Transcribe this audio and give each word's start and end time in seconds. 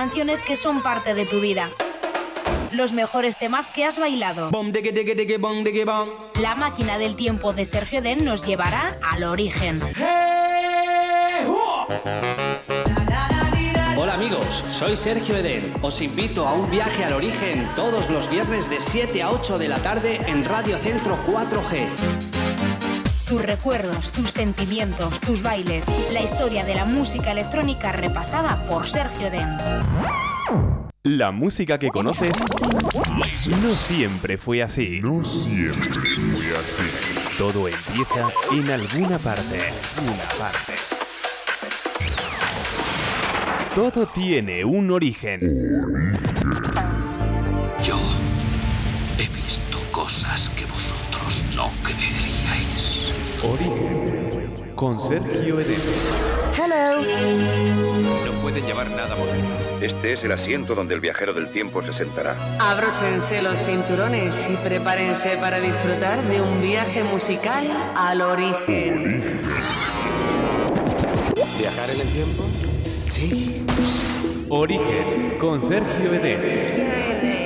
canciones 0.00 0.42
que 0.42 0.56
son 0.56 0.82
parte 0.82 1.12
de 1.12 1.26
tu 1.26 1.40
vida. 1.40 1.70
Los 2.72 2.94
mejores 2.94 3.36
temas 3.36 3.70
que 3.70 3.84
has 3.84 3.98
bailado. 3.98 4.50
La 6.40 6.54
máquina 6.54 6.96
del 6.96 7.16
tiempo 7.16 7.52
de 7.52 7.66
Sergio 7.66 8.00
Den 8.00 8.24
nos 8.24 8.42
llevará 8.42 8.96
al 9.02 9.24
origen. 9.24 9.78
Hola 13.98 14.14
amigos, 14.14 14.64
soy 14.70 14.96
Sergio 14.96 15.36
Eden. 15.36 15.70
Os 15.82 16.00
invito 16.00 16.48
a 16.48 16.54
un 16.54 16.70
viaje 16.70 17.04
al 17.04 17.12
origen 17.12 17.68
todos 17.76 18.08
los 18.08 18.30
viernes 18.30 18.70
de 18.70 18.80
7 18.80 19.22
a 19.22 19.30
8 19.30 19.58
de 19.58 19.68
la 19.68 19.82
tarde 19.82 20.18
en 20.26 20.46
Radio 20.46 20.78
Centro 20.78 21.18
4G. 21.26 22.39
Tus 23.30 23.46
recuerdos, 23.46 24.10
tus 24.10 24.32
sentimientos, 24.32 25.20
tus 25.20 25.40
bailes, 25.44 25.84
la 26.12 26.20
historia 26.20 26.64
de 26.64 26.74
la 26.74 26.84
música 26.84 27.30
electrónica 27.30 27.92
repasada 27.92 28.66
por 28.68 28.88
Sergio 28.88 29.30
Den. 29.30 29.46
La 31.04 31.30
música 31.30 31.78
que 31.78 31.90
conoces 31.90 32.32
no 33.62 33.74
siempre 33.76 34.36
fue 34.36 34.64
así. 34.64 35.00
No 35.00 35.24
siempre 35.24 35.92
fue 35.92 36.56
así. 36.56 37.38
Todo 37.38 37.68
empieza 37.68 38.28
en 38.52 38.68
alguna 38.68 39.16
parte. 39.18 39.60
Una 40.02 40.24
parte. 40.36 40.72
Todo 43.76 44.08
tiene 44.08 44.64
un 44.64 44.90
origen. 44.90 45.38
Yo 45.40 46.89
Origen. 53.42 54.74
Con 54.74 55.00
Sergio 55.00 55.60
Eden. 55.60 55.78
No 58.24 58.32
pueden 58.42 58.66
llevar 58.66 58.90
nada 58.90 59.16
moderno. 59.16 59.48
Este 59.80 60.12
es 60.12 60.24
el 60.24 60.32
asiento 60.32 60.74
donde 60.74 60.94
el 60.94 61.00
viajero 61.00 61.32
del 61.32 61.48
tiempo 61.48 61.82
se 61.82 61.92
sentará. 61.94 62.36
Abróchense 62.58 63.40
los 63.40 63.58
cinturones 63.64 64.46
y 64.50 64.56
prepárense 64.56 65.38
para 65.38 65.58
disfrutar 65.58 66.22
de 66.24 66.42
un 66.42 66.60
viaje 66.60 67.02
musical 67.02 67.66
al 67.96 68.20
origen. 68.20 69.22
¿Viajar 71.58 71.90
en 71.90 72.00
el 72.00 72.08
tiempo? 72.08 72.44
Sí, 73.08 73.64
Origen. 74.50 75.38
Con 75.38 75.62
Sergio 75.62 76.12
Eden. 76.12 76.40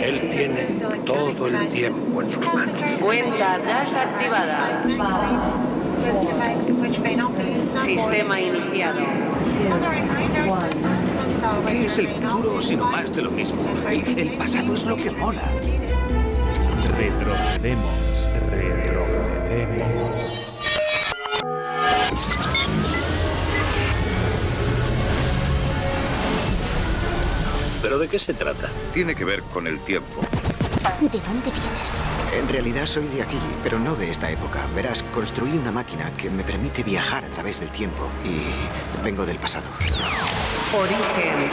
él 0.02 0.30
tiene 0.30 0.66
todo 1.06 1.46
el 1.46 1.68
tiempo 1.68 2.22
en 2.22 2.32
sus 2.32 2.46
manos. 2.46 2.74
Cuenta 3.00 3.54
atrás 3.54 3.90
activada. 3.92 5.73
Sistema 7.84 8.40
iniciado. 8.40 9.00
¿Qué 11.66 11.86
es 11.86 11.98
el 11.98 12.08
futuro 12.08 12.62
sino 12.62 12.86
más 12.86 13.14
de 13.14 13.22
lo 13.22 13.30
mismo? 13.30 13.62
El, 13.88 14.18
el 14.18 14.36
pasado 14.36 14.74
es 14.74 14.84
lo 14.84 14.96
que 14.96 15.10
mola. 15.10 15.42
Retrocedemos. 16.96 18.28
Retrocedemos. 18.50 20.50
¿Pero 27.82 27.98
de 27.98 28.08
qué 28.08 28.18
se 28.18 28.34
trata? 28.34 28.70
Tiene 28.92 29.14
que 29.14 29.24
ver 29.24 29.42
con 29.42 29.66
el 29.66 29.78
tiempo. 29.80 30.20
¿De 30.84 31.20
dónde 31.20 31.50
vienes? 31.50 32.02
En 32.34 32.46
realidad 32.46 32.84
soy 32.84 33.06
de 33.08 33.22
aquí, 33.22 33.38
pero 33.62 33.78
no 33.78 33.96
de 33.96 34.10
esta 34.10 34.30
época. 34.30 34.66
Verás, 34.74 35.02
construí 35.14 35.56
una 35.56 35.72
máquina 35.72 36.10
que 36.16 36.28
me 36.28 36.44
permite 36.44 36.82
viajar 36.82 37.24
a 37.24 37.28
través 37.28 37.58
del 37.60 37.70
tiempo 37.70 38.06
y 38.22 39.02
vengo 39.02 39.24
del 39.24 39.38
pasado. 39.38 39.64
Origen. 40.76 41.50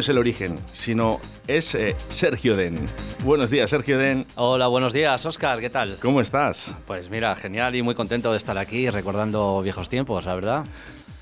Es 0.00 0.08
el 0.08 0.18
origen, 0.18 0.58
sino 0.72 1.20
es 1.46 1.74
eh, 1.74 1.94
Sergio 2.08 2.56
Den. 2.56 2.78
Buenos 3.22 3.50
días, 3.50 3.68
Sergio 3.68 3.98
Den. 3.98 4.26
Hola, 4.34 4.66
buenos 4.66 4.94
días, 4.94 5.24
Oscar, 5.26 5.60
¿qué 5.60 5.68
tal? 5.68 5.98
¿Cómo 6.00 6.22
estás? 6.22 6.74
Pues 6.86 7.10
mira, 7.10 7.36
genial 7.36 7.76
y 7.76 7.82
muy 7.82 7.94
contento 7.94 8.32
de 8.32 8.38
estar 8.38 8.56
aquí 8.56 8.88
recordando 8.88 9.60
viejos 9.62 9.90
tiempos, 9.90 10.24
la 10.24 10.34
verdad. 10.34 10.64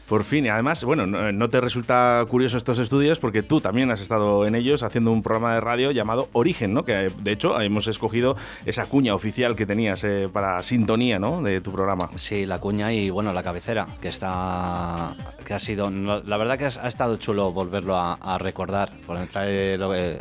Por 0.08 0.24
fin, 0.24 0.46
y 0.46 0.48
además, 0.48 0.84
bueno, 0.84 1.06
no, 1.06 1.32
no 1.32 1.50
te 1.50 1.60
resulta 1.60 2.24
curioso 2.28 2.56
estos 2.56 2.78
estudios 2.78 3.19
porque 3.19 3.42
tú 3.42 3.60
también 3.60 3.91
has 3.91 4.00
estado 4.00 4.46
en 4.46 4.54
ellos 4.54 4.82
haciendo 4.82 5.12
un 5.12 5.22
programa 5.22 5.54
de 5.54 5.60
radio 5.60 5.91
llamado 5.91 6.28
Origen, 6.32 6.72
¿no? 6.72 6.84
Que 6.84 7.12
de 7.16 7.32
hecho 7.32 7.60
hemos 7.60 7.86
escogido 7.86 8.36
esa 8.64 8.86
cuña 8.86 9.14
oficial 9.14 9.54
que 9.54 9.66
tenías 9.66 10.04
eh, 10.04 10.28
para 10.32 10.62
sintonía, 10.62 11.18
¿no? 11.18 11.42
De 11.42 11.60
tu 11.60 11.72
programa. 11.72 12.10
Sí, 12.16 12.47
la 12.47 12.58
cuña 12.58 12.92
y 12.92 13.10
bueno, 13.10 13.32
la 13.32 13.42
cabecera, 13.42 13.86
que 14.00 14.08
está. 14.08 15.14
que 15.44 15.54
ha 15.54 15.58
sido. 15.58 15.91
La 15.91 16.36
verdad 16.36 16.58
que 16.58 16.64
ha 16.64 16.88
estado 16.88 17.16
chulo 17.16 17.52
volverlo 17.52 17.97
a, 17.97 18.38
recordar, 18.38 18.91
por 19.06 19.18
trae 19.26 19.76
lo 19.76 19.91
que, 19.91 20.18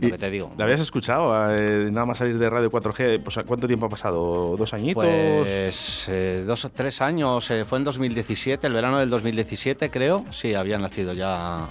lo 0.00 0.10
que 0.10 0.18
te 0.18 0.30
digo. 0.30 0.50
¿La 0.56 0.64
habías 0.64 0.80
escuchado? 0.80 1.32
eh, 1.54 1.88
nada 1.90 2.06
más 2.06 2.18
salir 2.18 2.38
de 2.38 2.48
Radio 2.50 2.70
4G, 2.70 3.22
pues, 3.22 3.38
¿cuánto 3.46 3.66
tiempo 3.66 3.86
ha 3.86 3.88
pasado? 3.88 4.54
¿Dos 4.56 4.74
añitos? 4.74 5.04
Pues 5.04 6.06
eh, 6.08 6.42
dos 6.46 6.64
o 6.64 6.70
tres 6.70 7.00
años, 7.02 7.50
eh, 7.50 7.64
fue 7.64 7.78
en 7.78 7.84
2017, 7.84 8.66
el 8.66 8.72
verano 8.72 8.98
del 8.98 9.10
2017 9.10 9.90
creo, 9.90 10.24
sí, 10.30 10.54
había 10.54 10.78
nacido 10.78 11.12
ya 11.12 11.66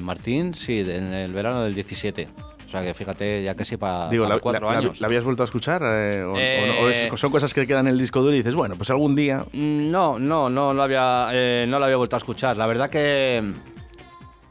Martín, 0.00 0.54
sí, 0.54 0.80
en 0.80 1.12
el 1.12 1.32
verano 1.32 1.62
del 1.64 1.74
17. 1.74 2.28
O 2.66 2.70
sea 2.70 2.82
que 2.82 2.92
fíjate, 2.92 3.42
ya 3.42 3.54
casi 3.54 3.78
para 3.78 4.08
Digo, 4.10 4.26
la, 4.26 4.38
cuatro 4.40 4.70
la- 4.70 4.78
años. 4.78 5.00
¿la 5.00 5.06
habías 5.06 5.24
vuelto 5.24 5.42
a 5.42 5.46
escuchar? 5.46 5.80
eh, 5.84 6.22
o, 6.22 6.32
o 6.34 6.66
no? 6.66 6.80
¿O 6.82 6.88
es- 6.90 7.08
son 7.16 7.30
cosas 7.32 7.54
que 7.54 7.66
quedan 7.66 7.86
en 7.86 7.94
el 7.94 7.98
disco 7.98 8.20
duro 8.20 8.34
y 8.34 8.38
dices, 8.38 8.54
bueno, 8.54 8.76
pues 8.76 8.90
algún 8.90 9.16
día... 9.16 9.44
No, 9.54 10.18
no, 10.18 10.50
no, 10.50 10.74
no 10.74 10.82
había, 10.82 11.30
eh, 11.32 11.64
no 11.66 11.78
la 11.78 11.86
había 11.86 11.96
vuelto 11.96 12.16
a 12.16 12.18
escuchar. 12.18 12.58
La 12.58 12.66
verdad 12.66 12.90
que 12.90 13.42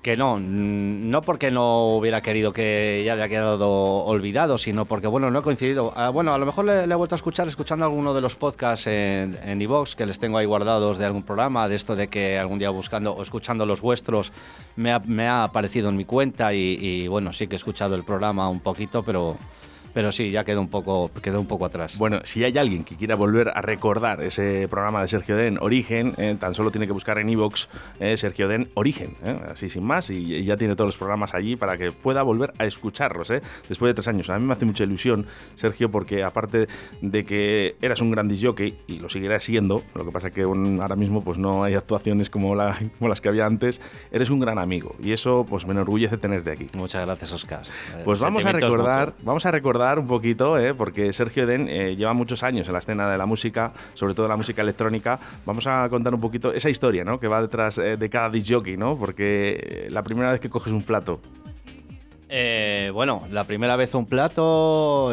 que 0.08 0.16
no, 0.16 0.38
mm, 0.38 1.10
no 1.10 1.22
porque 1.22 1.52
no 1.52 1.98
hubiera 1.98 2.22
querido 2.22 2.54
que 2.54 3.04
ya 3.06 3.12
haya 3.12 3.28
quedado 3.28 4.06
olvidado, 4.06 4.58
sino 4.58 4.86
porque 4.86 5.06
bueno, 5.06 5.30
no 5.32 5.40
he 5.40 5.42
coincidido. 5.42 5.92
Ah, 5.98 6.12
bueno, 6.12 6.34
a 6.34 6.38
lo 6.38 6.46
mejor 6.46 6.64
le, 6.64 6.88
le 6.88 6.94
he 6.94 6.96
vuelto 6.96 7.14
a 7.16 7.18
escuchar 7.18 7.50
escuchando 7.50 7.84
alguno 7.84 8.14
de 8.14 8.22
los 8.22 8.38
podcasts 8.38 8.88
en, 8.88 9.62
iVoox 9.62 9.98
que 9.98 10.06
les 10.06 10.18
tengo 10.18 10.38
ahí 10.38 10.46
guardados 10.46 10.98
de 10.98 11.04
algún 11.04 11.24
programa, 11.24 11.68
de 11.68 11.76
esto 11.76 11.98
de 11.98 12.08
que 12.08 12.38
algún 12.38 12.58
día 12.58 12.70
buscando 12.70 13.12
o 13.12 13.22
escuchando 13.22 13.66
los 13.66 13.82
vuestros 13.82 14.32
me 14.78 14.94
ha, 14.94 15.00
me 15.00 15.28
ha 15.28 15.44
aparecido 15.44 15.90
en 15.90 15.98
mi 15.98 16.06
cuenta 16.06 16.54
y, 16.54 16.78
y, 16.80 17.10
bueno, 17.10 17.34
sí 17.34 17.48
que 17.48 17.56
he 17.56 17.58
escuchado 17.58 17.96
el 17.96 18.06
programa 18.06 18.48
un 18.48 18.62
poquito, 18.62 19.04
pero 19.04 19.36
pero 19.98 20.12
sí, 20.12 20.30
ya 20.30 20.44
quedó 20.44 20.62
un 20.62 20.70
poco, 20.70 21.10
quedó 21.24 21.40
un 21.40 21.48
poco 21.48 21.66
atrás. 21.66 21.98
Bueno, 21.98 22.20
si 22.24 22.44
hay 22.44 22.56
alguien 22.56 22.84
que 22.84 22.96
quiera 22.96 23.16
volver 23.16 23.50
a 23.56 23.64
recordar 23.64 24.22
ese 24.22 24.68
programa 24.70 25.02
de 25.02 25.08
Sergio 25.08 25.36
Den, 25.36 25.58
Origen, 25.60 26.14
eh, 26.18 26.36
tan 26.40 26.54
solo 26.54 26.70
tiene 26.70 26.86
que 26.86 26.94
buscar 26.94 27.18
en 27.18 27.28
Evox 27.30 27.68
eh, 28.00 28.16
Sergio 28.16 28.48
Den, 28.48 28.70
Origen, 28.76 29.16
eh, 29.24 29.40
así 29.52 29.72
sin 29.72 29.84
más, 29.84 30.12
y, 30.12 30.46
ya 30.46 30.56
tiene 30.56 30.76
todos 30.76 30.90
los 30.90 30.98
programas 30.98 31.34
allí 31.34 31.56
para 31.56 31.80
que 31.80 31.92
pueda 31.92 32.22
volver 32.22 32.54
a 32.60 32.66
escucharlos, 32.66 33.30
después 33.68 33.90
de 33.90 33.96
tres 33.96 34.08
años. 34.08 34.30
A 34.30 34.38
mí 34.38 34.46
me 34.46 34.54
hace 34.54 34.66
mucha 34.66 34.84
ilusión, 34.84 35.26
Sergio, 35.56 35.90
porque 35.90 36.24
aparte 36.24 36.68
de 37.02 37.26
que 37.26 37.76
eras 37.82 38.00
un 38.00 38.12
gran 38.12 38.30
jockey, 38.30 38.78
y 38.86 39.00
lo 39.00 39.10
seguirás 39.10 39.46
siendo, 39.46 39.82
lo 39.96 40.06
que 40.06 40.12
pasa 40.12 40.30
que 40.30 40.44
ahora 40.44 40.96
mismo 40.96 41.24
pues 41.24 41.40
no 41.40 41.64
hay 41.64 41.74
actuaciones 41.74 42.30
como, 42.30 42.50
como 43.00 43.10
las 43.10 43.20
que 43.20 43.30
había 43.30 43.48
antes, 43.48 43.82
eres 44.12 44.30
un 44.30 44.42
gran 44.42 44.60
amigo, 44.60 44.96
y 45.02 45.14
eso 45.14 45.44
pues 45.50 45.66
me 45.66 45.72
enorgullece 45.72 46.18
tenerte 46.18 46.52
aquí. 46.52 46.68
Muchas 46.76 47.04
gracias, 47.04 47.32
Oscar. 47.32 47.64
Pues 48.06 48.20
vamos 48.20 48.46
a 48.46 48.52
recordar, 48.52 49.16
vamos 49.24 49.44
a 49.48 49.50
recordar 49.50 49.87
un 49.96 50.08
poquito, 50.08 50.60
¿eh? 50.60 50.74
porque 50.74 51.14
Sergio 51.14 51.44
Eden 51.44 51.68
eh, 51.70 51.96
lleva 51.96 52.14
muchos 52.14 52.44
años 52.44 52.68
en 52.68 52.74
la 52.74 52.80
escena 52.80 53.10
de 53.10 53.18
la 53.18 53.26
música, 53.26 53.72
sobre 53.94 54.14
todo 54.14 54.28
la 54.28 54.36
música 54.36 54.62
electrónica. 54.62 55.20
Vamos 55.46 55.66
a 55.68 55.88
contar 55.90 56.14
un 56.14 56.20
poquito 56.20 56.52
esa 56.52 56.70
historia 56.70 57.04
¿no? 57.04 57.20
que 57.20 57.28
va 57.28 57.42
detrás 57.42 57.78
eh, 57.78 57.98
de 57.98 58.10
cada 58.10 58.30
disc 58.30 58.52
¿no? 58.78 58.98
porque 58.98 59.88
la 59.90 60.04
primera 60.04 60.32
vez 60.32 60.42
que 60.42 60.50
coges 60.50 60.74
un 60.74 60.84
plato. 60.84 61.22
bueno, 62.94 63.28
la 63.32 63.46
primera 63.46 63.76
vez 63.76 63.94
un 63.96 64.06
plato, 64.06 65.12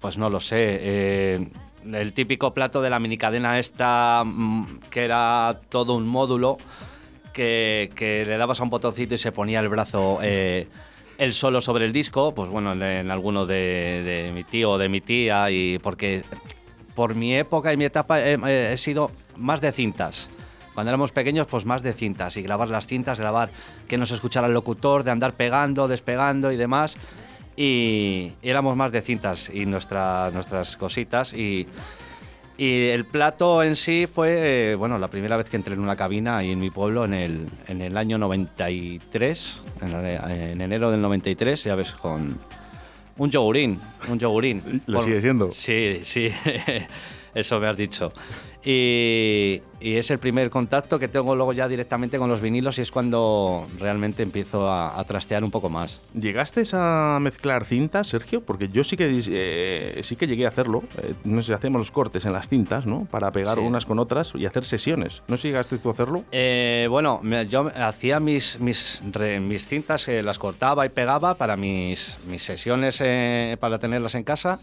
pues 0.00 0.18
no 0.18 0.28
lo 0.30 0.40
sé. 0.40 1.48
el 1.90 2.12
típico 2.12 2.52
plato 2.52 2.82
de 2.82 2.90
la 2.90 2.98
minicadena 2.98 3.58
esta, 3.58 4.22
mm, 4.24 4.80
que 4.90 5.04
era 5.04 5.60
todo 5.70 5.94
un 5.94 6.06
módulo, 6.06 6.58
que, 7.32 7.90
que, 7.94 8.26
le 8.26 8.36
dabas 8.36 8.60
a 8.60 8.64
un 8.64 8.70
botoncito 8.70 9.14
y 9.14 9.18
se 9.18 9.32
ponía 9.32 9.60
el 9.60 9.68
brazo 9.68 10.18
el 11.20 11.34
solo 11.34 11.60
sobre 11.60 11.84
el 11.84 11.92
disco, 11.92 12.32
pues 12.34 12.48
bueno, 12.48 12.72
en, 12.72 13.10
alguno 13.10 13.44
de, 13.44 14.30
mi 14.34 14.42
tío 14.42 14.70
o 14.70 14.78
de 14.78 14.88
mi 14.88 15.02
tía, 15.02 15.50
y 15.50 15.78
porque 15.78 16.24
por 16.94 17.14
mi 17.14 17.36
época 17.36 17.74
y 17.74 17.76
mi 17.76 17.84
etapa 17.84 18.22
he, 18.22 18.76
sido 18.78 19.10
más 19.36 19.60
de 19.60 19.70
cintas. 19.70 20.30
Cuando 20.72 20.88
éramos 20.88 21.12
pequeños, 21.12 21.46
pues 21.46 21.66
más 21.66 21.82
de 21.82 21.92
cintas, 21.92 22.38
y 22.38 22.42
grabar 22.42 22.70
las 22.70 22.86
cintas, 22.86 23.20
grabar 23.20 23.50
que 23.86 23.98
nos 23.98 24.12
escuchara 24.12 24.46
el 24.46 24.54
locutor, 24.54 25.04
de 25.04 25.10
andar 25.10 25.34
pegando, 25.34 25.88
despegando 25.88 26.52
y 26.52 26.56
demás. 26.56 26.96
Y 27.54 28.32
éramos 28.40 28.74
más 28.74 28.90
de 28.90 29.02
cintas 29.02 29.50
y 29.52 29.66
nuestra, 29.66 30.30
nuestras 30.30 30.78
cositas. 30.78 31.34
Y, 31.34 31.66
y 32.60 32.88
el 32.88 33.06
plato 33.06 33.62
en 33.62 33.74
sí 33.74 34.06
fue, 34.06 34.72
eh, 34.72 34.74
bueno, 34.74 34.98
la 34.98 35.08
primera 35.08 35.38
vez 35.38 35.48
que 35.48 35.56
entré 35.56 35.72
en 35.72 35.80
una 35.80 35.96
cabina 35.96 36.36
ahí 36.36 36.50
en 36.50 36.58
mi 36.58 36.68
pueblo 36.68 37.06
en 37.06 37.14
el, 37.14 37.48
en 37.66 37.80
el 37.80 37.96
año 37.96 38.18
93, 38.18 39.62
en, 39.80 40.60
enero 40.60 40.90
del 40.90 41.00
93, 41.00 41.64
ya 41.64 41.74
ves, 41.74 41.92
con 41.92 42.38
un 43.16 43.30
yogurín, 43.30 43.80
un 44.10 44.18
yogurín. 44.18 44.82
¿Lo 44.84 45.00
sigue 45.00 45.22
siendo? 45.22 45.52
Sí, 45.52 46.00
sí, 46.02 46.28
eso 47.34 47.60
me 47.60 47.66
has 47.66 47.78
dicho. 47.78 48.12
Y, 48.64 49.62
es 49.80 50.10
el 50.10 50.18
primer 50.18 50.50
contacto 50.50 50.98
que 50.98 51.08
tengo 51.08 51.34
luego 51.34 51.54
ya 51.54 51.66
directamente 51.66 52.18
con 52.18 52.28
los 52.28 52.42
vinilos 52.42 52.78
y 52.78 52.82
es 52.82 52.90
cuando 52.90 53.66
realmente 53.78 54.22
empiezo 54.22 54.70
a, 54.70 55.02
trastear 55.04 55.42
un 55.42 55.50
poco 55.50 55.70
más. 55.70 56.00
¿Llegaste 56.14 56.62
a 56.74 57.18
mezclar 57.20 57.64
cintas, 57.64 58.08
Sergio? 58.08 58.42
Porque 58.42 58.68
yo 58.68 58.84
sí 58.84 58.96
que 58.96 59.08
eh, 59.28 60.00
sí 60.02 60.16
que 60.16 60.26
llegué 60.26 60.44
a 60.44 60.48
hacerlo. 60.48 60.82
Eh, 60.98 61.14
no 61.24 61.40
sé, 61.42 61.54
hacemos 61.54 61.80
los 61.80 61.90
cortes 61.90 62.26
en 62.26 62.32
las 62.34 62.48
cintas, 62.48 62.84
¿no? 62.84 63.06
Para 63.10 63.32
pegar 63.32 63.58
unas 63.58 63.86
con 63.86 63.98
otras 63.98 64.32
y 64.34 64.44
hacer 64.44 64.64
sesiones. 64.64 65.22
¿No 65.28 65.36
sé 65.36 65.42
si 65.42 65.48
llegaste 65.48 65.78
tú 65.78 65.88
a 65.88 65.92
hacerlo? 65.92 66.24
Eh, 66.30 66.86
bueno, 66.90 67.22
yo 67.48 67.70
hacía 67.74 68.20
mis, 68.20 68.60
mis, 68.60 69.02
mis 69.40 69.66
cintas, 69.66 70.06
las 70.08 70.38
cortaba 70.38 70.84
y 70.84 70.90
pegaba 70.90 71.34
para 71.34 71.56
mis, 71.56 72.16
mis 72.28 72.42
sesiones 72.42 73.02
para 73.58 73.78
tenerlas 73.78 74.14
en 74.14 74.24
casa 74.24 74.60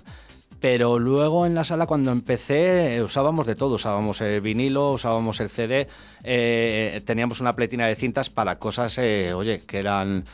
pero 0.60 0.98
luego 0.98 1.46
en 1.46 1.56
la 1.56 1.64
sala 1.64 1.86
cuando 1.86 2.12
empecé 2.12 2.98
eh, 2.98 3.04
usábamos 3.04 3.46
de 3.46 3.56
todo, 3.56 3.76
usábamos 3.76 4.22
el 4.22 4.42
vinilo, 4.42 4.94
usábamos 4.94 5.40
el 5.40 5.50
CD, 5.50 5.88
eh, 6.24 7.02
teníamos 7.06 7.42
una 7.42 7.56
pletina 7.56 7.88
de 7.88 7.96
cintas 7.96 8.30
para 8.30 8.58
cosas, 8.58 8.98
eh, 8.98 9.34
oye, 9.34 9.62
que 9.62 9.78
eran... 9.78 10.26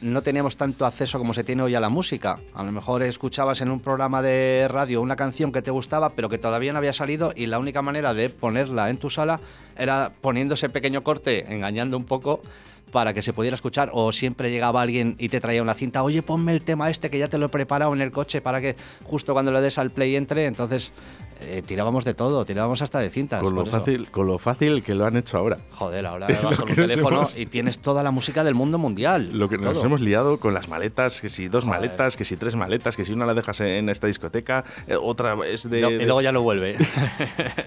no 0.00 0.22
teníamos 0.22 0.56
tanto 0.56 0.86
acceso 0.86 1.18
como 1.18 1.34
se 1.34 1.44
tiene 1.44 1.62
hoy 1.62 1.74
a 1.74 1.80
la 1.80 1.88
música. 1.88 2.38
A 2.54 2.62
lo 2.62 2.72
mejor 2.72 3.02
escuchabas 3.02 3.60
en 3.60 3.70
un 3.70 3.80
programa 3.80 4.22
de 4.22 4.66
radio 4.68 5.00
una 5.00 5.16
canción 5.16 5.52
que 5.52 5.62
te 5.62 5.70
gustaba, 5.70 6.10
pero 6.10 6.28
que 6.28 6.38
todavía 6.38 6.72
no 6.72 6.78
había 6.78 6.92
salido 6.92 7.32
y 7.34 7.46
la 7.46 7.58
única 7.58 7.82
manera 7.82 8.14
de 8.14 8.30
ponerla 8.30 8.90
en 8.90 8.98
tu 8.98 9.10
sala 9.10 9.40
era 9.76 10.12
poniendo 10.20 10.54
ese 10.54 10.68
pequeño 10.68 11.02
corte, 11.02 11.52
engañando 11.52 11.96
un 11.96 12.04
poco 12.04 12.40
para 12.90 13.14
que 13.14 13.22
se 13.22 13.32
pudiera 13.32 13.54
escuchar 13.54 13.90
o 13.92 14.12
siempre 14.12 14.50
llegaba 14.50 14.80
alguien 14.80 15.14
y 15.18 15.28
te 15.28 15.40
traía 15.40 15.62
una 15.62 15.74
cinta, 15.74 16.02
oye, 16.02 16.22
ponme 16.22 16.52
el 16.52 16.62
tema 16.62 16.90
este 16.90 17.10
que 17.10 17.18
ya 17.18 17.28
te 17.28 17.38
lo 17.38 17.46
he 17.46 17.48
preparado 17.48 17.92
en 17.94 18.00
el 18.00 18.10
coche 18.10 18.40
para 18.40 18.60
que 18.60 18.76
justo 19.04 19.32
cuando 19.32 19.52
le 19.52 19.60
des 19.60 19.78
al 19.78 19.90
play 19.90 20.16
entre, 20.16 20.46
entonces 20.46 20.92
eh, 21.40 21.62
tirábamos 21.64 22.04
de 22.04 22.14
todo, 22.14 22.44
tirábamos 22.44 22.82
hasta 22.82 22.98
de 22.98 23.10
cintas. 23.10 23.42
Con 23.42 23.54
lo, 23.54 23.64
fácil, 23.64 24.10
con 24.10 24.26
lo 24.26 24.38
fácil 24.38 24.82
que 24.82 24.94
lo 24.94 25.06
han 25.06 25.16
hecho 25.16 25.38
ahora. 25.38 25.58
Joder, 25.72 26.06
ahora 26.06 26.26
vas 26.42 26.58
con 26.58 26.68
un 26.68 26.74
teléfono 26.74 27.28
y 27.36 27.46
tienes 27.46 27.78
toda 27.78 28.02
la 28.02 28.10
música 28.10 28.44
del 28.44 28.54
mundo 28.54 28.78
mundial. 28.78 29.30
Lo 29.32 29.48
que 29.48 29.58
nos 29.58 29.82
hemos 29.84 30.00
liado 30.00 30.40
con 30.40 30.54
las 30.54 30.68
maletas, 30.68 31.20
que 31.20 31.28
si 31.28 31.48
dos 31.48 31.64
maletas, 31.64 32.16
que 32.16 32.24
si 32.24 32.36
tres 32.36 32.56
maletas, 32.56 32.96
que 32.96 33.04
si 33.04 33.12
una 33.12 33.26
la 33.26 33.34
dejas 33.34 33.60
en 33.60 33.88
esta 33.88 34.06
discoteca, 34.06 34.64
eh, 34.86 34.96
otra 35.00 35.36
es 35.46 35.68
de, 35.68 35.80
Y 35.80 36.04
luego 36.04 36.20
ya 36.20 36.32
no 36.32 36.42
vuelve. 36.42 36.76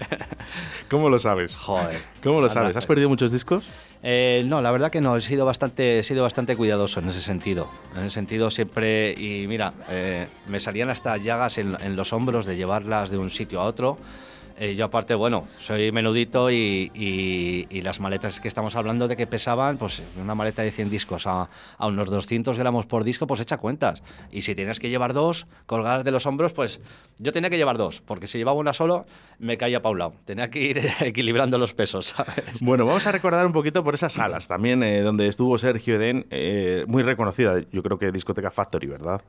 ¿Cómo 0.90 1.08
lo 1.08 1.18
sabes? 1.18 1.56
Joder. 1.56 2.00
¿Cómo 2.22 2.40
lo 2.40 2.48
sabes? 2.48 2.76
¿Has 2.76 2.86
perdido 2.86 3.08
muchos 3.08 3.32
discos? 3.32 3.70
Eh, 4.04 4.42
no, 4.46 4.60
la 4.60 4.72
verdad 4.72 4.90
que 4.90 5.00
no, 5.00 5.16
he 5.16 5.20
sido 5.20 5.46
bastante, 5.46 6.00
he 6.00 6.02
sido 6.02 6.24
bastante 6.24 6.56
cuidadoso 6.56 6.98
en 6.98 7.08
ese 7.08 7.20
sentido. 7.20 7.70
En 7.94 8.02
ese 8.02 8.14
sentido 8.14 8.50
siempre, 8.50 9.12
y 9.12 9.46
mira, 9.46 9.74
eh, 9.88 10.26
me 10.48 10.58
salían 10.58 10.90
hasta 10.90 11.16
llagas 11.16 11.58
en, 11.58 11.96
los 11.96 12.12
hombros 12.12 12.44
de 12.44 12.56
llevarlas 12.56 13.10
de 13.10 13.18
un 13.18 13.30
sitio 13.30 13.60
a 13.62 13.64
otro. 13.64 13.96
Eh, 14.58 14.74
yo 14.76 14.84
aparte, 14.84 15.14
bueno, 15.14 15.48
soy 15.58 15.90
menudito 15.92 16.50
y, 16.50 17.66
las 17.82 18.00
maletas 18.00 18.38
que 18.38 18.48
estamos 18.48 18.76
hablando 18.76 19.08
de 19.08 19.16
que 19.16 19.26
pesaban, 19.26 19.76
pues 19.76 20.02
una 20.16 20.34
maleta 20.34 20.62
de 20.62 20.70
100 20.70 20.90
discos 20.90 21.26
a, 21.26 21.48
unos 21.80 22.10
200 22.10 22.56
gramos 22.58 22.86
por 22.86 23.02
disco, 23.02 23.26
pues 23.26 23.40
echa 23.40 23.56
cuentas. 23.56 24.02
Y 24.30 24.42
si 24.42 24.54
tienes 24.54 24.78
que 24.78 24.88
llevar 24.88 25.14
dos, 25.14 25.46
colgar 25.66 26.04
de 26.04 26.10
los 26.10 26.26
hombros, 26.26 26.52
pues 26.52 26.80
yo 27.18 27.32
tenía 27.32 27.50
que 27.50 27.56
llevar 27.56 27.78
dos, 27.78 28.00
porque 28.00 28.26
si 28.26 28.38
llevaba 28.38 28.58
una 28.58 28.72
solo, 28.72 29.06
me 29.38 29.56
caía 29.56 29.82
para 29.82 29.92
un 29.92 29.98
lado. 29.98 30.14
Tenía 30.24 30.50
que 30.50 30.60
ir 30.60 30.80
equilibrando 31.00 31.58
los 31.58 31.74
pesos, 31.74 32.06
¿sabes? 32.06 32.60
Bueno, 32.60 32.86
vamos 32.86 33.06
a 33.06 33.12
recordar 33.12 33.44
un 33.46 33.52
poquito 33.52 33.84
por 33.84 33.94
esas 33.94 34.14
salas 34.14 34.48
también, 34.48 34.82
eh, 34.82 35.02
donde 35.02 35.28
estuvo 35.28 35.58
Sergio 35.58 35.96
Eden, 35.96 36.26
eh, 36.30 36.84
muy 36.88 37.02
reconocida, 37.02 37.60
yo 37.70 37.82
creo 37.82 37.98
que 37.98 38.12
Discoteca 38.12 38.50
Factory, 38.50 38.86
¿verdad? 38.86 39.22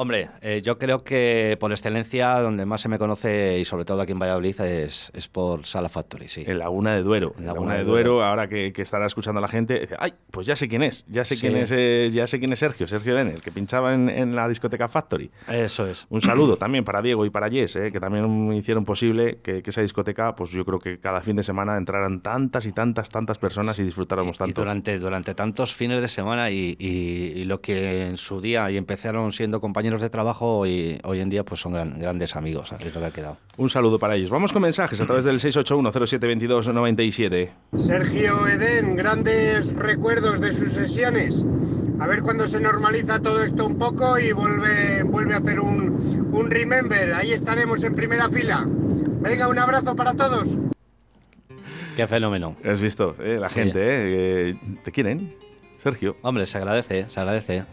Hombre, 0.00 0.30
eh, 0.42 0.62
yo 0.62 0.78
creo 0.78 1.02
que 1.02 1.56
por 1.58 1.72
excelencia 1.72 2.38
donde 2.38 2.64
más 2.64 2.80
se 2.80 2.88
me 2.88 3.00
conoce 3.00 3.58
y 3.58 3.64
sobre 3.64 3.84
todo 3.84 4.00
aquí 4.00 4.12
en 4.12 4.20
Valladolid 4.20 4.60
es, 4.60 5.10
es 5.12 5.26
por 5.26 5.66
Sala 5.66 5.88
Factory, 5.88 6.28
sí. 6.28 6.44
En 6.46 6.60
Laguna 6.60 6.94
de 6.94 7.02
Duero. 7.02 7.34
En 7.36 7.46
Laguna, 7.46 7.74
de, 7.74 7.82
Duero, 7.82 8.22
ahora 8.22 8.48
que, 8.48 8.72
estará 8.76 9.06
escuchando 9.06 9.38
a 9.38 9.42
la 9.42 9.48
gente, 9.48 9.80
dice, 9.80 9.96
ay, 9.98 10.12
pues 10.30 10.46
ya 10.46 10.54
sé 10.54 10.68
quién 10.68 10.84
es, 10.84 11.04
ya 11.08 11.24
sé 11.24 11.36
quién 11.36 11.56
es, 11.56 11.72
eh, 11.72 12.10
ya 12.12 12.28
sé 12.28 12.38
quién 12.38 12.52
es 12.52 12.60
Sergio, 12.60 12.86
Sergio 12.86 13.16
Denner, 13.16 13.40
que 13.40 13.50
pinchaba 13.50 13.92
en, 13.92 14.36
la 14.36 14.48
discoteca 14.48 14.86
Factory. 14.86 15.32
Eso 15.48 15.88
es. 15.88 16.06
Un 16.10 16.20
saludo 16.20 16.56
también 16.56 16.84
para 16.84 17.02
Diego 17.02 17.24
y 17.28 17.30
para 17.30 17.48
Jess, 17.48 17.76
eh, 17.76 17.92
que 17.92 18.00
también 18.00 18.52
hicieron 18.52 18.84
posible 18.84 19.38
que, 19.42 19.62
esa 19.64 19.82
discoteca, 19.82 20.34
pues 20.34 20.50
yo 20.50 20.64
creo 20.64 20.78
que 20.78 20.98
cada 20.98 21.20
fin 21.20 21.36
de 21.36 21.42
semana 21.42 21.76
entraran 21.76 22.20
tantas 22.20 22.66
y 22.66 22.72
tantas, 22.72 23.10
tantas 23.10 23.38
personas 23.38 23.78
y 23.78 23.82
disfrutáramos 23.82 24.38
tanto. 24.38 24.60
Y 24.60 24.64
durante, 24.64 24.98
durante 24.98 25.34
tantos 25.34 25.74
fines 25.74 26.00
de 26.00 26.08
semana 26.08 26.50
y, 26.50 26.76
y 26.78 27.44
lo 27.44 27.60
que 27.60 28.06
en 28.06 28.16
su 28.16 28.40
día 28.40 28.70
y 28.70 28.76
empezaron 28.76 29.32
siendo 29.32 29.60
compañeros 29.60 30.00
de 30.00 30.10
trabajo 30.10 30.66
y 30.66 31.00
hoy 31.04 31.20
en 31.20 31.30
día 31.30 31.44
pues 31.44 31.60
son 31.60 31.74
grandes 31.74 32.34
amigos, 32.36 32.72
es 32.78 32.94
lo 32.94 33.00
que 33.00 33.06
ha 33.06 33.10
quedado. 33.10 33.38
Un 33.56 33.68
saludo 33.68 33.98
para 33.98 34.14
ellos. 34.16 34.30
Vamos 34.30 34.52
con 34.52 34.62
mensajes 34.62 35.00
a 35.00 35.06
través 35.06 35.24
del 35.24 35.40
681-0722-97. 35.40 37.50
Sergio 37.76 38.46
Eden, 38.46 38.94
grandes 38.96 39.74
recuerdos 39.74 40.40
de 40.40 40.52
sus 40.52 40.72
sesiones. 40.72 41.44
A 42.00 42.06
ver 42.06 42.22
cuándo 42.22 42.46
se 42.46 42.60
normaliza 42.60 43.18
todo 43.18 43.42
esto 43.42 43.66
un 43.66 43.76
poco 43.76 44.20
y 44.20 44.30
vuelve, 44.30 45.02
vuelve 45.02 45.34
a 45.34 45.38
hacer 45.38 45.58
un, 45.58 46.30
un 46.32 46.50
remember. 46.50 47.12
Ahí 47.18 47.32
estaremos 47.32 47.82
en 47.82 47.96
primera 47.96 48.28
fila. 48.28 48.64
Venga, 48.64 49.48
un 49.48 49.58
abrazo 49.58 49.96
para 49.96 50.14
todos. 50.14 50.56
Qué 51.96 52.06
fenómeno. 52.06 52.54
Has 52.64 52.80
visto, 52.80 53.16
eh, 53.18 53.38
la 53.40 53.48
gente, 53.48 53.80
eh, 54.50 54.54
¿te 54.84 54.92
quieren? 54.92 55.34
Sergio. 55.82 56.16
Hombre, 56.22 56.46
se 56.46 56.58
agradece, 56.58 57.10
se 57.10 57.18
agradece. 57.18 57.64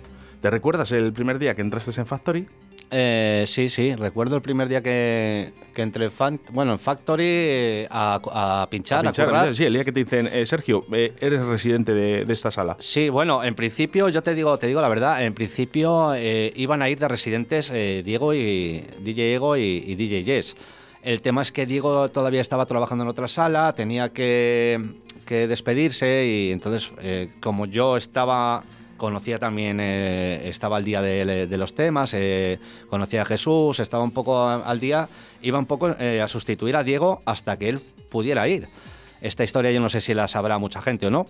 ¿Te 0.42 0.50
recuerdas 0.50 0.92
el 0.94 1.14
primer 1.14 1.38
día 1.38 1.54
que 1.54 1.62
entraste 1.62 1.92
en 2.02 2.08
Factory? 2.08 2.48
Eh, 2.92 3.46
sí, 3.48 3.70
sí, 3.70 3.96
recuerdo 3.96 4.36
el 4.36 4.42
primer 4.42 4.68
día 4.68 4.82
que, 4.82 5.52
entré 5.76 6.10
bueno, 6.52 6.74
en 6.74 6.80
Factory 6.80 7.24
eh, 7.26 7.88
a, 7.90 8.68
pinchar, 8.70 9.06
a, 9.08 9.54
Sí, 9.54 9.66
el 9.66 9.74
día 9.74 9.84
que 9.84 9.92
te 9.92 10.04
dicen, 10.04 10.30
eh, 10.32 10.46
Sergio, 10.46 10.86
eres 10.92 11.46
residente 11.46 11.94
de, 11.94 12.32
esta 12.32 12.52
sala. 12.52 12.78
Sí, 12.80 13.10
bueno, 13.10 13.44
en 13.44 13.56
principio, 13.56 14.10
yo 14.10 14.22
te 14.22 14.36
digo, 14.36 14.58
te 14.58 14.68
digo 14.68 14.82
la 14.82 14.90
verdad, 14.90 15.24
en 15.24 15.34
principio 15.34 16.14
iban 16.16 16.82
a 16.82 16.90
ir 16.90 17.00
de 17.00 17.08
residentes 17.08 17.72
Diego 17.72 18.34
y 18.34 18.84
DJ 19.00 19.28
Diego 19.28 19.58
y, 19.58 19.96
DJ 19.96 20.24
Yes. 20.24 20.56
El 21.02 21.22
tema 21.22 21.44
es 21.44 21.52
que 21.52 21.66
Diego 21.66 22.10
todavía 22.10 22.42
estaba 22.42 22.66
trabajando 22.66 23.04
en 23.04 23.10
otra 23.10 23.28
sala, 23.28 23.74
tenía 23.74 24.10
que, 24.10 24.80
que 25.26 25.48
despedirse 25.48 26.26
y 26.26 26.52
entonces, 26.52 26.92
como 27.40 27.66
yo 27.66 27.98
estaba 27.98 28.64
conocía 28.98 29.40
también, 29.40 29.80
eh, 29.82 30.48
estaba 30.50 30.78
al 30.78 30.84
día 30.86 31.02
de, 31.02 31.48
de 31.48 31.58
los 31.58 31.76
temas, 31.76 32.14
eh, 32.14 32.60
conocía 32.90 33.24
a 33.24 33.26
Jesús, 33.26 33.80
estaba 33.80 34.04
un 34.04 34.12
poco 34.12 34.48
al 34.48 34.80
día, 34.80 35.10
iba 35.42 35.60
un 35.60 35.66
poco 35.66 35.96
eh, 36.00 36.22
a 36.22 36.28
sustituir 36.28 36.76
a 36.76 36.84
Diego 36.84 37.22
hasta 37.26 37.58
que 37.58 37.70
él 37.70 37.80
pudiera 38.10 38.48
ir. 38.48 38.68
Esta 39.22 39.44
historia 39.44 39.72
yo 39.72 39.80
no 39.80 39.90
sé 39.90 40.02
si 40.02 40.14
la 40.14 40.28
sabrá 40.28 40.58
mucha 40.58 40.82
gente 40.82 41.08
o 41.08 41.10
no. 41.10 41.26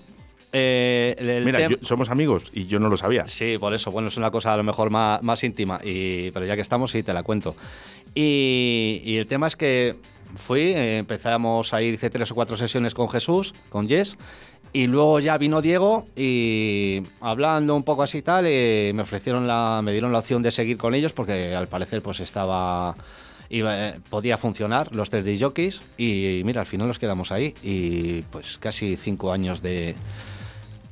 Eh, 0.57 1.41
Mira, 1.43 1.67
yo- 1.67 1.77
somos 1.81 2.09
amigos 2.09 2.49
y 2.53 2.65
yo 2.67 2.79
no 2.79 2.87
lo 2.87 2.95
sabía. 2.97 3.27
Sí, 3.27 3.57
por 3.57 3.73
eso, 3.73 3.91
bueno, 3.91 4.07
es 4.07 4.15
una 4.17 4.31
cosa 4.31 4.53
a 4.53 4.57
lo 4.57 4.63
mejor 4.63 4.89
más, 4.89 5.21
más 5.21 5.43
íntima, 5.43 5.81
y, 5.83 6.31
pero 6.31 6.45
ya 6.45 6.55
que 6.55 6.61
estamos, 6.61 6.91
sí, 6.91 7.03
te 7.03 7.13
la 7.13 7.23
cuento. 7.23 7.55
Y, 8.13 9.01
y 9.03 9.17
el 9.17 9.27
tema 9.27 9.47
es 9.47 9.55
que 9.55 9.95
fui, 10.37 10.61
eh, 10.61 10.97
empezamos 10.99 11.73
a 11.73 11.81
ir, 11.81 11.93
hice 11.93 12.09
tres 12.09 12.31
o 12.31 12.35
cuatro 12.35 12.55
sesiones 12.55 12.93
con 12.93 13.09
Jesús, 13.09 13.53
con 13.69 13.87
Jess, 13.89 14.17
y 14.75 14.87
luego 14.87 15.21
ya 15.21 15.37
vino 15.37 15.61
Diego 15.61 16.05
y 16.17 17.01
hablando 17.21 17.77
un 17.77 17.83
poco 17.83 18.03
así 18.03 18.17
y 18.17 18.21
tal, 18.21 18.43
eh, 18.45 18.91
me 18.93 19.03
ofrecieron 19.03 19.47
la, 19.47 19.79
me 19.81 19.93
dieron 19.93 20.11
la 20.11 20.19
opción 20.19 20.43
de 20.43 20.51
seguir 20.51 20.75
con 20.75 20.93
ellos 20.93 21.13
porque 21.13 21.55
al 21.55 21.67
parecer 21.67 22.01
pues 22.01 22.19
estaba... 22.19 22.93
Iba, 23.49 23.89
eh, 23.89 23.99
podía 24.09 24.37
funcionar 24.37 24.93
los 24.93 25.09
tres 25.09 25.41
jockeys 25.41 25.81
y 25.97 26.41
mira, 26.43 26.59
al 26.59 26.67
final 26.67 26.87
nos 26.87 26.99
quedamos 26.99 27.31
ahí 27.31 27.55
y 27.63 28.23
pues 28.23 28.57
casi 28.57 28.97
cinco 28.97 29.31
años 29.31 29.61
de, 29.61 29.95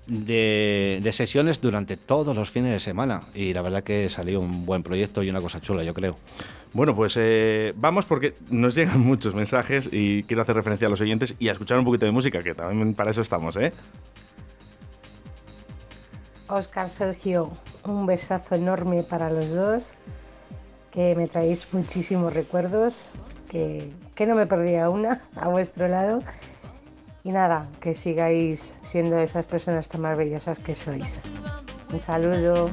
de 0.08 1.12
sesiones 1.12 1.60
durante 1.60 1.98
todos 1.98 2.38
los 2.38 2.52
fines 2.52 2.72
de 2.72 2.80
semana. 2.80 3.24
Y 3.36 3.54
la 3.54 3.64
verdad 3.64 3.84
que 3.84 4.08
salió 4.08 4.40
un 4.40 4.66
buen 4.66 4.84
proyecto 4.84 5.24
y 5.24 5.30
una 5.30 5.42
cosa 5.42 5.60
chula, 5.60 5.84
yo 5.84 5.94
creo. 5.94 6.16
Bueno, 6.74 6.96
pues 6.96 7.16
eh, 7.18 7.74
vamos 7.76 8.06
porque 8.06 8.36
nos 8.50 8.74
llegan 8.74 9.00
muchos 9.06 9.36
mensajes 9.36 9.90
y 9.92 10.24
quiero 10.24 10.42
hacer 10.42 10.56
referencia 10.56 10.88
a 10.88 10.90
los 10.90 11.02
oyentes 11.02 11.36
y 11.40 11.50
a 11.50 11.52
escuchar 11.52 11.78
un 11.78 11.86
poquito 11.86 12.06
de 12.06 12.12
música, 12.12 12.44
que 12.44 12.56
también 12.56 12.96
para 12.96 13.12
eso 13.12 13.22
estamos, 13.22 13.56
¿eh? 13.58 13.72
Oscar, 16.48 16.90
Sergio, 16.90 17.52
un 17.86 18.06
besazo 18.06 18.56
enorme 18.56 19.04
para 19.04 19.30
los 19.30 19.50
dos, 19.50 19.94
que 20.92 21.16
me 21.16 21.28
traéis 21.28 21.72
muchísimos 21.74 22.34
recuerdos, 22.34 23.06
que, 23.50 23.92
que 24.16 24.26
no 24.26 24.36
me 24.36 24.46
perdía 24.46 24.90
una 24.90 25.22
a 25.36 25.48
vuestro 25.48 25.88
lado. 25.88 26.22
Y 27.24 27.32
nada, 27.32 27.70
que 27.80 27.96
sigáis 27.96 28.74
siendo 28.82 29.18
esas 29.18 29.46
personas 29.46 29.88
tan 29.88 30.02
maravillosas 30.02 30.60
que 30.60 30.76
sois. 30.76 31.30
Un 31.94 32.00
saludo. 32.00 32.70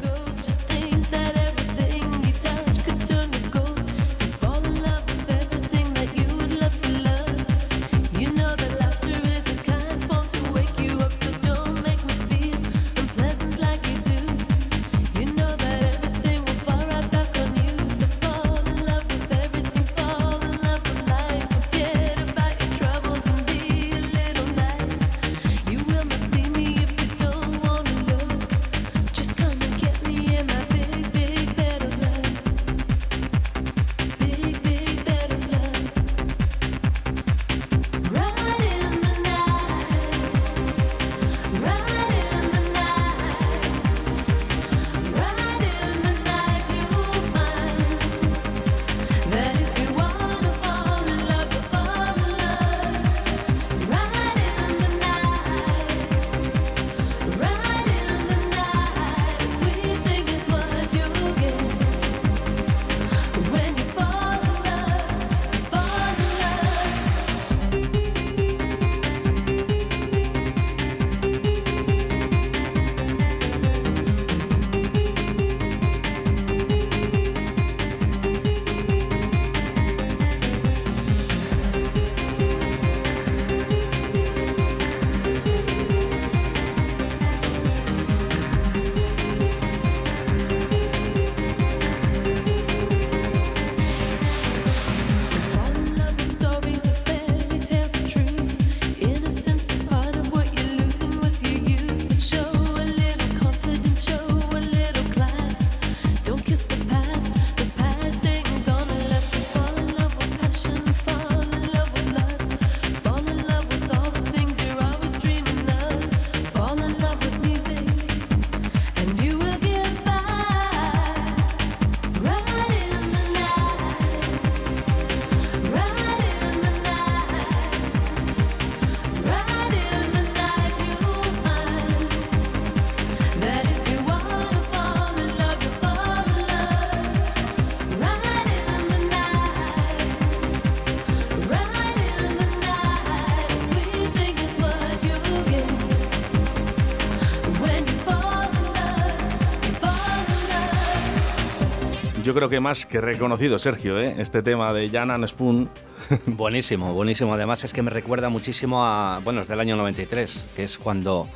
Yo 152.31 152.35
creo 152.37 152.49
que 152.49 152.61
más 152.61 152.87
que 152.87 153.01
reconocido, 153.01 153.59
Sergio, 153.59 153.99
¿eh? 153.99 154.15
este 154.19 154.41
tema 154.41 154.73
de 154.73 154.89
Jan 154.89 155.27
Spoon. 155.27 155.69
Buenísimo, 156.27 156.95
buenísimo. 156.95 157.35
Además 157.35 157.65
es 157.65 157.73
que 157.73 157.83
me 157.83 157.91
recuerda 157.91 158.29
muchísimo 158.29 158.85
a, 158.85 159.21
bueno, 159.25 159.41
es 159.41 159.49
del 159.49 159.59
año 159.59 159.75
93, 159.75 160.45
que 160.55 160.63
es 160.63 160.79
cuando, 160.79 161.27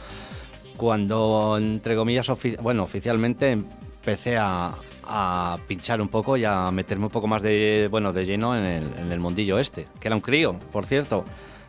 cuando 0.76 1.56
entre 1.58 1.96
comillas, 1.96 2.30
bueno, 2.62 2.84
oficialmente 2.84 3.50
empecé 3.50 4.36
a, 4.36 4.70
a 5.02 5.58
pinchar 5.66 6.00
un 6.00 6.06
poco 6.06 6.36
y 6.36 6.44
a 6.44 6.70
meterme 6.70 7.06
un 7.06 7.10
poco 7.10 7.26
más 7.26 7.42
de, 7.42 7.88
bueno, 7.90 8.12
de 8.12 8.24
lleno 8.24 8.56
en 8.56 8.64
el, 8.64 8.84
en 8.96 9.10
el 9.10 9.18
mundillo 9.18 9.58
este, 9.58 9.88
que 9.98 10.06
era 10.06 10.14
un 10.14 10.22
crío, 10.22 10.54
por 10.70 10.86
cierto. 10.86 11.24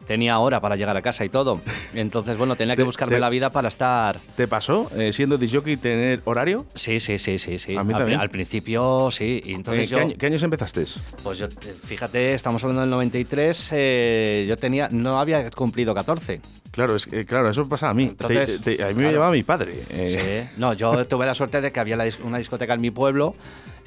Tenía 0.08 0.38
hora 0.38 0.62
para 0.62 0.76
llegar 0.76 0.96
a 0.96 1.02
casa 1.02 1.26
y 1.26 1.30
todo. 1.30 1.62
Entonces, 1.94 2.38
bueno, 2.38 2.56
tenía 2.56 2.76
que 2.76 2.82
Te- 2.84 2.86
buscarme 2.86 3.16
te- 3.16 3.20
la 3.20 3.30
vida 3.30 3.52
para 3.52 3.70
estar... 3.70 4.20
¿Te 4.38 4.48
pasó, 4.48 4.90
eh, 4.96 5.12
siendo 5.14 5.38
disjockey, 5.38 5.78
tener 5.78 6.22
horario? 6.26 6.66
Sí, 6.76 7.00
sí, 7.00 7.18
sí, 7.18 7.40
sí, 7.40 7.58
sí. 7.58 7.76
A 7.76 7.84
mí 7.84 7.94
al, 7.94 8.00
también. 8.00 8.20
al 8.20 8.30
principio 8.30 9.10
sí. 9.12 9.42
Y 9.44 9.54
entonces 9.56 9.84
Eh, 9.84 9.88
yo... 9.88 9.98
¿qué, 9.98 10.04
año- 10.04 10.16
qué 10.20 10.26
años 10.28 10.44
empezaste? 10.44 10.86
Pues 11.24 11.40
yo, 11.40 11.48
eh, 11.48 11.76
fíjate, 11.84 12.36
estamos 12.36 12.64
hablando 12.64 12.82
del 12.82 12.90
93, 12.92 13.70
eh, 13.72 14.46
yo 14.48 14.58
tenía, 14.58 14.90
no 14.92 15.20
había 15.20 15.50
cumplido 15.50 15.96
14. 15.96 16.40
Claro, 16.70 16.96
es 16.96 17.08
que, 17.08 17.26
claro, 17.26 17.50
eso 17.50 17.68
pasa 17.68 17.90
a 17.90 17.94
mí. 17.96 18.06
Te- 18.08 18.12
Entonces, 18.12 18.62
te- 18.62 18.84
a 18.84 18.88
mí 18.90 18.94
me 18.94 19.00
claro. 19.02 19.12
llevaba 19.12 19.32
mi 19.32 19.44
padre. 19.44 19.84
eh, 19.90 20.46
Sí. 20.48 20.60
No, 20.60 20.74
yo 20.74 21.06
tuve 21.08 21.26
la 21.26 21.34
suerte 21.34 21.62
de 21.62 21.72
que 21.72 21.80
había 21.80 21.96
la 21.96 22.06
una 22.24 22.38
discoteca 22.38 22.76
en 22.76 22.82
mi 22.82 22.92
pueblo, 22.92 23.34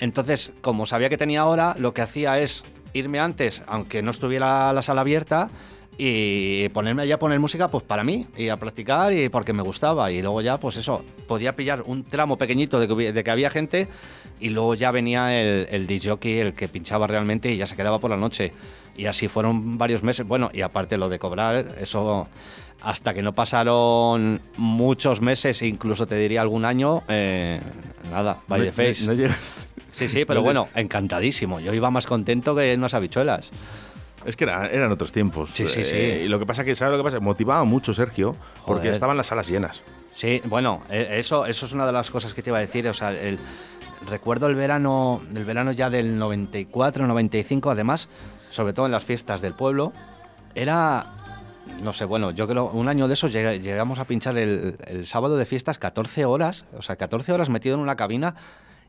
entonces, 0.01 0.51
como 0.63 0.85
sabía 0.85 1.09
que 1.11 1.17
tenía 1.17 1.45
hora, 1.47 1.77
lo 1.79 1.95
que 1.95 2.03
hacía 2.03 2.41
es 2.41 2.65
irme 2.93 3.21
antes, 3.21 3.63
aunque 3.69 4.03
no 4.03 4.11
estuviera 4.11 4.73
la 4.73 4.83
sala 4.83 5.03
abierta, 5.03 5.51
y 6.01 6.69
ponerme 6.69 7.03
allá 7.03 7.17
a 7.17 7.19
poner 7.19 7.41
música 7.41 7.67
pues 7.69 7.83
para 7.83 8.05
mí 8.05 8.25
y 8.37 8.49
a 8.51 8.57
practicar 8.57 9.13
y 9.13 9.29
porque 9.29 9.53
me 9.53 9.63
gustaba 9.63 10.13
y 10.13 10.23
luego 10.23 10.41
ya 10.41 10.59
pues 10.61 10.77
eso 10.77 11.05
podía 11.27 11.57
pillar 11.57 11.83
un 11.87 12.05
tramo 12.05 12.39
pequeñito 12.39 12.79
de 12.79 12.87
que, 12.87 13.13
de 13.13 13.25
que 13.25 13.31
había 13.33 13.51
gente 13.51 13.89
y 14.39 14.51
luego 14.51 14.75
ya 14.77 14.93
venía 14.93 15.37
el, 15.41 15.67
el 15.71 16.01
jockey, 16.03 16.39
el 16.39 16.55
que 16.55 16.69
pinchaba 16.69 17.09
realmente 17.09 17.51
y 17.51 17.57
ya 17.57 17.67
se 17.67 17.75
quedaba 17.75 17.99
por 17.99 18.11
la 18.11 18.17
noche 18.17 18.53
y 18.97 19.07
así 19.07 19.27
fueron 19.27 19.77
varios 19.77 20.05
meses 20.05 20.27
bueno 20.27 20.51
y 20.55 20.61
aparte 20.61 20.97
lo 20.99 21.09
de 21.09 21.19
cobrar 21.19 21.67
eso 21.81 22.29
hasta 22.81 23.13
que 23.13 23.23
no 23.23 23.33
pasaron 23.35 24.41
muchos 24.57 25.21
meses, 25.21 25.63
incluso 25.63 26.07
te 26.07 26.15
diría 26.15 26.43
algún 26.43 26.65
año, 26.65 27.03
eh, 27.09 27.59
nada, 28.09 28.39
by 28.47 28.61
No- 28.61 28.67
the 28.67 28.71
face. 28.73 29.05
no- 29.05 29.15
no 29.15 29.19
llegaste. 29.19 29.63
Sí, 29.91 30.09
sí, 30.09 30.25
pero 30.25 30.39
No 30.39 30.45
bueno, 30.45 30.69
encantadísimo. 30.77 31.59
Yo 31.59 31.75
iba 31.75 31.91
más 31.91 32.07
contento 32.07 32.55
que 32.55 32.73
unas 32.77 32.95
habichuelas. 32.95 33.51
Es 34.25 34.37
que 34.37 34.45
era- 34.45 34.67
eran 34.69 34.91
otros 34.93 35.13
tiempos. 35.13 35.51
Sí, 35.51 35.69
sí, 35.69 35.85
sí. 35.85 35.95
Eh, 35.97 36.23
y 36.27 36.29
lo 36.29 36.39
que 36.39 36.47
pasa 36.47 36.65
que, 36.65 36.75
¿sabes 36.75 36.93
lo 36.93 36.99
que 36.99 37.05
pasa? 37.05 37.21
Motivaba 37.21 37.65
mucho 37.65 37.95
Sergio 37.95 38.35
porque 38.67 38.81
Joder. 38.81 38.93
estaban 38.93 39.17
las 39.17 39.29
salas 39.29 39.49
llenas. 39.49 39.83
Sí, 40.13 40.43
bueno, 40.45 40.83
eh, 40.91 41.09
eso, 41.13 41.47
eso 41.47 41.67
es 41.67 41.73
una 41.73 41.87
de 41.87 41.93
las 41.93 42.11
cosas 42.11 42.35
que 42.35 42.43
te 42.43 42.51
iba 42.51 42.59
a 42.59 42.63
decir. 42.63 42.89
O 42.89 42.95
sea, 42.95 43.11
el, 43.13 43.39
recuerdo 44.09 44.47
el 44.49 44.55
verano, 44.57 45.23
el 45.35 45.45
verano 45.45 45.73
ya 45.73 45.89
del 45.91 46.19
94, 46.19 47.07
95, 47.07 47.71
además, 47.71 48.09
sobre 48.51 48.73
todo 48.73 48.87
en 48.87 48.93
las 48.93 49.05
fiestas 49.05 49.41
del 49.41 49.55
pueblo, 49.55 49.93
era, 50.55 51.07
no 51.83 51.93
sé, 51.93 52.05
bueno, 52.05 52.31
yo 52.33 52.49
creo, 52.49 52.67
un 52.67 52.89
año 52.89 53.07
de 53.09 53.15
esos 53.15 53.33
lleg- 53.33 53.61
llegamos 53.61 53.99
a 53.99 54.05
pinchar 54.07 54.37
el, 54.39 54.77
el 54.87 55.07
sábado 55.07 55.37
de 55.37 55.47
fiestas 55.47 55.79
14 55.79 56.25
horas, 56.25 56.65
o 56.77 56.83
sea, 56.83 56.97
14 56.97 57.33
horas 57.33 57.49
metido 57.49 57.75
en 57.77 57.81
una 57.81 57.97
cabina. 57.97 58.35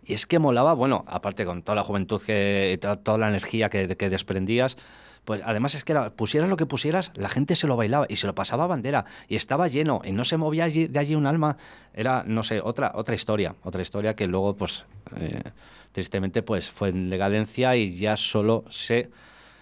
Y 0.03 0.13
es 0.13 0.25
que 0.25 0.39
molaba, 0.39 0.73
bueno, 0.73 1.03
aparte 1.07 1.45
con 1.45 1.61
toda 1.61 1.75
la 1.75 1.83
juventud, 1.83 2.21
que 2.21 2.79
to- 2.81 2.97
toda 2.97 3.17
la 3.19 3.27
energía 3.29 3.69
que, 3.69 3.95
que 3.95 4.09
desprendías, 4.09 4.77
pues 5.25 5.41
además 5.45 5.75
es 5.75 5.83
que 5.83 5.91
era, 5.91 6.09
pusieras 6.11 6.49
lo 6.49 6.57
que 6.57 6.65
pusieras, 6.65 7.11
la 7.15 7.29
gente 7.29 7.55
se 7.55 7.67
lo 7.67 7.75
bailaba 7.75 8.05
y 8.09 8.15
se 8.15 8.27
lo 8.27 8.33
pasaba 8.35 8.63
a 8.63 8.67
bandera 8.67 9.05
y 9.27 9.35
estaba 9.35 9.67
lleno 9.67 10.01
y 10.03 10.11
no 10.11 10.25
se 10.25 10.37
movía 10.37 10.63
allí- 10.65 10.87
de 10.87 10.99
allí 10.99 11.15
un 11.15 11.27
alma. 11.27 11.57
Era, 11.93 12.23
no 12.25 12.43
sé, 12.43 12.61
otra, 12.63 12.91
otra 12.95 13.15
historia, 13.15 13.55
otra 13.63 13.81
historia 13.81 14.15
que 14.15 14.27
luego, 14.27 14.55
pues, 14.55 14.85
eh, 15.17 15.41
tristemente, 15.91 16.41
pues 16.43 16.69
fue 16.69 16.89
en 16.89 17.09
decadencia 17.09 17.75
y 17.75 17.95
ya 17.95 18.15
solo 18.17 18.63
se, 18.69 19.09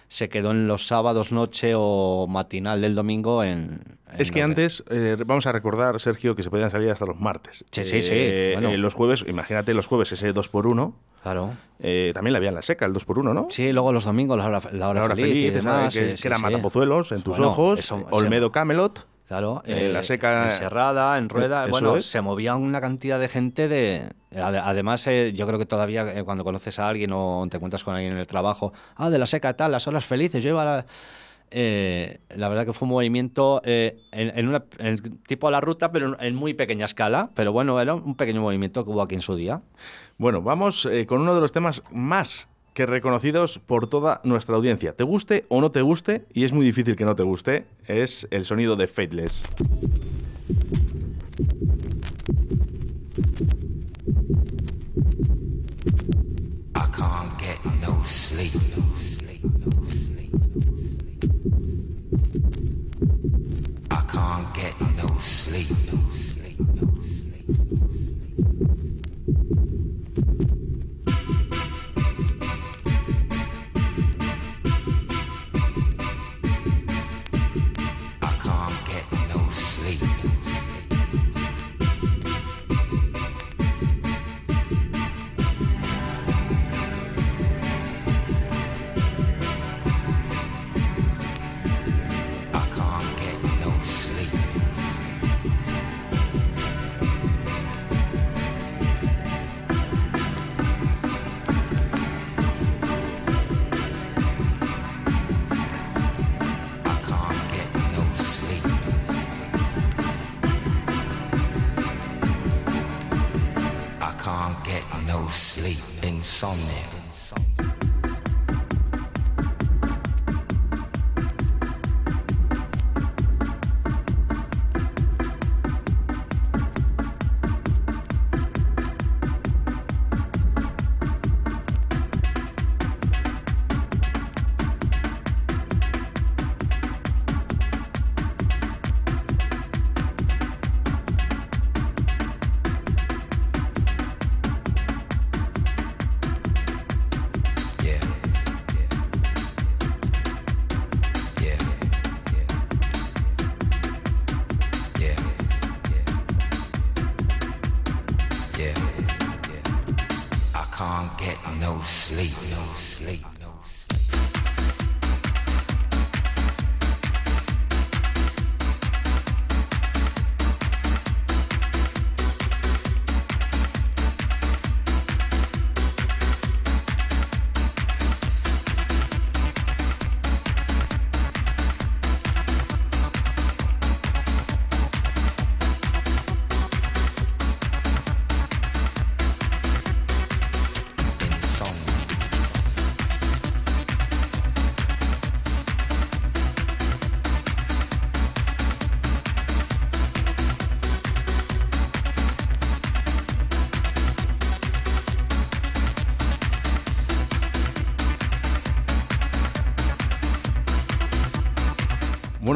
se 0.08 0.28
quedó 0.28 0.50
en 0.52 0.66
los 0.66 0.86
sábados 0.86 1.32
noche 1.32 1.72
o 1.76 2.26
matinal 2.28 2.80
del 2.80 2.94
domingo 2.94 3.44
en... 3.44 3.82
en 4.10 4.20
Es 4.20 4.32
que 4.32 4.42
antes, 4.42 4.82
eh, 4.90 5.16
vamos 5.26 5.46
a 5.46 5.52
recordar, 5.52 6.00
Sergio, 6.00 6.34
que 6.34 6.42
se 6.42 6.48
podían 6.50 6.70
salir 6.70 6.90
hasta 6.90 7.04
los 7.06 7.20
martes. 7.20 7.64
Sí, 7.70 7.84
sí, 7.84 8.00
sí, 8.02 8.08
Eh, 8.12 8.50
bueno. 8.54 8.70
eh, 8.70 8.78
los 8.78 8.94
jueves, 8.94 9.24
imagínate 9.28 9.74
los 9.74 9.86
jueves 9.86 10.10
ese 10.12 10.32
2x1. 10.32 10.94
Claro. 11.22 11.52
Eh, 11.80 12.12
también 12.14 12.32
la 12.32 12.38
había 12.38 12.48
en 12.48 12.54
la 12.54 12.62
seca, 12.62 12.86
el 12.86 12.94
2x1, 12.94 13.34
¿no? 13.34 13.48
Sí, 13.50 13.70
luego 13.72 13.92
los 13.92 14.04
domingos, 14.04 14.38
la 14.38 14.46
hora, 14.46 14.60
la 14.72 14.88
hora 14.88 15.00
La 15.00 15.04
hora 15.06 15.16
feliz, 15.16 15.34
y 15.36 15.46
feliz, 15.48 15.64
demás, 15.64 15.92
que, 15.94 16.04
sí, 16.06 16.10
que 16.12 16.16
sí, 16.22 16.26
era 16.26 16.36
sí. 16.36 16.42
Matapozuelos, 16.42 17.12
en 17.12 17.22
tus 17.22 17.36
Bueno, 17.36 17.52
ojos, 17.52 17.80
eso- 17.80 18.06
Olmedo 18.10 18.50
Camelot. 18.50 19.06
Claro, 19.28 19.62
eh, 19.66 19.90
la 19.92 20.00
eh, 20.00 20.04
seca. 20.04 20.44
en 20.46 20.50
Serrada, 20.52 21.18
en 21.18 21.28
Rueda, 21.28 21.64
Eso 21.64 21.70
bueno, 21.70 21.96
es. 21.96 22.06
se 22.06 22.20
movía 22.22 22.56
una 22.56 22.80
cantidad 22.80 23.20
de 23.20 23.28
gente 23.28 23.68
de... 23.68 24.08
ade- 24.32 24.62
Además, 24.64 25.06
eh, 25.06 25.32
yo 25.34 25.46
creo 25.46 25.58
que 25.58 25.66
todavía 25.66 26.18
eh, 26.18 26.24
cuando 26.24 26.44
conoces 26.44 26.78
a 26.78 26.88
alguien 26.88 27.10
o 27.12 27.46
te 27.50 27.58
encuentras 27.58 27.84
con 27.84 27.94
alguien 27.94 28.14
en 28.14 28.18
el 28.18 28.26
trabajo, 28.26 28.72
ah, 28.96 29.10
de 29.10 29.18
la 29.18 29.26
seca 29.26 29.54
tal, 29.54 29.70
las 29.72 29.86
horas 29.86 30.06
felices, 30.06 30.42
yo 30.42 30.48
iba 30.50 30.62
a 30.62 30.64
la... 30.64 30.86
eh, 31.50 32.20
la 32.36 32.48
verdad 32.48 32.64
que 32.64 32.72
fue 32.72 32.86
un 32.86 32.92
movimiento 32.94 33.60
eh, 33.64 34.00
en, 34.12 34.32
en 34.38 34.48
una, 34.48 34.64
en 34.78 34.96
tipo 35.26 35.46
a 35.48 35.50
la 35.50 35.60
ruta, 35.60 35.92
pero 35.92 36.06
en, 36.06 36.16
en 36.26 36.34
muy 36.34 36.54
pequeña 36.54 36.86
escala. 36.86 37.30
Pero 37.34 37.52
bueno, 37.52 37.78
era 37.80 37.94
un 37.94 38.16
pequeño 38.16 38.40
movimiento 38.40 38.82
que 38.84 38.90
hubo 38.90 39.02
aquí 39.02 39.14
en 39.14 39.20
su 39.22 39.36
día. 39.36 39.60
Bueno, 40.16 40.40
vamos 40.40 40.86
eh, 40.86 41.04
con 41.06 41.20
uno 41.20 41.34
de 41.34 41.40
los 41.42 41.52
temas 41.52 41.82
más 41.90 42.48
que 42.78 42.86
reconocidos 42.86 43.58
por 43.58 43.88
toda 43.88 44.20
nuestra 44.22 44.54
audiencia. 44.54 44.92
Te 44.92 45.02
guste 45.02 45.46
o 45.48 45.60
no 45.60 45.72
te 45.72 45.82
guste, 45.82 46.26
y 46.32 46.44
es 46.44 46.52
muy 46.52 46.64
difícil 46.64 46.94
que 46.94 47.04
no 47.04 47.16
te 47.16 47.24
guste, 47.24 47.64
es 47.88 48.28
el 48.30 48.44
sonido 48.44 48.76
de 48.76 48.86
Fateless. 48.86 49.42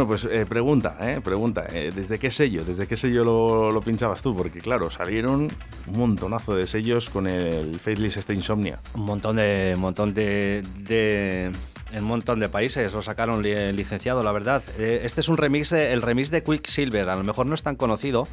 Bueno, 0.05 0.21
pues 0.21 0.25
eh, 0.33 0.47
pregunta, 0.47 0.97
eh, 1.01 1.21
pregunta. 1.23 1.65
eh, 1.71 1.93
¿Desde 1.95 2.19
qué 2.19 2.33
sello? 2.33 2.65
¿Desde 2.65 2.89
qué 2.89 2.97
sello 2.97 3.23
lo, 3.23 3.81
pinchabas 3.83 4.21
tú? 4.21 4.35
Porque 4.37 4.59
claro, 4.59 4.91
salieron 4.91 5.43
un 5.87 5.97
montonazo 5.99 6.57
de 6.57 6.67
sellos 6.67 7.09
con 7.09 7.29
el 7.29 7.79
Faithless 7.79 8.17
este 8.17 8.35
Insomnia. 8.35 8.81
Un 8.95 9.05
montón 9.05 9.37
de, 9.37 9.77
montón 9.79 10.13
de, 10.13 10.65
de- 10.89 11.53
en 11.93 11.99
un 12.03 12.09
montón 12.09 12.41
de 12.41 12.49
países 12.49 12.93
lo 12.93 13.01
sacaron 13.01 13.43
li- 13.45 13.73
licenciado, 13.75 14.25
la 14.25 14.33
verdad. 14.33 14.61
Este 14.77 15.21
es 15.21 15.29
un 15.29 15.37
remix, 15.37 15.71
el 15.71 16.03
remix 16.03 16.33
de 16.33 16.43
Quicksilver. 16.43 17.09
A 17.09 17.15
lo 17.15 17.23
mejor 17.23 17.47
no 17.47 17.55
es 17.55 17.63
tan 17.63 17.77
conocido, 17.77 18.27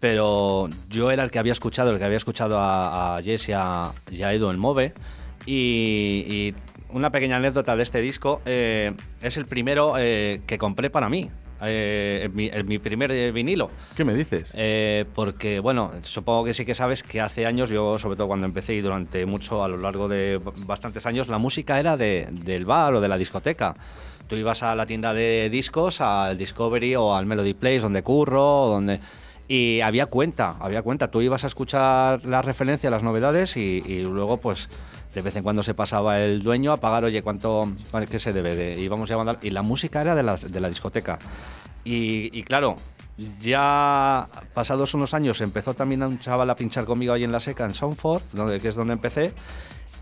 pero 0.00 0.68
yo 0.90 1.12
era 1.12 1.22
el 1.22 1.30
que 1.30 1.38
había 1.38 1.52
escuchado, 1.52 1.92
el 1.92 1.98
que 1.98 2.04
había 2.06 2.16
escuchado 2.16 2.58
a, 2.58 3.16
a 3.18 3.22
Jess 3.22 3.48
y 3.50 3.52
a, 3.52 3.84
a 3.90 3.92
en 4.50 4.58
Move. 4.58 4.94
Y 5.46 6.54
una 6.94 7.10
pequeña 7.10 7.36
anécdota 7.36 7.76
de 7.76 7.82
este 7.82 8.00
disco, 8.00 8.40
eh, 8.46 8.92
es 9.20 9.36
el 9.36 9.46
primero 9.46 9.94
eh, 9.98 10.40
que 10.46 10.56
compré 10.58 10.88
para 10.90 11.08
mí. 11.08 11.30
eh, 11.62 12.22
en, 12.24 12.34
mi, 12.36 12.48
en 12.52 12.66
mi 12.66 12.78
primer 12.78 13.10
eh, 13.12 13.30
vinilo. 13.32 13.70
¿Qué 13.96 14.04
me 14.04 14.12
dices? 14.14 14.50
Eh, 14.54 15.04
porque, 15.14 15.60
bueno, 15.60 15.92
supongo 16.02 16.44
que 16.44 16.52
sí 16.52 16.64
que 16.64 16.74
sabes 16.74 17.02
que 17.02 17.20
hace 17.20 17.46
años, 17.46 17.70
yo 17.70 17.98
sobre 17.98 18.16
todo 18.16 18.26
cuando 18.26 18.44
empecé 18.46 18.74
y 18.74 18.80
durante 18.80 19.24
mucho, 19.24 19.62
a 19.64 19.68
lo 19.68 19.78
largo 19.78 20.08
de 20.08 20.40
bastantes 20.66 21.06
años, 21.06 21.28
la 21.28 21.38
música 21.38 21.78
era 21.80 21.96
de- 21.96 22.28
del 22.30 22.64
bar 22.66 22.94
o 22.94 23.00
de 23.00 23.08
la 23.08 23.16
discoteca. 23.16 23.74
Tú 24.28 24.36
ibas 24.36 24.62
a 24.62 24.74
la 24.74 24.84
tienda 24.86 25.14
de 25.14 25.48
discos, 25.50 26.00
al 26.00 26.36
Discovery 26.36 26.96
o 26.96 27.14
al 27.14 27.24
Melody 27.26 27.54
Place, 27.54 27.80
donde 27.80 28.02
curro, 28.02 28.66
donde... 28.68 29.00
Y 29.46 29.80
había 29.82 30.06
cuenta, 30.06 30.56
había 30.58 30.80
cuenta. 30.82 31.10
Tú 31.10 31.20
ibas 31.20 31.44
a 31.44 31.48
escuchar 31.48 32.24
las 32.24 32.44
referencias, 32.44 32.90
las 32.90 33.02
novedades 33.02 33.58
y, 33.58 33.82
y 33.86 34.02
luego, 34.02 34.38
pues, 34.38 34.70
de 35.14 35.22
vez 35.22 35.36
en 35.36 35.42
cuando 35.42 35.62
se 35.62 35.74
pasaba 35.74 36.20
el 36.20 36.42
dueño 36.42 36.72
a 36.72 36.78
pagar, 36.78 37.04
oye, 37.04 37.22
¿cuánto, 37.22 37.68
qué 38.10 38.18
se 38.18 38.32
debe? 38.32 38.56
De, 38.56 38.80
y 38.80 38.88
vamos 38.88 39.08
llamando, 39.08 39.36
y 39.42 39.50
la 39.50 39.62
música 39.62 40.00
era 40.00 40.14
de, 40.14 40.22
las, 40.22 40.50
de 40.52 40.60
la 40.60 40.68
discoteca. 40.68 41.18
Y, 41.84 42.36
y 42.36 42.42
claro, 42.42 42.76
ya 43.40 44.28
pasados 44.54 44.94
unos 44.94 45.14
años 45.14 45.40
empezó 45.40 45.74
también 45.74 46.02
un 46.02 46.18
chaval 46.18 46.50
a 46.50 46.56
pinchar 46.56 46.84
conmigo 46.84 47.12
ahí 47.12 47.24
en 47.24 47.32
la 47.32 47.40
seca, 47.40 47.64
en 47.64 47.74
Soundford, 47.74 48.22
donde, 48.32 48.60
que 48.60 48.68
es 48.68 48.74
donde 48.74 48.92
empecé. 48.94 49.32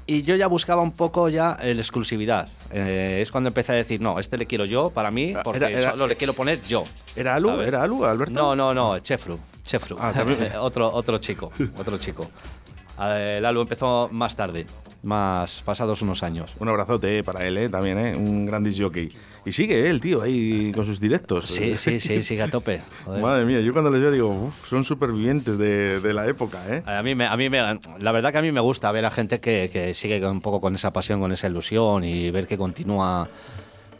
Y 0.05 0.23
yo 0.25 0.35
ya 0.35 0.49
buscaba 0.49 0.83
un 0.83 0.91
poco 0.91 1.29
ya 1.29 1.57
la 1.63 1.71
exclusividad. 1.71 2.49
Eh, 2.73 3.21
es 3.23 3.31
cuando 3.31 3.49
empecé 3.49 3.73
a 3.73 3.75
decir, 3.77 4.01
no, 4.01 4.19
este 4.19 4.37
le 4.37 4.47
quiero 4.47 4.65
yo 4.65 4.91
para 4.91 5.11
mí, 5.13 5.33
porque 5.45 5.59
era- 5.59 5.71
era- 5.71 5.91
solo 5.93 6.09
le 6.09 6.17
quiero 6.17 6.33
poner 6.33 6.61
yo. 6.63 6.85
¿Era 7.15 7.37
Alu? 7.37 7.61
¿Era 7.61 7.83
Alu, 7.85 8.05
Alberto? 8.05 8.33
No, 8.35 8.57
no, 8.57 8.75
no, 8.75 8.99
Chefru. 8.99 9.39
Chefru. 9.65 9.97
Ah, 10.01 10.13
otro, 10.61 10.91
otro 10.93 11.19
chico, 11.19 11.53
otro 11.79 11.99
chico. 11.99 12.29
El 13.01 13.45
Alu 13.47 13.61
empezó 13.63 14.09
más 14.11 14.35
tarde, 14.37 14.67
más 15.03 15.63
pasados 15.65 16.01
unos 16.03 16.23
años. 16.23 16.55
Un 16.61 16.69
abrazote 16.69 17.19
eh, 17.19 17.23
para 17.25 17.47
él, 17.47 17.57
eh, 17.59 17.69
también, 17.69 17.99
¿eh? 17.99 18.15
Un 18.17 18.47
gran 18.47 18.63
disc 18.63 18.81
jockey. 18.81 19.09
Y 19.45 19.51
sigue 19.53 19.87
eh, 19.87 19.91
el 19.91 20.01
tío 20.01 20.23
ahí 20.23 20.71
con 20.73 20.85
sus 20.85 21.01
directos. 21.01 21.47
Sí, 21.47 21.77
sí, 21.77 21.99
sí, 21.99 22.23
sigue 22.23 22.43
a 22.43 22.49
tope. 22.49 22.81
Joder. 23.05 23.21
Madre 23.23 23.45
mía, 23.45 23.61
yo 23.61 23.73
cuando 23.73 23.91
les 23.91 24.01
veo 24.01 24.11
digo, 24.13 24.29
uff, 24.29 24.69
son 24.69 24.85
supervivientes 24.85 25.59
de, 25.59 26.01
de 26.01 26.13
la 26.15 26.27
época, 26.29 26.61
¿eh? 26.69 26.83
A 26.87 27.03
mí, 27.03 27.15
me, 27.17 27.27
a 27.27 27.37
mí 27.37 27.51
me, 27.51 27.59
la 27.99 28.13
verdad 28.13 28.31
que 28.31 28.39
a 28.39 28.43
mí 28.43 28.53
me 28.53 28.61
gusta 28.61 28.93
ver 28.93 29.05
a 29.05 29.11
gente 29.11 29.41
que, 29.41 29.71
que 29.73 29.93
sigue 29.95 30.25
un 30.25 30.41
poco 30.41 30.61
con 30.61 30.75
esa 30.77 30.93
pasión, 30.93 31.21
con 31.21 31.33
esa 31.33 31.49
ilusión 31.49 32.05
y 32.05 32.31
ver 32.31 32.47
que 32.47 32.57
continúa, 32.57 33.27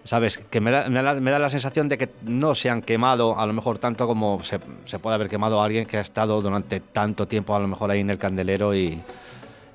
¿sabes? 0.05 0.39
Que 0.51 0.61
me 0.61 0.71
da, 0.71 0.89
me 0.89 1.03
da- 1.03 1.15
me 1.15 1.31
da 1.33 1.41
la 1.41 1.51
sensación 1.51 1.89
de 1.89 1.99
que 1.99 2.09
no 2.23 2.55
se 2.55 2.71
han 2.71 2.81
quemado 2.81 3.39
a 3.41 3.45
lo 3.47 3.53
mejor 3.53 3.79
tanto 3.79 4.07
como 4.07 4.43
se, 4.45 4.61
se 4.85 5.01
puede 5.01 5.15
haber 5.17 5.29
quemado 5.29 5.61
a 5.61 5.65
alguien 5.65 5.87
que 5.87 5.97
ha 5.97 6.01
estado 6.01 6.41
durante 6.41 6.79
tanto 6.79 7.27
tiempo 7.27 7.57
a 7.57 7.59
lo 7.59 7.67
mejor 7.67 7.91
ahí 7.91 8.01
en 8.01 8.11
el 8.11 8.19
candelero 8.19 8.73
y, 8.75 9.01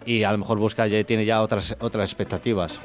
y 0.06 0.24
a 0.24 0.32
lo 0.32 0.38
mejor 0.38 0.58
busca 0.58 0.88
ya 0.88 1.04
tiene 1.04 1.26
ya 1.26 1.42
otras, 1.42 1.76
otras 1.80 2.10
expectativas. 2.10 2.80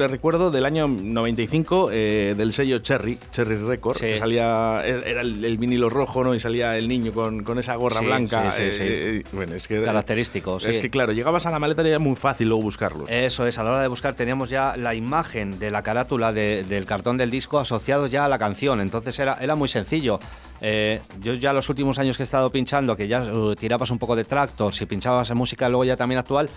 Bueno, 0.00 0.08
yo 0.08 0.14
le 0.14 0.16
recuerdo 0.16 0.50
del 0.50 0.64
año 0.64 0.88
95 0.88 1.90
eh, 1.92 2.34
del 2.34 2.54
sello 2.54 2.78
Cherry, 2.78 3.18
Cherry 3.32 3.56
Record, 3.56 3.96
Sí. 3.98 4.06
que 4.06 4.18
salía, 4.18 4.82
era 4.86 5.20
el, 5.20 5.44
el 5.44 5.58
vinilo 5.58 5.90
rojo, 5.90 6.24
¿no? 6.24 6.34
Y 6.34 6.40
salía 6.40 6.78
el 6.78 6.88
niño 6.88 7.12
con, 7.12 7.44
con 7.44 7.58
esa 7.58 7.74
gorra 7.76 8.00
Sí, 8.00 8.06
blanca. 8.06 8.50
sí, 8.50 8.62
eh, 8.64 9.22
bueno, 9.32 9.54
es 9.56 9.68
que, 9.68 9.82
Característico, 9.82 10.56
Es 10.56 10.78
que 10.78 10.88
claro, 10.88 11.12
llegabas 11.12 11.44
a 11.44 11.50
la 11.50 11.58
maleta 11.58 11.82
y 11.82 11.88
era 11.88 11.98
muy 11.98 12.16
fácil 12.16 12.48
luego 12.48 12.62
buscarlos. 12.62 13.10
Eso 13.10 13.46
es, 13.46 13.58
a 13.58 13.62
la 13.64 13.70
hora 13.72 13.82
de 13.82 13.88
buscar 13.88 14.14
teníamos 14.14 14.48
ya 14.48 14.74
la 14.78 14.94
imagen 14.94 15.58
de 15.58 15.70
la 15.70 15.82
carátula 15.82 16.32
de- 16.32 16.62
del 16.64 16.86
cartón 16.86 17.18
del 17.18 17.30
disco 17.30 17.58
asociado 17.58 18.06
ya 18.06 18.24
a 18.24 18.28
la 18.28 18.38
canción, 18.38 18.80
entonces 18.80 19.18
era, 19.18 19.34
era 19.40 19.54
muy 19.54 19.68
sencillo. 19.68 20.18
Eh, 20.62 21.00
yo 21.20 21.34
ya 21.34 21.52
los 21.52 21.68
últimos 21.68 21.98
años 21.98 22.16
que 22.16 22.22
he 22.22 22.24
estado 22.24 22.50
pinchando, 22.50 22.96
que 22.96 23.06
ya 23.08 23.22
uh, 23.22 23.54
tirabas 23.54 23.90
un 23.90 23.98
poco 23.98 24.16
de 24.16 24.24
tractos 24.24 24.80
y 24.80 24.86
pinchabas 24.86 25.28
en 25.30 25.36
música 25.36 25.68
luego 25.68 25.84
ya 25.84 25.96
también 25.96 26.18
actual, 26.18 26.48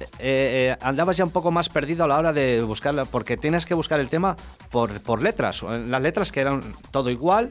eh, 0.00 0.08
eh, 0.18 0.76
andabas 0.80 1.16
ya 1.16 1.24
un 1.24 1.30
poco 1.30 1.50
más 1.50 1.68
perdido 1.68 2.04
a 2.04 2.08
la 2.08 2.18
hora 2.18 2.32
de 2.32 2.62
buscarla, 2.62 3.04
porque 3.04 3.36
tienes 3.36 3.66
que 3.66 3.74
buscar 3.74 4.00
el 4.00 4.08
tema 4.08 4.36
por, 4.70 5.00
por 5.02 5.22
letras. 5.22 5.62
Las 5.62 6.02
letras 6.02 6.32
que 6.32 6.40
eran 6.40 6.74
todo 6.90 7.10
igual, 7.10 7.50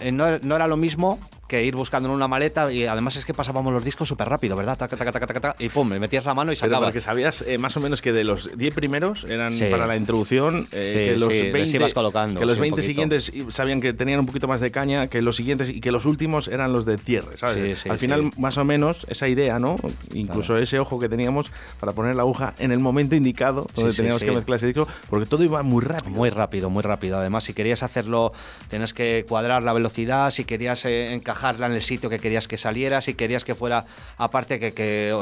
eh, 0.00 0.12
no, 0.12 0.38
no 0.38 0.56
era 0.56 0.66
lo 0.66 0.76
mismo 0.76 1.18
que 1.48 1.64
ir 1.64 1.76
buscando 1.76 2.08
en 2.08 2.14
una 2.14 2.28
maleta 2.28 2.72
y 2.72 2.86
además 2.86 3.16
es 3.16 3.24
que 3.24 3.34
pasábamos 3.34 3.72
los 3.72 3.84
discos 3.84 4.08
súper 4.08 4.28
rápido, 4.28 4.56
¿verdad? 4.56 4.76
Taca, 4.76 4.96
taca, 4.96 5.12
taca, 5.12 5.26
taca, 5.26 5.40
taca, 5.40 5.56
y 5.58 5.68
pum, 5.68 5.88
me 5.88 5.98
metías 6.00 6.24
la 6.24 6.34
mano 6.34 6.52
y 6.52 6.56
Pero 6.56 6.66
sacabas. 6.70 6.88
porque 6.88 7.00
sabías 7.00 7.42
eh, 7.46 7.58
más 7.58 7.76
o 7.76 7.80
menos 7.80 8.02
que 8.02 8.12
de 8.12 8.24
los 8.24 8.56
10 8.56 8.74
primeros 8.74 9.24
eran 9.24 9.52
Sí. 9.52 9.66
para 9.70 9.86
la 9.86 9.96
introducción, 9.96 10.66
eh, 10.72 10.92
Sí, 10.92 11.12
que 11.12 11.16
los 11.18 11.32
sí, 11.32 11.42
les 11.44 11.52
20, 11.52 11.76
ibas 11.76 11.94
colocando, 11.94 12.40
que 12.40 12.46
los 12.46 12.56
sí, 12.56 12.60
un 12.60 12.62
20 12.62 12.76
poquito. 12.82 12.86
siguientes 12.86 13.32
sabían 13.54 13.80
que 13.80 13.92
tenían 13.92 14.20
un 14.20 14.26
poquito 14.26 14.48
más 14.48 14.60
de 14.60 14.70
caña, 14.70 15.06
que 15.08 15.22
los 15.22 15.36
siguientes 15.36 15.70
y 15.70 15.80
que 15.80 15.92
los 15.92 16.04
últimos 16.06 16.48
eran 16.48 16.72
los 16.72 16.84
de 16.84 16.98
cierre, 16.98 17.36
¿sabes? 17.36 17.86
Al 17.86 17.98
final, 17.98 18.30
más 18.36 18.58
o 18.58 18.64
menos, 18.64 19.06
esa 19.08 19.28
idea, 19.28 19.58
¿no? 19.58 19.76
Incluso 20.14 20.56
ese 20.58 20.78
ojo 20.78 20.98
que 20.98 21.08
teníamos 21.08 21.50
para 21.80 21.92
poner 21.92 22.16
la 22.16 22.22
aguja 22.22 22.54
en 22.58 22.72
el 22.72 22.78
momento 22.78 23.14
indicado, 23.14 23.66
donde 23.74 23.92
teníamos 23.94 24.22
que 24.22 24.32
mezclar 24.32 24.56
ese 24.56 24.66
disco, 24.66 24.88
porque 25.08 25.26
todo 25.26 25.44
iba 25.44 25.62
muy 25.62 25.82
rápido. 25.84 26.10
Muy 26.10 26.30
rápido, 26.30 26.70
muy 26.70 26.82
rápido. 26.82 27.18
Además, 27.18 27.44
si 27.44 27.54
querías 27.54 27.82
hacerlo, 27.82 28.32
tenías 28.68 28.92
que 28.94 29.24
cuadrar 29.28 29.62
la 29.62 29.72
velocidad, 29.72 30.30
si 30.30 30.44
querías 30.44 30.84
eh, 30.84 31.12
encajarla 31.36 31.66
en 31.66 31.72
el 31.72 31.82
sitio 31.82 32.08
que 32.08 32.18
querías 32.18 32.48
que 32.48 32.56
saliera, 32.56 33.00
si 33.00 33.14
querías 33.14 33.44
que 33.44 33.54
fuera, 33.54 33.84
aparte 34.16 34.58
que, 34.58 34.72
que, 34.72 35.14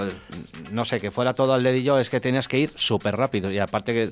no 0.71 0.85
sé, 0.85 1.01
que 1.01 1.11
fuera 1.11 1.35
todo 1.35 1.55
al 1.55 1.63
dedillo, 1.63 1.99
es 1.99 2.09
que 2.09 2.21
tenías 2.21 2.49
que 2.49 2.59
ir 2.59 2.71
súper 2.77 3.17
rápido. 3.17 3.51
Y 3.51 3.59
aparte 3.59 3.93
que 3.93 4.11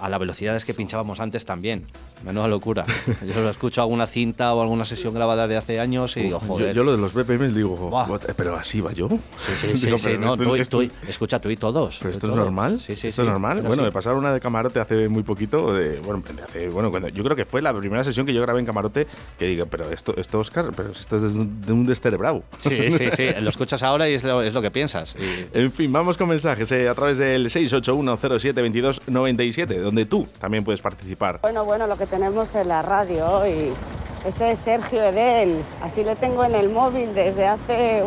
a 0.00 0.08
la 0.08 0.18
velocidad 0.18 0.56
es 0.56 0.64
que 0.64 0.74
pinchábamos 0.74 1.20
antes 1.20 1.44
también. 1.44 1.84
Menuda 2.24 2.48
locura. 2.48 2.84
Yo 3.26 3.40
lo 3.40 3.48
escucho 3.50 3.80
alguna 3.80 4.06
cinta 4.06 4.52
o 4.54 4.60
alguna 4.60 4.84
sesión 4.84 5.14
grabada 5.14 5.48
de 5.48 5.56
hace 5.56 5.80
años 5.80 6.16
y 6.16 6.22
digo, 6.24 6.38
joder. 6.40 6.68
Yo, 6.68 6.72
yo 6.74 6.84
lo 6.84 6.92
de 6.92 6.98
los 6.98 7.14
BPM 7.14 7.52
digo, 7.54 7.76
Buah. 7.76 8.06
"What? 8.08 8.20
pero 8.36 8.54
así 8.56 8.80
va 8.82 8.92
yo. 8.92 9.08
Sí, 9.08 9.16
sí, 9.58 9.68
sí, 9.78 9.86
Digo, 9.86 9.96
sí, 9.98 10.04
pero 10.10 10.20
no, 10.20 10.32
esto- 10.34 10.44
tú, 10.44 10.56
y- 10.56 10.60
esto- 10.60 10.76
tú 10.78 10.82
y- 10.82 10.90
escucha 11.08 11.38
tú 11.40 11.48
y 11.50 11.56
todos. 11.56 11.96
¿Pero 11.98 12.10
esto 12.10 12.26
es 12.26 12.32
todo. 12.32 12.42
normal? 12.44 12.78
Sí, 12.78 12.94
sí, 12.96 13.06
¿Esto 13.08 13.22
es 13.22 13.28
normal? 13.28 13.58
Bueno, 13.62 13.72
así. 13.74 13.82
de 13.84 13.92
pasar 13.92 14.14
una 14.16 14.32
de 14.32 14.40
camarote 14.40 14.80
hace 14.80 15.08
muy 15.08 15.22
poquito, 15.22 15.72
de, 15.72 15.98
bueno, 16.00 16.22
hace, 16.46 16.68
bueno 16.68 16.90
cuando, 16.90 17.08
yo 17.08 17.24
creo 17.24 17.34
que 17.36 17.44
fue 17.46 17.62
la 17.62 17.72
primera 17.74 18.04
sesión 18.04 18.26
que 18.26 18.34
yo 18.34 18.42
grabé 18.42 18.60
en 18.60 18.66
camarote, 18.66 19.06
que 19.38 19.46
diga, 19.46 19.64
pero 19.64 19.90
esto, 19.90 20.14
esto 20.18 20.38
Oscar, 20.40 20.72
pero 20.76 20.90
esto 20.90 21.16
es 21.16 21.22
de 21.22 21.28
un, 21.28 21.60
de 21.62 21.72
un 21.72 21.86
descerebrado. 21.86 22.42
Sí, 22.58 22.92
sí, 22.98 23.08
sí, 23.16 23.28
lo 23.40 23.48
escuchas 23.48 23.82
ahora 23.82 24.08
y 24.10 24.14
es 24.14 24.22
lo, 24.24 24.42
es 24.42 24.52
lo 24.52 24.60
que 24.62 24.70
piensas. 24.70 25.14
Y- 25.18 25.46
En 25.58 25.72
fin, 25.72 25.90
vamos 25.92 26.16
con 26.18 26.28
mensajes 26.28 26.70
eh, 26.72 26.86
a 26.88 26.94
través 26.94 27.16
del 27.18 27.48
681072297, 27.50 29.89
donde 29.90 30.06
tú 30.06 30.24
también 30.38 30.62
puedes 30.62 30.80
participar. 30.80 31.40
Bueno, 31.42 31.64
bueno, 31.64 31.88
lo 31.88 31.96
que 31.96 32.06
tenemos 32.06 32.54
en 32.54 32.68
la 32.68 32.80
radio 32.80 33.26
hoy. 33.26 33.72
Ese 34.24 34.52
es 34.52 34.60
Sergio 34.60 35.02
Edén. 35.02 35.64
Así 35.82 36.04
le 36.04 36.14
tengo 36.14 36.44
en 36.44 36.54
el 36.54 36.68
móvil 36.68 37.12
desde 37.12 37.48
hace 37.48 38.04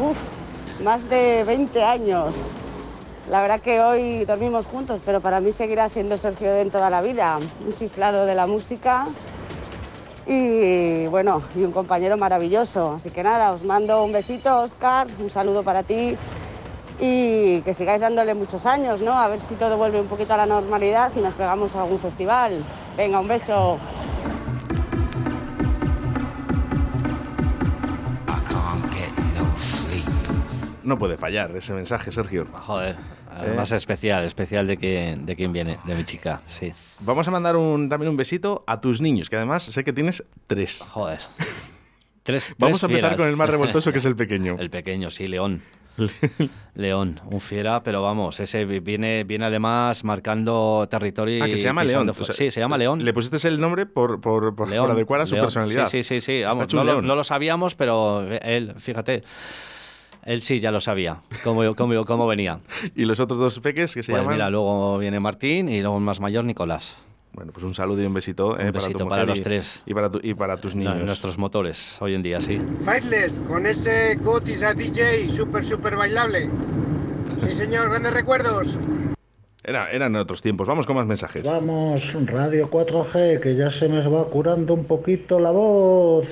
más 0.82 1.10
de 1.10 1.44
20 1.44 1.84
años. 1.84 2.36
La 3.30 3.42
verdad 3.42 3.60
que 3.60 3.82
hoy 3.82 4.24
dormimos 4.24 4.66
juntos, 4.66 5.02
pero 5.06 5.20
para 5.20 5.42
mí 5.42 5.52
seguirá 5.52 5.90
siendo 5.90 6.18
Sergio 6.18 6.52
Edén 6.52 6.72
toda 6.72 6.90
la 6.90 7.02
vida. 7.02 7.38
Un 7.66 7.74
chiflado 7.74 8.26
de 8.26 8.36
la 8.36 8.48
música 8.48 9.06
y 10.26 11.06
bueno, 11.08 11.42
y 11.54 11.64
un 11.64 11.74
compañero 11.74 12.16
maravilloso. 12.16 12.94
Así 12.94 13.10
que 13.10 13.24
nada, 13.24 13.52
os 13.52 13.64
mando 13.64 14.06
un 14.06 14.14
besito, 14.14 14.62
Oscar, 14.62 15.08
un 15.20 15.30
saludo 15.30 15.64
para 15.64 15.84
ti 15.84 16.16
y 17.06 17.60
que 17.64 17.74
sigáis 17.74 18.00
dándole 18.00 18.34
muchos 18.34 18.66
años, 18.66 19.02
¿no? 19.02 19.12
A 19.12 19.28
ver 19.28 19.42
si 19.42 19.56
todo 19.56 19.76
vuelve 19.76 20.00
un 20.00 20.08
poquito 20.08 20.34
a 20.36 20.38
la 20.38 20.46
normalidad 20.46 21.12
y 21.14 21.20
nos 21.20 21.34
pegamos 21.34 21.76
a 21.76 21.82
algún 21.82 22.00
festival. 22.00 22.54
Venga, 22.96 23.20
un 23.20 23.28
beso. 23.28 23.78
No 30.84 30.98
puede 30.98 31.18
fallar 31.18 31.56
ese 31.56 31.74
mensaje, 31.74 32.12
Sergio. 32.12 32.46
Joder, 32.52 32.98
además 33.32 33.72
especial, 33.72 34.26
especial 34.26 34.68
de, 34.68 34.78
que, 34.78 35.18
de 35.18 35.36
quién 35.36 35.54
viene, 35.54 35.78
de 35.86 35.96
mi 35.96 36.04
chica, 36.04 36.42
sí. 36.48 36.74
Vamos 37.00 37.26
a 37.28 37.32
mandar 37.32 37.56
un, 37.56 37.88
también 37.88 38.10
un 38.10 38.18
besito 38.18 38.64
a 38.68 38.82
tus 38.82 39.00
niños, 39.00 39.30
que 39.30 39.38
además 39.38 39.64
sé 39.64 39.84
que 39.84 39.94
tienes 39.94 40.24
tres. 40.48 40.82
Joder. 40.90 41.20
Tres, 42.24 42.56
Vamos 42.58 42.80
tres 42.80 42.84
a 42.84 42.86
empezar 42.88 43.10
fieras. 43.10 43.18
con 43.18 43.28
el 43.28 43.36
más 43.36 43.50
revoltoso, 43.50 43.92
que 43.92 43.98
es 43.98 44.06
el 44.06 44.16
pequeño. 44.18 44.56
El 44.58 44.70
pequeño, 44.70 45.12
sí, 45.12 45.28
León. 45.28 45.62
León, 46.76 47.20
un 47.26 47.40
fiera, 47.40 47.84
pero 47.84 48.02
vamos, 48.02 48.40
ese 48.40 48.66
vi- 48.66 48.80
viene, 48.80 49.24
viene 49.24 49.46
además 49.46 50.04
marcando 50.04 50.88
territorio. 50.90 51.44
Ah, 51.44 51.48
que 51.48 51.58
se 51.58 51.64
llama 51.66 51.84
León. 51.84 52.14
fu- 52.16 52.22
O 52.22 52.26
sea, 52.26 52.34
sí, 52.36 52.50
se 52.52 52.60
llama 52.60 52.78
León. 52.78 53.04
Le 53.06 53.14
pusiste 53.14 53.48
el 53.48 53.60
nombre 53.60 53.86
por, 53.86 54.20
por, 54.20 54.56
por, 54.56 54.70
León, 54.70 54.86
por 54.88 54.96
adecuar 54.96 55.22
a 55.22 55.26
su 55.26 55.36
León. 55.36 55.46
personalidad. 55.46 55.88
Sí, 55.90 56.04
sí, 56.04 56.20
sí, 56.22 56.42
vamos, 56.44 56.74
no 56.74 56.84
lo, 56.84 56.92
león. 56.94 57.06
no 57.08 57.16
lo 57.16 57.24
sabíamos, 57.24 57.76
pero 57.76 58.28
él, 58.42 58.74
fíjate. 58.80 59.24
Él 60.26 60.42
sí, 60.42 60.60
ya 60.62 60.72
lo 60.72 60.80
sabía, 60.82 61.22
cómo, 61.44 61.62
cómo, 61.76 62.06
cómo 62.06 62.28
venía. 62.28 62.60
¿Y 62.96 63.06
los 63.06 63.20
otros 63.20 63.38
dos 63.40 63.60
peques 63.60 63.94
que 63.94 64.04
se 64.04 64.12
Pues 64.12 64.22
llaman? 64.22 64.36
mira, 64.38 64.50
luego 64.50 64.98
viene 64.98 65.20
Martín 65.20 65.68
y 65.70 65.82
luego 65.82 65.98
el 65.98 66.04
más 66.04 66.20
mayor, 66.20 66.46
Nicolás. 66.46 66.96
Bueno, 67.34 67.52
pues 67.52 67.64
un 67.66 67.74
saludo 67.74 68.02
y 68.02 68.06
un 68.06 68.14
besito, 68.14 68.60
eh, 68.60 68.66
Un 68.68 68.72
para 68.72 68.72
tu 68.72 68.76
besito 68.80 69.04
mujer 69.06 69.10
para 69.10 69.26
los 69.26 69.40
y- 69.40 69.42
tres. 69.42 69.82
Y 69.88 69.94
para, 69.94 70.12
tu- 70.12 70.20
y 70.22 70.34
para 70.36 70.58
tus 70.58 70.76
No, 70.76 70.82
niños. 70.92 71.06
nuestros 71.08 71.38
motores, 71.38 71.98
hoy 72.00 72.14
en 72.14 72.22
día, 72.22 72.40
sí. 72.40 72.60
Faithless, 72.84 73.40
con 73.42 73.66
ese 73.66 74.16
Gotis 74.22 74.62
a 74.62 74.74
DJ, 74.74 75.28
súper, 75.30 75.66
súper 75.66 75.96
bailable. 75.96 76.50
Sí, 77.44 77.52
señor, 77.54 77.90
grandes 77.90 78.14
recuerdos. 78.14 78.78
Era, 79.64 79.90
eran 79.92 80.16
otros 80.16 80.42
tiempos. 80.42 80.68
Vamos 80.68 80.86
con 80.86 80.96
más 80.96 81.08
mensajes. 81.08 81.44
Vamos, 81.50 82.02
Radio 82.28 82.70
4G, 82.70 83.40
que 83.40 83.56
ya 83.56 83.72
se 83.72 83.88
me 83.88 84.06
va 84.08 84.26
curando 84.26 84.74
un 84.74 84.86
poquito 84.86 85.40
la 85.40 85.52
voz. 85.52 86.28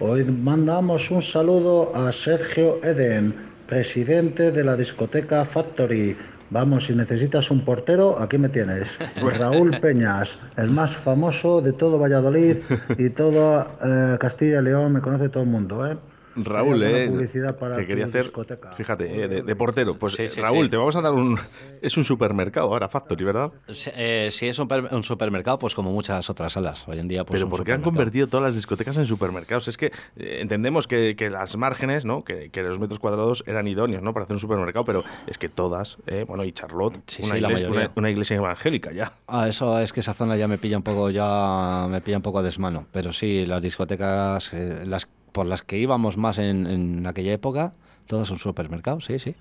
Hoy 0.00 0.24
mandamos 0.24 1.10
un 1.10 1.22
saludo 1.22 1.94
a 1.94 2.12
Sergio 2.12 2.82
Eden, 2.84 3.34
presidente 3.68 4.52
de 4.52 4.64
la 4.64 4.76
discoteca 4.76 5.44
Factory. 5.46 6.16
Vamos, 6.50 6.86
si 6.86 6.94
necesitas 6.94 7.50
un 7.50 7.64
portero, 7.64 8.20
aquí 8.20 8.38
me 8.38 8.48
tienes. 8.48 8.88
Raúl 9.38 9.78
Peñas, 9.80 10.38
el 10.56 10.70
más 10.72 10.94
famoso 10.96 11.60
de 11.60 11.72
todo 11.72 11.98
Valladolid 11.98 12.58
y 12.98 13.10
toda 13.10 13.68
eh, 13.84 14.16
Castilla 14.18 14.60
y 14.60 14.64
León, 14.64 14.92
me 14.92 15.00
conoce 15.00 15.28
todo 15.28 15.42
el 15.42 15.48
mundo, 15.48 15.86
¿eh? 15.86 15.96
Raúl, 16.36 16.82
eh, 16.82 17.28
que 17.76 17.86
quería 17.86 18.06
hacer, 18.06 18.24
discoteca. 18.24 18.72
fíjate, 18.72 19.24
eh, 19.24 19.28
de, 19.28 19.42
de 19.42 19.56
portero. 19.56 19.94
Pues 19.98 20.14
Sí, 20.14 20.28
sí, 20.28 20.40
Raúl, 20.40 20.66
sí. 20.66 20.70
te 20.70 20.76
vamos 20.76 20.96
a 20.96 21.00
dar 21.00 21.12
un... 21.12 21.38
Es 21.82 21.96
un 21.96 22.04
supermercado 22.04 22.66
ahora, 22.72 22.88
Factory, 22.88 23.24
¿verdad? 23.24 23.52
Sí, 23.68 23.90
eh, 23.94 24.28
si 24.32 24.46
es 24.46 24.58
un, 24.58 24.68
per- 24.68 24.88
un 24.92 25.02
supermercado, 25.02 25.58
pues 25.58 25.74
como 25.74 25.92
muchas 25.92 26.28
otras 26.30 26.52
salas. 26.52 26.86
Hoy 26.88 26.98
en 26.98 27.08
día, 27.08 27.24
pues 27.24 27.40
Pero 27.40 27.48
¿por 27.50 27.64
qué 27.64 27.72
han 27.72 27.82
convertido 27.82 28.26
todas 28.28 28.44
las 28.44 28.54
discotecas 28.54 28.96
en 28.96 29.06
supermercados? 29.06 29.68
Es 29.68 29.76
que 29.76 29.86
eh, 30.16 30.38
entendemos 30.40 30.86
que, 30.86 31.16
que 31.16 31.30
las 31.30 31.56
márgenes, 31.56 32.04
¿no? 32.04 32.24
Que, 32.24 32.50
que 32.50 32.62
los 32.62 32.78
metros 32.78 32.98
cuadrados 32.98 33.44
eran 33.46 33.66
idóneos, 33.68 34.02
¿no? 34.02 34.12
Para 34.12 34.24
hacer 34.24 34.34
un 34.34 34.40
supermercado, 34.40 34.84
pero 34.84 35.04
es 35.26 35.38
que 35.38 35.48
todas, 35.48 35.98
eh, 36.06 36.24
bueno, 36.26 36.44
y 36.44 36.52
Charlotte, 36.52 36.98
Sí, 37.06 37.22
una, 37.22 37.34
sí, 37.34 37.40
iglesia, 37.40 37.70
una- 37.70 37.90
una 37.96 38.10
iglesia 38.10 38.36
evangélica 38.36 38.92
ya. 38.92 39.12
Ah, 39.26 39.48
eso 39.48 39.78
es 39.78 39.92
que 39.92 40.00
esa 40.00 40.14
zona 40.14 40.36
ya 40.36 40.48
me 40.48 40.58
pilla 40.58 40.76
un 40.76 40.82
poco, 40.82 41.10
ya 41.10 41.86
me 41.88 42.00
pilla 42.00 42.16
un 42.18 42.22
poco 42.22 42.38
a 42.38 42.42
desmano. 42.42 42.86
Pero 42.92 43.12
sí, 43.12 43.44
las 43.46 43.62
discotecas, 43.62 44.52
eh, 44.54 44.82
las 44.86 45.08
por 45.36 45.44
las 45.44 45.62
que 45.62 45.76
íbamos 45.76 46.16
más 46.16 46.38
en, 46.38 46.66
en 46.66 47.06
aquella 47.06 47.30
época, 47.30 47.74
todas 48.06 48.26
son 48.26 48.38
supermercados, 48.38 49.04
sí, 49.04 49.18
sí. 49.18 49.34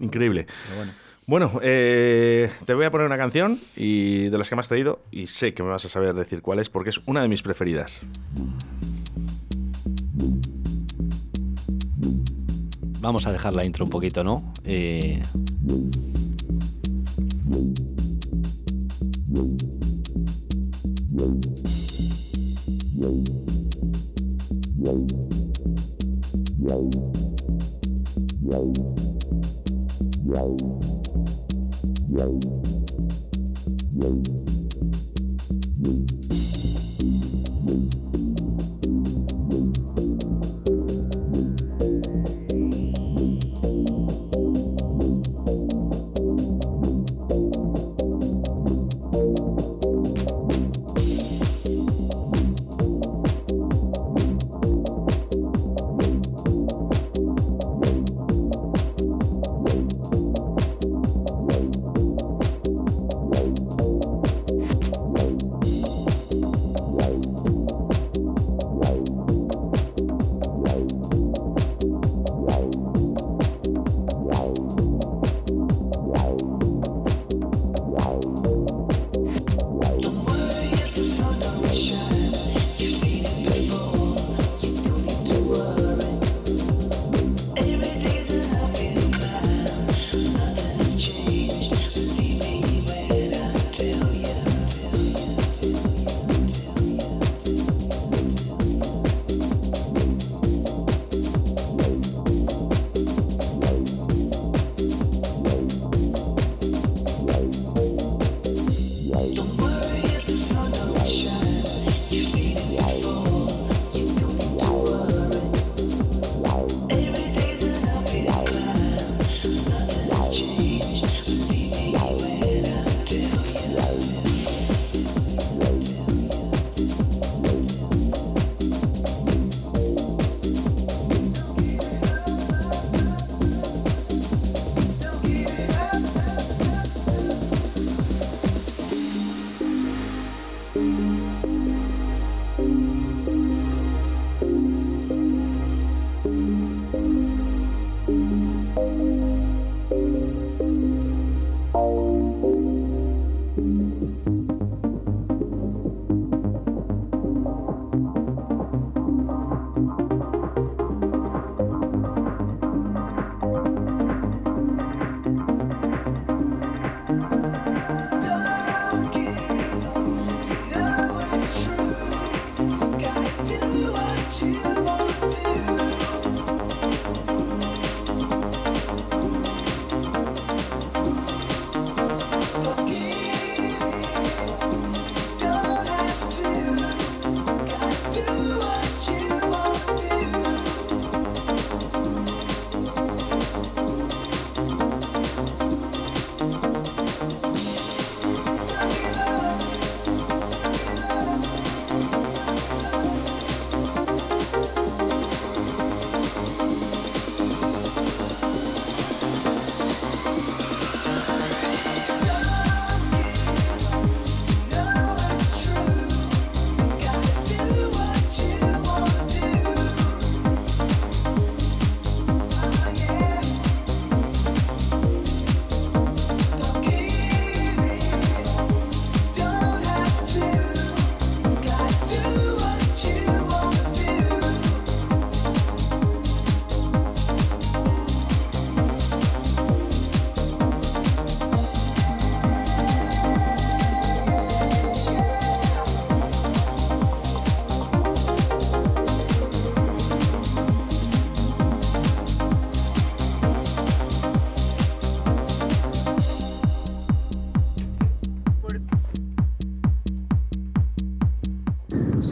Increíble. 0.00 0.46
Bueno. 0.74 0.92
Bueno, 1.26 1.60
eh, 1.62 2.50
te 2.64 2.72
voy 2.72 2.86
a 2.86 2.90
poner 2.90 3.06
una 3.06 3.18
canción 3.18 3.60
y 3.76 4.30
de 4.30 4.38
las 4.38 4.48
que 4.48 4.56
me 4.56 4.60
has 4.60 4.68
traído 4.68 5.00
y 5.10 5.26
sé 5.26 5.52
que 5.52 5.62
me 5.62 5.68
vas 5.68 5.84
a 5.84 5.90
saber 5.90 6.14
decir 6.14 6.40
cuál 6.40 6.58
es 6.58 6.70
porque 6.70 6.88
es 6.88 7.00
una 7.04 7.20
de 7.20 7.28
mis 7.28 7.42
preferidas. 7.42 8.00
Vamos 13.02 13.26
a 13.26 13.32
dejar 13.32 13.52
la 13.52 13.66
intro 13.66 13.84
un 13.84 13.90
poquito, 13.90 14.24
¿no? 14.24 14.54
Eh... 14.64 15.20
Yo. 34.02 34.41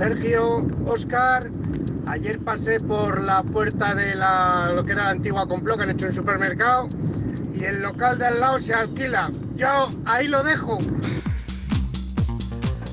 Sergio, 0.04 0.66
Oscar, 0.86 1.50
ayer 2.06 2.38
pasé 2.38 2.80
por 2.80 3.20
la 3.20 3.42
puerta 3.42 3.94
de 3.94 4.14
la, 4.14 4.72
lo 4.74 4.82
que 4.82 4.92
era 4.92 5.04
la 5.04 5.10
antigua 5.10 5.46
complot 5.46 5.76
que 5.76 5.82
han 5.82 5.90
hecho 5.90 6.06
en 6.06 6.14
supermercado 6.14 6.88
y 7.54 7.64
el 7.64 7.82
local 7.82 8.16
de 8.18 8.24
al 8.28 8.40
lado 8.40 8.58
se 8.58 8.72
alquila. 8.72 9.30
Yo 9.56 9.92
ahí 10.06 10.26
lo 10.26 10.42
dejo. 10.42 10.78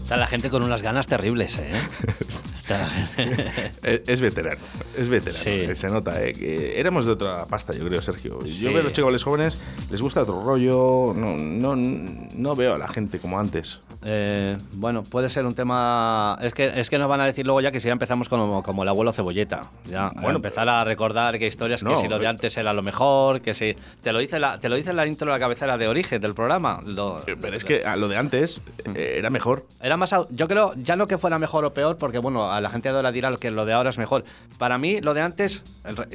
Está 0.03 0.17
la 0.17 0.27
gente 0.27 0.49
con 0.49 0.63
unas 0.63 0.81
ganas 0.81 1.07
terribles, 1.07 1.57
¿eh? 1.59 1.71
Está 2.57 2.79
la 2.79 2.89
gente- 2.89 3.71
Es, 3.83 4.01
es 4.05 4.19
veterano, 4.19 4.59
es 4.97 5.07
veterano, 5.07 5.41
Sí. 5.41 5.49
eh, 5.51 5.75
se 5.77 5.87
nota, 5.87 6.21
eh, 6.21 6.33
que 6.33 6.77
éramos 6.77 7.05
de 7.05 7.13
otra 7.13 7.47
pasta, 7.47 7.71
yo 7.71 7.85
creo, 7.87 8.01
Sergio. 8.01 8.39
Sí. 8.43 8.59
Yo 8.59 8.71
veo 8.71 8.81
a 8.81 8.83
los 8.83 8.91
chavales 8.91 9.23
jóvenes, 9.23 9.61
les 9.89 10.01
gusta 10.01 10.23
otro 10.23 10.43
rollo, 10.43 11.13
no, 11.15 11.37
no, 11.37 11.73
no 11.77 12.55
veo 12.57 12.75
a 12.75 12.77
la 12.77 12.89
gente 12.89 13.19
como 13.19 13.39
antes. 13.39 13.79
Eh, 14.09 14.55
bueno, 14.71 15.03
puede 15.03 15.29
ser 15.29 15.45
un 15.45 15.53
tema. 15.53 16.37
Es 16.41 16.53
que, 16.53 16.79
es 16.79 16.89
que 16.89 16.97
nos 16.97 17.09
van 17.09 17.19
a 17.19 17.25
decir 17.25 17.45
luego 17.45 17.59
ya 17.59 17.73
que 17.73 17.81
si 17.81 17.87
ya 17.87 17.91
empezamos 17.91 18.29
como, 18.29 18.63
como 18.63 18.83
el 18.83 18.87
abuelo 18.89 19.11
cebolleta. 19.11 19.63
Ya, 19.83 20.09
Bueno, 20.15 20.37
empezar 20.37 20.69
a 20.69 20.85
recordar 20.85 21.37
que 21.37 21.45
historias 21.45 21.83
No, 21.83 21.89
que 21.95 21.97
si 22.03 22.07
lo 22.07 22.17
de 22.17 22.25
antes 22.27 22.55
era 22.55 22.71
lo 22.71 22.83
mejor, 22.83 23.41
que 23.41 23.53
si. 23.53 23.75
Te 24.01 24.13
lo 24.13 24.19
dice 24.19 24.39
la, 24.39 24.59
te 24.61 24.69
lo 24.69 24.77
dice 24.77 24.93
la 24.93 25.05
intro 25.05 25.25
de 25.27 25.33
la 25.33 25.39
cabecera 25.39 25.77
de 25.77 25.89
origen 25.89 26.21
del 26.21 26.33
programa. 26.35 26.79
Lo- 26.85 27.21
Pero 27.25 27.57
es 27.57 27.65
que 27.65 27.83
a 27.83 27.97
lo 27.97 28.07
de 28.07 28.15
antes 28.15 28.61
eh, 28.85 29.15
era 29.17 29.29
mejor. 29.29 29.65
Era 29.81 29.97
más. 29.97 30.15
Yo 30.29 30.47
creo, 30.47 30.71
ya 30.77 30.95
no 30.95 31.05
que 31.07 31.17
fuera 31.17 31.37
mejor 31.37 31.65
o 31.65 31.73
peor, 31.73 31.97
porque 31.97 32.19
bueno, 32.19 32.49
a 32.49 32.61
la 32.61 32.69
gente 32.69 32.87
ahora 32.87 33.11
dirá 33.11 33.35
que 33.35 33.51
lo 33.51 33.65
de 33.65 33.73
ahora 33.73 33.89
es 33.89 33.97
mejor. 33.97 34.23
Para 34.57 34.77
mí, 34.77 35.01
lo 35.01 35.13
de 35.15 35.21
antes, 35.21 35.63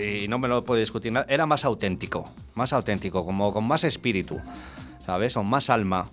y 0.02 0.28
no 0.28 0.38
me 0.38 0.48
lo 0.48 0.64
puedo 0.64 0.80
discutir 0.80 1.12
nada, 1.12 1.26
era 1.28 1.44
más 1.44 1.66
auténtico. 1.66 2.24
Más 2.54 2.72
auténtico, 2.72 3.26
como 3.26 3.52
con 3.52 3.68
más 3.68 3.84
espíritu, 3.84 4.40
¿sabes? 5.04 5.36
O 5.36 5.42
más 5.42 5.68
alma. 5.68 6.08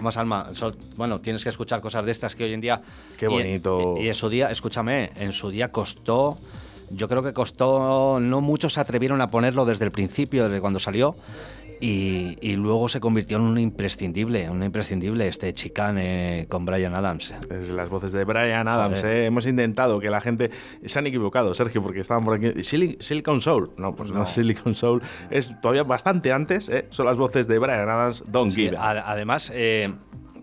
Más 0.00 0.16
alma. 0.16 0.50
So- 0.54 0.74
bueno, 0.96 1.20
tienes 1.20 1.42
que 1.42 1.50
escuchar 1.50 1.80
cosas 1.80 2.04
de 2.04 2.12
estas 2.12 2.34
que 2.34 2.44
hoy 2.44 2.52
en 2.52 2.60
día. 2.60 2.80
Qué 3.16 3.26
y- 3.26 3.28
bonito. 3.28 3.94
Y, 3.98 4.08
en 4.08 4.14
su 4.14 4.28
día, 4.28 4.50
escúchame, 4.50 5.10
en 5.16 5.32
su 5.32 5.50
día 5.50 5.70
costó. 5.70 6.38
Yo 6.90 7.08
creo 7.08 7.22
que 7.22 7.32
costó. 7.32 8.18
No 8.20 8.40
muchos 8.40 8.74
se 8.74 8.80
atrevieron 8.80 9.20
a 9.20 9.28
ponerlo 9.28 9.64
desde 9.66 9.84
el 9.84 9.90
principio, 9.90 10.44
desde 10.48 10.60
cuando 10.60 10.80
salió. 10.80 11.14
Y, 11.80 12.36
y 12.40 12.56
luego 12.56 12.88
se 12.88 12.98
convirtió 13.00 13.36
en 13.36 13.44
un 13.44 13.58
imprescindible, 13.58 14.50
un 14.50 14.62
imprescindible 14.64 15.28
este 15.28 15.54
Chicane 15.54 16.46
con 16.48 16.64
Brian 16.64 16.94
Adams. 16.94 17.32
Es 17.50 17.70
las 17.70 17.88
voces 17.88 18.12
de 18.12 18.24
Brian 18.24 18.66
Adams. 18.66 19.04
Eh. 19.04 19.26
Hemos 19.26 19.46
intentado 19.46 20.00
que 20.00 20.10
la 20.10 20.20
gente. 20.20 20.50
Se 20.84 20.98
han 20.98 21.06
equivocado, 21.06 21.54
Sergio, 21.54 21.82
porque 21.82 22.00
estaban 22.00 22.24
por 22.24 22.34
aquí. 22.34 22.46
Sili- 22.64 23.00
Silicon 23.00 23.40
Soul. 23.40 23.70
No, 23.76 23.94
pues 23.94 24.10
no, 24.10 24.20
No. 24.20 24.26
Silicon 24.26 24.74
Soul. 24.74 25.02
Es 25.30 25.52
todavía 25.60 25.84
bastante 25.84 26.32
antes. 26.32 26.68
eh. 26.68 26.86
Son 26.90 27.06
las 27.06 27.16
voces 27.16 27.46
de 27.46 27.58
Brian 27.58 27.88
Adams. 27.88 28.24
Don't 28.26 28.50
Sí, 28.50 28.62
give 28.64 28.76
up. 28.76 28.82
a- 28.82 29.10
además, 29.12 29.52
eh, 29.54 29.92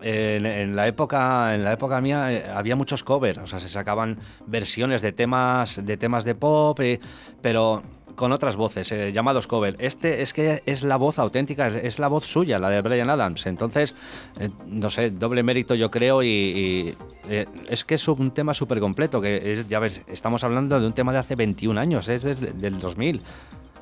en, 0.02 0.46
en 0.46 0.76
la 0.76 0.86
época, 0.86 1.54
en 1.54 1.64
la 1.64 1.72
época 1.72 2.00
mía 2.00 2.32
eh, 2.32 2.44
había 2.54 2.76
muchos 2.76 3.02
covers, 3.02 3.38
o 3.38 3.46
sea, 3.46 3.60
se 3.60 3.68
sacaban 3.68 4.18
versiones 4.46 5.02
de 5.02 5.12
temas, 5.12 5.84
de 5.84 5.96
temas 5.96 6.24
de 6.24 6.34
pop, 6.34 6.78
eh, 6.80 7.00
pero 7.42 7.82
con 8.16 8.32
otras 8.32 8.56
voces, 8.56 8.90
eh, 8.90 9.12
llamados 9.12 9.46
cover. 9.46 9.76
Este 9.78 10.22
es 10.22 10.32
que 10.32 10.62
es 10.66 10.82
la 10.82 10.96
voz 10.96 11.18
auténtica, 11.18 11.68
es, 11.68 11.98
la 11.98 12.08
voz 12.08 12.26
suya, 12.26 12.58
la 12.58 12.70
de 12.70 12.80
Brian 12.82 13.10
Adams. 13.10 13.46
Entonces, 13.46 13.94
eh, 14.40 14.48
no 14.66 14.90
sé, 14.90 15.10
doble 15.10 15.42
mérito 15.42 15.74
yo 15.74 15.90
creo 15.90 16.22
y, 16.22 16.26
y, 16.26 16.94
eh, 17.28 17.46
es 17.68 17.84
que 17.84 17.94
es 17.94 18.08
un 18.08 18.32
tema 18.32 18.54
súper 18.54 18.80
completo, 18.80 19.20
que 19.20 19.52
es, 19.52 19.68
ya 19.68 19.78
ves, 19.78 20.02
estamos 20.08 20.42
hablando 20.42 20.80
de 20.80 20.86
un 20.86 20.92
tema 20.94 21.12
de 21.12 21.18
hace 21.18 21.36
21 21.36 21.78
años, 21.78 22.08
es 22.08 22.24
desde 22.24 22.52
del 22.52 22.80
2000. 22.80 23.20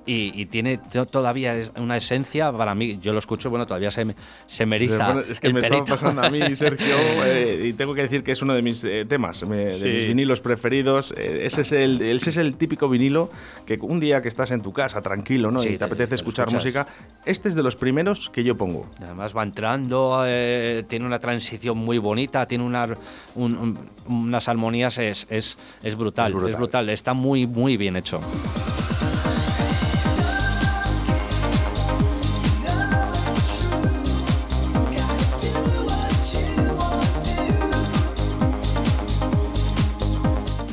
Y, 0.07 0.33
y 0.39 0.47
tiene 0.47 0.77
to- 0.77 1.07
todavía 1.07 1.55
una 1.77 1.97
esencia 1.97 2.53
para 2.53 2.75
mí. 2.75 2.99
Yo 3.01 3.13
lo 3.15 3.19
escucho, 3.21 3.49
bueno, 3.49 3.67
todavía 3.67 3.91
se 3.91 4.05
me, 4.05 4.15
se 4.47 4.67
me 4.67 4.77
eriza 4.77 5.13
Bueno, 5.13 5.21
es 5.31 5.41
que 5.41 5.47
el 5.47 5.55
me 5.55 5.63
pelito. 5.63 5.79
está 5.85 5.95
pasando 5.95 6.23
a 6.23 6.29
mí, 6.29 6.41
Sergio, 6.57 6.95
eh, 7.25 7.69
y 7.69 7.73
tengo 7.73 7.95
que 7.95 8.03
decir 8.03 8.23
que 8.23 8.33
es 8.33 8.43
uno 8.43 8.53
de 8.55 8.61
mis 8.61 8.85
eh, 8.85 9.07
temas, 9.07 9.43
me- 9.47 9.57
de 9.57 9.73
Sí. 9.75 9.85
mis 9.89 10.07
vinilos 10.09 10.41
preferidos. 10.41 11.15
Eh, 11.17 11.47
ese, 11.47 11.63
es 11.63 11.73
el, 11.73 12.03
ese 12.03 12.29
es 12.31 12.37
el 12.37 12.57
típico 12.57 12.89
vinilo 12.91 13.31
que 13.65 13.79
un 13.81 13.99
día 13.99 14.21
que 14.21 14.29
estás 14.29 14.51
en 14.51 14.61
tu 14.61 14.73
casa 14.75 15.01
tranquilo 15.01 15.51
¿no? 15.51 15.61
Sí, 15.61 15.69
y 15.69 15.73
te, 15.73 15.79
te- 15.79 15.85
apetece 15.85 16.09
te 16.11 16.15
escuchar 16.17 16.53
música, 16.53 16.87
este 17.25 17.49
es 17.49 17.55
de 17.55 17.63
los 17.63 17.75
primeros 17.77 18.29
que 18.29 18.45
yo 18.45 18.57
pongo. 18.59 18.87
Además 19.01 19.35
va 19.35 19.43
entrando, 19.43 20.23
eh, 20.27 20.85
tiene 20.87 21.07
una 21.07 21.19
transición 21.19 21.79
muy 21.79 21.97
bonita, 21.97 22.47
tiene 22.47 22.65
una- 22.65 22.97
un- 23.37 23.57
un- 23.57 23.79
unas 24.07 24.49
armonías, 24.49 24.99
es, 24.99 25.27
es, 25.31 25.57
es 25.83 25.97
brutal, 25.97 26.27
Es 26.29 26.33
brutal. 26.35 26.51
es 26.51 26.57
brutal, 26.59 26.89
está 26.91 27.15
muy, 27.15 27.47
muy 27.47 27.79
bien 27.79 27.97
hecho. 27.97 28.21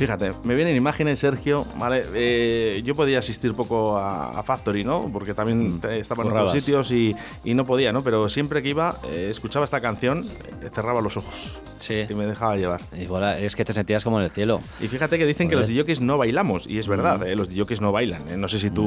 Fíjate, 0.02 0.32
me 0.42 0.56
vienen 0.56 0.74
imágenes, 0.74 1.20
Sergio, 1.20 1.64
¿vale? 1.78 2.02
Eh, 2.12 2.82
yo 2.84 2.96
podía 2.96 3.20
asistir 3.20 3.54
poco 3.54 3.96
a, 3.96 4.30
a 4.36 4.42
Factory, 4.42 4.82
¿no? 4.82 5.08
Porque 5.12 5.32
también 5.32 5.80
te- 5.80 6.00
estaba 6.00 6.24
en 6.24 6.32
otros 6.32 6.50
sitios 6.50 6.90
y, 6.90 7.14
y 7.44 7.54
no 7.54 7.64
podía, 7.64 7.92
¿no? 7.92 8.02
Pero 8.02 8.28
siempre 8.28 8.64
que 8.64 8.70
iba, 8.70 8.96
eh, 9.04 9.28
escuchaba 9.30 9.64
esta 9.64 9.80
canción, 9.80 10.24
eh, 10.60 10.70
cerraba 10.74 11.00
los 11.00 11.16
ojos 11.16 11.54
Sí. 11.78 12.00
y 12.10 12.14
me 12.14 12.26
dejaba 12.26 12.56
llevar. 12.56 12.80
Igual 13.00 13.44
es 13.44 13.54
que 13.54 13.64
te 13.64 13.72
sentías 13.72 14.02
como 14.02 14.18
en 14.18 14.24
el 14.24 14.32
cielo. 14.32 14.60
Y 14.80 14.88
fíjate 14.88 15.18
que 15.18 15.26
dicen 15.26 15.48
que 15.48 15.54
Joder. 15.54 15.68
los 15.72 15.86
DJs 15.86 16.00
no 16.00 16.18
bailamos, 16.18 16.66
y 16.66 16.78
es 16.80 16.88
verdad, 16.88 17.24
¿eh? 17.24 17.36
los 17.36 17.48
DJs 17.54 17.80
no 17.80 17.92
bailan. 17.92 18.28
¿eh? 18.28 18.36
No 18.36 18.48
sé 18.48 18.58
si 18.58 18.70
tú 18.70 18.82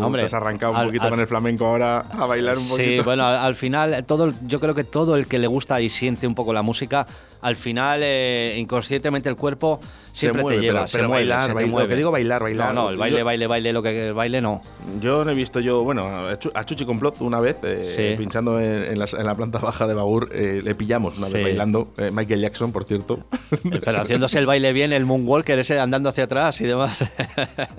Mm. 0.00 0.02
Hombre, 0.04 0.22
te 0.22 0.26
has 0.26 0.34
arrancado 0.34 0.72
un 0.72 0.78
al- 0.78 0.86
poquito 0.86 1.04
al- 1.04 1.10
con 1.10 1.20
el 1.20 1.26
flamenco 1.26 1.66
ahora 1.66 1.98
a 1.98 2.24
bailar 2.24 2.56
un 2.56 2.66
poquito. 2.66 2.88
Sí, 2.88 3.00
bueno, 3.04 3.26
al, 3.26 3.36
al 3.36 3.54
final, 3.56 4.04
todo, 4.06 4.32
yo 4.46 4.58
creo 4.58 4.74
que 4.74 4.84
todo 4.84 5.16
el 5.16 5.26
que 5.26 5.38
le 5.38 5.48
gusta 5.48 5.82
y 5.82 5.90
siente 5.90 6.26
un 6.26 6.34
poco 6.34 6.54
la 6.54 6.62
música, 6.62 7.06
al 7.42 7.56
final, 7.56 8.00
eh, 8.02 8.56
inconscientemente 8.58 9.28
el 9.28 9.36
cuerpo 9.36 9.80
siempre 10.18 10.42
mueve, 10.42 10.58
te 10.58 10.62
lleva. 10.64 10.78
pero- 10.80 10.88
se 10.88 10.98
pero 10.98 11.08
mueve, 11.08 11.22
bailar, 11.28 11.54
bailar, 11.54 11.80
lo 11.82 11.88
que 11.88 11.96
digo 11.96 12.10
bailar, 12.10 12.42
bailar. 12.42 12.74
No, 12.74 12.82
no, 12.84 12.90
el 12.90 12.96
baile, 12.96 13.18
Yo- 13.18 13.24
baile, 13.24 13.46
baile, 13.46 13.72
lo 13.72 13.82
que 13.82 14.08
el 14.08 14.14
baile 14.14 14.40
no. 14.40 14.60
Yo 15.00 15.24
no 15.24 15.30
he 15.30 15.34
visto 15.34 15.60
yo, 15.60 15.82
bueno, 15.84 16.06
a 16.06 16.38
Chu- 16.38 16.50
a 16.54 16.64
Chuchi 16.64 16.84
Complot 16.86 17.20
una 17.20 17.40
vez, 17.40 17.58
eh, 17.62 18.12
Sí. 18.12 18.18
pinchando 18.18 18.60
en, 18.60 18.84
en 18.84 18.98
la, 18.98 19.06
en 19.18 19.26
la 19.26 19.34
planta 19.34 19.58
baja 19.58 19.86
de 19.86 19.94
Bagur, 19.94 20.28
eh, 20.32 20.60
le 20.62 20.74
pillamos 20.74 21.18
una 21.18 21.26
Sí. 21.28 21.34
vez 21.34 21.42
bailando, 21.44 21.88
eh, 21.98 22.10
Michael 22.12 22.40
Jackson, 22.40 22.72
por 22.72 22.84
cierto. 22.84 23.20
Pero 23.84 24.00
haciéndose 24.00 24.38
el 24.38 24.46
baile 24.46 24.72
bien, 24.72 24.92
el 24.92 25.04
moonwalker 25.06 25.58
ese 25.58 25.78
andando 25.78 26.08
hacia 26.08 26.24
atrás 26.24 26.60
y 26.60 26.64
demás. 26.64 26.98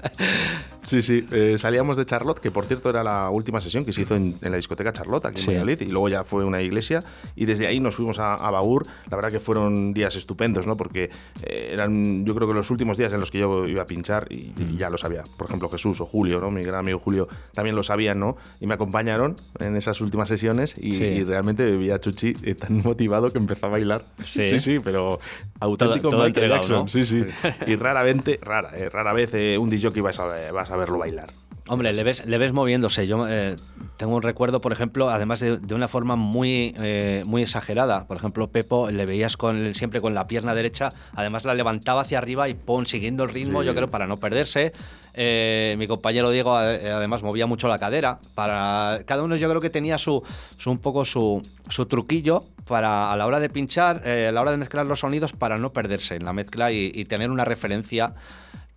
Sí, 0.84 1.02
sí, 1.02 1.28
eh, 1.34 1.56
salíamos 1.58 1.98
de 1.98 2.06
Charlotte, 2.06 2.40
que 2.40 2.50
por 2.50 2.66
cierto 2.66 2.90
era 2.90 3.04
la 3.04 3.30
última 3.30 3.60
sesión 3.60 3.84
que 3.84 3.92
se 3.92 4.04
hizo 4.04 4.16
en, 4.16 4.38
en 4.42 4.52
la 4.52 4.56
discoteca 4.56 4.94
Charlotte, 4.94 5.26
aquí 5.26 5.40
en 5.40 5.42
Sí. 5.42 5.48
Valladolid, 5.48 5.82
y 5.82 5.86
luego 5.88 6.08
ya 6.08 6.24
fue 6.24 6.46
una 6.46 6.62
iglesia, 6.62 7.02
y 7.36 7.44
desde 7.44 7.68
ahí 7.68 7.82
nos 7.82 7.96
fuimos 7.96 8.20
a, 8.20 8.36
a 8.36 8.52
Bagur. 8.52 8.86
La 9.10 9.18
verdad 9.18 9.30
que 9.30 9.42
fueron 9.42 9.94
días 9.94 10.16
estupendos, 10.16 10.66
¿no? 10.66 10.78
Porque 10.78 11.10
eh, 11.44 11.72
eran, 11.74 12.24
yo 12.28 12.36
creo 12.36 12.48
que 12.48 12.54
los 12.54 12.70
últimos 12.70 12.98
días 12.98 13.12
en 13.14 13.20
los 13.20 13.32
que 13.32 13.40
yo 13.40 13.66
iba 13.68 13.82
a 13.82 13.86
pinchar, 13.86 14.28
y, 14.30 14.54
Mm. 14.58 14.74
y 14.74 14.78
ya 14.78 14.90
lo 14.90 14.98
sabía. 14.98 15.24
Por 15.38 15.48
ejemplo, 15.48 15.70
Jesús 15.70 16.00
o 16.02 16.06
Julio, 16.06 16.40
¿no? 16.40 16.52
Mi 16.52 16.62
gran 16.62 16.82
amigo 16.82 17.00
Julio 17.00 17.28
también 17.54 17.76
lo 17.76 17.84
sabían, 17.84 18.20
¿no? 18.20 18.38
Y 18.60 18.68
me 18.68 18.74
acompañaron 18.76 19.36
en 19.60 19.76
esas 19.78 20.02
últimas 20.02 20.28
sesiones, 20.30 20.76
y, 20.78 20.92
Sí. 20.92 21.04
y 21.06 21.24
realmente 21.24 21.70
vi 21.78 21.90
a 21.92 22.00
Chuchi 22.00 22.36
eh, 22.44 22.56
tan 22.56 22.82
motivado 22.84 23.32
que 23.32 23.38
empezó 23.38 23.66
a 23.68 23.70
bailar. 23.70 24.04
Sí. 24.24 24.48
sí, 24.50 24.60
sí, 24.60 24.80
pero 24.80 25.20
auténtico 25.60 26.10
todo 26.10 26.24
Michael 26.26 26.28
entregado, 26.52 26.62
Jackson. 26.62 26.78
¿no? 26.82 26.88
Sí, 26.88 27.04
sí. 27.04 27.24
Y 27.66 27.76
raramente, 27.76 28.40
rara, 28.42 28.72
eh, 28.78 28.90
rara 28.90 29.14
vez 29.14 29.34
eh, 29.34 29.58
un 29.58 29.70
DJ 29.70 30.02
vas 30.02 30.20
a, 30.20 30.52
vas 30.52 30.70
a 30.70 30.76
verlo 30.76 30.98
bailar. 30.98 31.28
Hombre, 31.70 31.94
le 31.94 32.04
ves, 32.04 32.26
le 32.26 32.38
ves 32.38 32.54
moviéndose. 32.54 33.08
Yo 33.08 33.28
eh, 33.28 33.56
tengo 33.98 34.16
un 34.16 34.22
recuerdo, 34.22 34.62
por 34.62 34.72
ejemplo, 34.72 35.10
además 35.10 35.40
de, 35.42 35.58
de 35.58 35.76
una 35.76 35.88
forma 35.88 36.16
muy, 36.16 36.74
eh, 36.80 37.24
muy 37.26 37.42
exagerada. 37.42 38.06
Por 38.08 38.16
ejemplo, 38.18 38.48
Pepo 38.48 38.90
le 38.90 39.06
veías 39.06 39.36
con, 39.36 39.74
siempre 39.74 40.00
con 40.00 40.14
la 40.14 40.28
pierna 40.28 40.56
derecha, 40.56 40.90
además 41.14 41.44
la 41.44 41.54
levantaba 41.56 42.02
hacia 42.02 42.20
arriba 42.20 42.48
y 42.48 42.54
pon, 42.54 42.88
siguiendo 42.88 43.24
el 43.26 43.30
ritmo, 43.32 43.62
Sí. 43.62 43.68
yo 43.68 43.76
creo, 43.76 43.90
para 43.92 44.08
no 44.08 44.18
perderse. 44.18 44.72
Eh, 45.14 45.76
mi 45.78 45.88
compañero 45.88 46.30
Diego, 46.30 46.58
eh, 46.62 46.92
además, 46.92 47.22
movía 47.24 47.48
mucho 47.48 47.68
la 47.68 47.80
cadera. 47.80 48.20
Para, 48.36 49.00
cada 49.06 49.24
uno 49.24 49.36
yo 49.36 49.50
creo 49.50 49.60
que 49.60 49.70
tenía 49.70 49.98
su, 49.98 50.24
su- 50.58 50.72
un 50.72 50.78
poco 50.78 51.04
su, 51.06 51.42
su 51.70 51.86
truquillo 51.88 52.46
para 52.68 53.12
a 53.12 53.18
la 53.18 53.26
hora 53.26 53.40
de 53.40 53.50
pinchar, 53.50 54.04
eh, 54.06 54.28
a 54.28 54.32
la 54.32 54.42
hora 54.42 54.52
de 54.52 54.58
mezclar 54.58 54.86
los 54.86 55.00
sonidos, 55.02 55.34
para 55.34 55.58
no 55.58 55.74
perderse 55.74 56.16
en 56.16 56.24
la 56.26 56.34
mezcla 56.34 56.72
y, 56.72 56.92
y 56.94 57.06
tener 57.06 57.30
una 57.32 57.46
referencia 57.46 58.14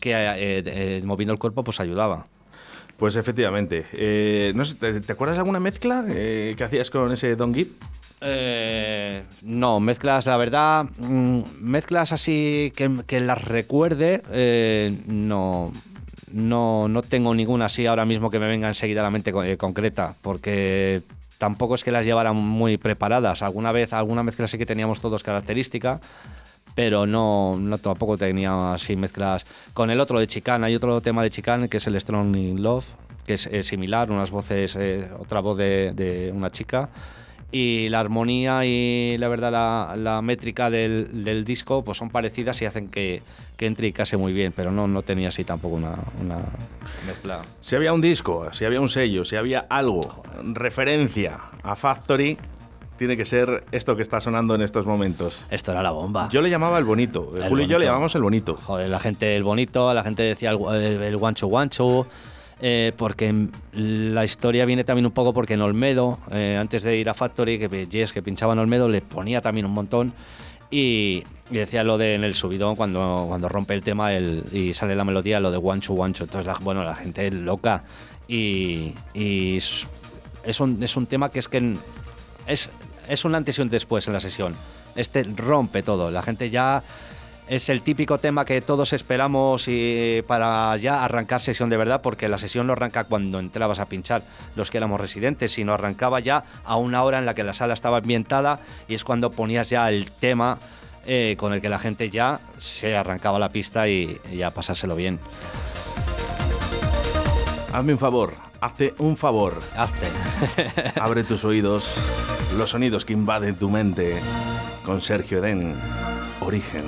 que 0.00 0.12
eh, 0.14 1.02
moviendo 1.04 1.32
el 1.34 1.38
cuerpo 1.38 1.62
pues 1.62 1.78
ayudaba. 1.78 2.26
Pues 3.00 3.16
efectivamente. 3.16 3.86
Eh, 3.94 4.52
no 4.54 4.64
sé, 4.64 4.76
¿te, 4.76 5.00
te 5.00 5.12
acuerdas 5.12 5.38
de 5.38 5.40
alguna 5.40 5.58
mezcla 5.58 6.04
eh, 6.08 6.54
que 6.56 6.62
hacías 6.64 6.90
con 6.90 7.10
ese 7.10 7.34
Don 7.34 7.52
Gip? 7.54 7.72
Eh, 8.20 9.22
no, 9.40 9.80
mezclas, 9.80 10.26
la 10.26 10.36
verdad, 10.36 10.84
mm, 10.98 11.40
mezclas 11.60 12.12
así 12.12 12.72
que, 12.76 13.20
las 13.20 13.42
recuerde, 13.42 14.22
eh, 14.30 14.94
no, 15.06 15.72
no, 16.30 16.86
no 16.88 17.00
tengo 17.02 17.34
ninguna 17.34 17.64
así 17.64 17.86
ahora 17.86 18.04
mismo 18.04 18.28
que 18.30 18.38
me 18.38 18.46
venga 18.48 18.68
enseguida 18.68 19.00
a 19.00 19.04
la 19.04 19.10
mente 19.10 19.32
co- 19.32 19.42
concreta, 19.56 20.14
porque 20.20 21.00
tampoco 21.38 21.74
es 21.74 21.82
que 21.82 21.90
las 21.92 22.04
llevaran 22.04 22.36
muy 22.36 22.76
preparadas. 22.76 23.40
Alguna 23.40 23.72
vez, 23.72 23.94
alguna 23.94 24.22
mezcla 24.22 24.46
sí 24.46 24.58
que 24.58 24.66
teníamos 24.66 25.00
todos 25.00 25.22
característica, 25.22 26.00
pero 26.80 27.06
no, 27.06 27.58
no 27.60 27.76
tampoco 27.76 28.16
tenía 28.16 28.72
así 28.72 28.96
mezclas. 28.96 29.44
Con 29.74 29.90
el 29.90 30.00
otro 30.00 30.18
de 30.18 30.26
Chicane, 30.26 30.64
hay 30.66 30.74
otro 30.74 31.02
tema 31.02 31.22
de 31.22 31.28
Chicane 31.28 31.68
que 31.68 31.76
es 31.76 31.86
el 31.86 32.00
Strong 32.00 32.34
in 32.36 32.62
Love, 32.62 32.86
que 33.26 33.34
es, 33.34 33.46
eh, 33.48 33.62
similar, 33.62 34.10
unas 34.10 34.30
voces, 34.30 34.76
eh, 34.76 35.06
otra 35.18 35.40
voz 35.40 35.58
de, 35.58 35.92
de 35.94 36.32
una 36.34 36.48
chica. 36.50 36.88
y 37.52 37.90
la 37.90 38.00
armonía 38.00 38.64
y 38.64 39.18
la 39.18 39.28
verdad 39.28 39.52
la, 39.52 39.94
la 39.94 40.22
métrica 40.22 40.70
del, 40.70 41.24
del 41.24 41.44
disco 41.44 41.84
pues 41.84 41.98
son 41.98 42.08
parecidas 42.08 42.62
y 42.62 42.64
hacen 42.64 42.88
que, 42.88 43.22
que 43.58 43.66
entre 43.66 43.88
y 43.88 43.92
case 43.92 44.16
muy 44.16 44.32
bien, 44.32 44.52
pero 44.56 44.70
no, 44.70 44.86
no 44.86 45.02
tenía 45.02 45.28
así 45.28 45.44
tampoco 45.44 45.76
una, 45.76 45.96
una 46.18 46.38
mezcla. 47.06 47.42
Si 47.60 47.76
había 47.76 47.92
un 47.92 48.00
disco, 48.00 48.50
si 48.52 48.64
había 48.64 48.80
un 48.80 48.88
sello, 48.88 49.24
si 49.26 49.36
había 49.36 49.66
algo, 49.68 50.22
referencia 50.54 51.40
a 51.62 51.76
Factory, 51.76 52.38
tiene 53.00 53.16
que 53.16 53.24
ser 53.24 53.64
esto 53.72 53.96
que 53.96 54.02
está 54.02 54.20
sonando 54.20 54.54
en 54.54 54.60
estos 54.60 54.84
momentos. 54.84 55.46
Esto 55.50 55.72
era 55.72 55.82
la 55.82 55.90
bomba. 55.90 56.28
Yo 56.30 56.42
le 56.42 56.50
llamaba 56.50 56.76
el 56.76 56.84
bonito. 56.84 57.32
El 57.34 57.48
Julio 57.48 57.64
y 57.64 57.66
yo 57.66 57.78
le 57.78 57.86
llamamos 57.86 58.14
el 58.14 58.20
bonito. 58.20 58.58
Joder, 58.62 58.90
la 58.90 59.00
gente 59.00 59.34
el 59.36 59.42
bonito, 59.42 59.94
la 59.94 60.02
gente 60.02 60.22
decía 60.22 60.50
el, 60.50 60.58
el, 60.74 61.02
el 61.02 61.16
guancho 61.16 61.46
guancho, 61.46 62.06
eh, 62.60 62.92
porque 62.98 63.48
la 63.72 64.22
historia 64.26 64.66
viene 64.66 64.84
también 64.84 65.06
un 65.06 65.12
poco 65.12 65.32
porque 65.32 65.54
en 65.54 65.62
Olmedo, 65.62 66.18
eh, 66.30 66.58
antes 66.60 66.82
de 66.82 66.98
ir 66.98 67.08
a 67.08 67.14
Factory, 67.14 67.58
que 67.58 67.88
Jess 67.90 68.12
que 68.12 68.20
pinchaba 68.20 68.52
en 68.52 68.58
Olmedo, 68.58 68.86
le 68.86 69.00
ponía 69.00 69.40
también 69.40 69.64
un 69.64 69.72
montón 69.72 70.12
y, 70.70 71.24
y 71.50 71.56
decía 71.56 71.82
lo 71.84 71.96
de 71.96 72.16
en 72.16 72.22
el 72.22 72.34
subidón 72.34 72.76
cuando, 72.76 73.24
cuando 73.28 73.48
rompe 73.48 73.72
el 73.72 73.82
tema 73.82 74.12
el, 74.12 74.44
y 74.52 74.74
sale 74.74 74.94
la 74.94 75.06
melodía, 75.06 75.40
lo 75.40 75.50
de 75.50 75.56
guancho 75.56 75.94
guancho. 75.94 76.24
Entonces, 76.24 76.46
la, 76.46 76.58
bueno, 76.60 76.84
la 76.84 76.96
gente 76.96 77.28
es 77.28 77.32
loca 77.32 77.82
y, 78.28 78.92
y 79.14 79.56
es, 79.56 79.86
es 80.44 80.60
un, 80.60 80.82
es 80.82 80.98
un 80.98 81.06
tema 81.06 81.30
que 81.30 81.38
es 81.38 81.48
que 81.48 81.76
es, 82.46 82.70
es 83.10 83.24
un 83.24 83.34
antes 83.34 83.58
y 83.58 83.62
un 83.62 83.68
después 83.68 84.06
en 84.06 84.12
la 84.12 84.20
sesión. 84.20 84.54
Este 84.94 85.24
rompe 85.24 85.82
todo. 85.82 86.10
La 86.10 86.22
gente 86.22 86.48
ya 86.48 86.82
es 87.48 87.68
el 87.68 87.82
típico 87.82 88.18
tema 88.18 88.44
que 88.44 88.60
todos 88.60 88.92
esperamos 88.92 89.64
y 89.66 90.22
para 90.28 90.76
ya 90.76 91.04
arrancar 91.04 91.40
sesión 91.40 91.68
de 91.68 91.76
verdad, 91.76 92.00
porque 92.02 92.28
la 92.28 92.38
sesión 92.38 92.68
no 92.68 92.74
arranca 92.74 93.04
cuando 93.04 93.40
entrabas 93.40 93.80
a 93.80 93.86
pinchar 93.86 94.22
los 94.54 94.70
que 94.70 94.78
éramos 94.78 95.00
residentes, 95.00 95.50
sino 95.52 95.74
arrancaba 95.74 96.20
ya 96.20 96.44
a 96.64 96.76
una 96.76 97.02
hora 97.02 97.18
en 97.18 97.26
la 97.26 97.34
que 97.34 97.42
la 97.42 97.52
sala 97.52 97.74
estaba 97.74 97.96
ambientada 97.96 98.60
y 98.86 98.94
es 98.94 99.02
cuando 99.02 99.32
ponías 99.32 99.68
ya 99.68 99.88
el 99.88 100.12
tema 100.12 100.58
eh, 101.04 101.34
con 101.36 101.52
el 101.52 101.60
que 101.60 101.68
la 101.68 101.80
gente 101.80 102.10
ya 102.10 102.38
se 102.58 102.96
arrancaba 102.96 103.40
la 103.40 103.48
pista 103.48 103.88
y, 103.88 104.20
y 104.30 104.36
ya 104.36 104.52
pasárselo 104.52 104.94
bien. 104.94 105.18
Hazme 107.72 107.92
un 107.92 107.98
favor, 107.98 108.49
hazte 108.60 108.94
un 108.98 109.16
favor. 109.16 109.58
Hazte. 109.76 110.06
Abre 111.00 111.24
tus 111.24 111.44
oídos, 111.44 111.96
los 112.56 112.70
sonidos 112.70 113.04
que 113.04 113.12
invaden 113.12 113.56
tu 113.56 113.70
mente. 113.70 114.20
Con 114.84 115.00
Sergio 115.00 115.38
Eden, 115.38 115.74
Origen. 116.40 116.84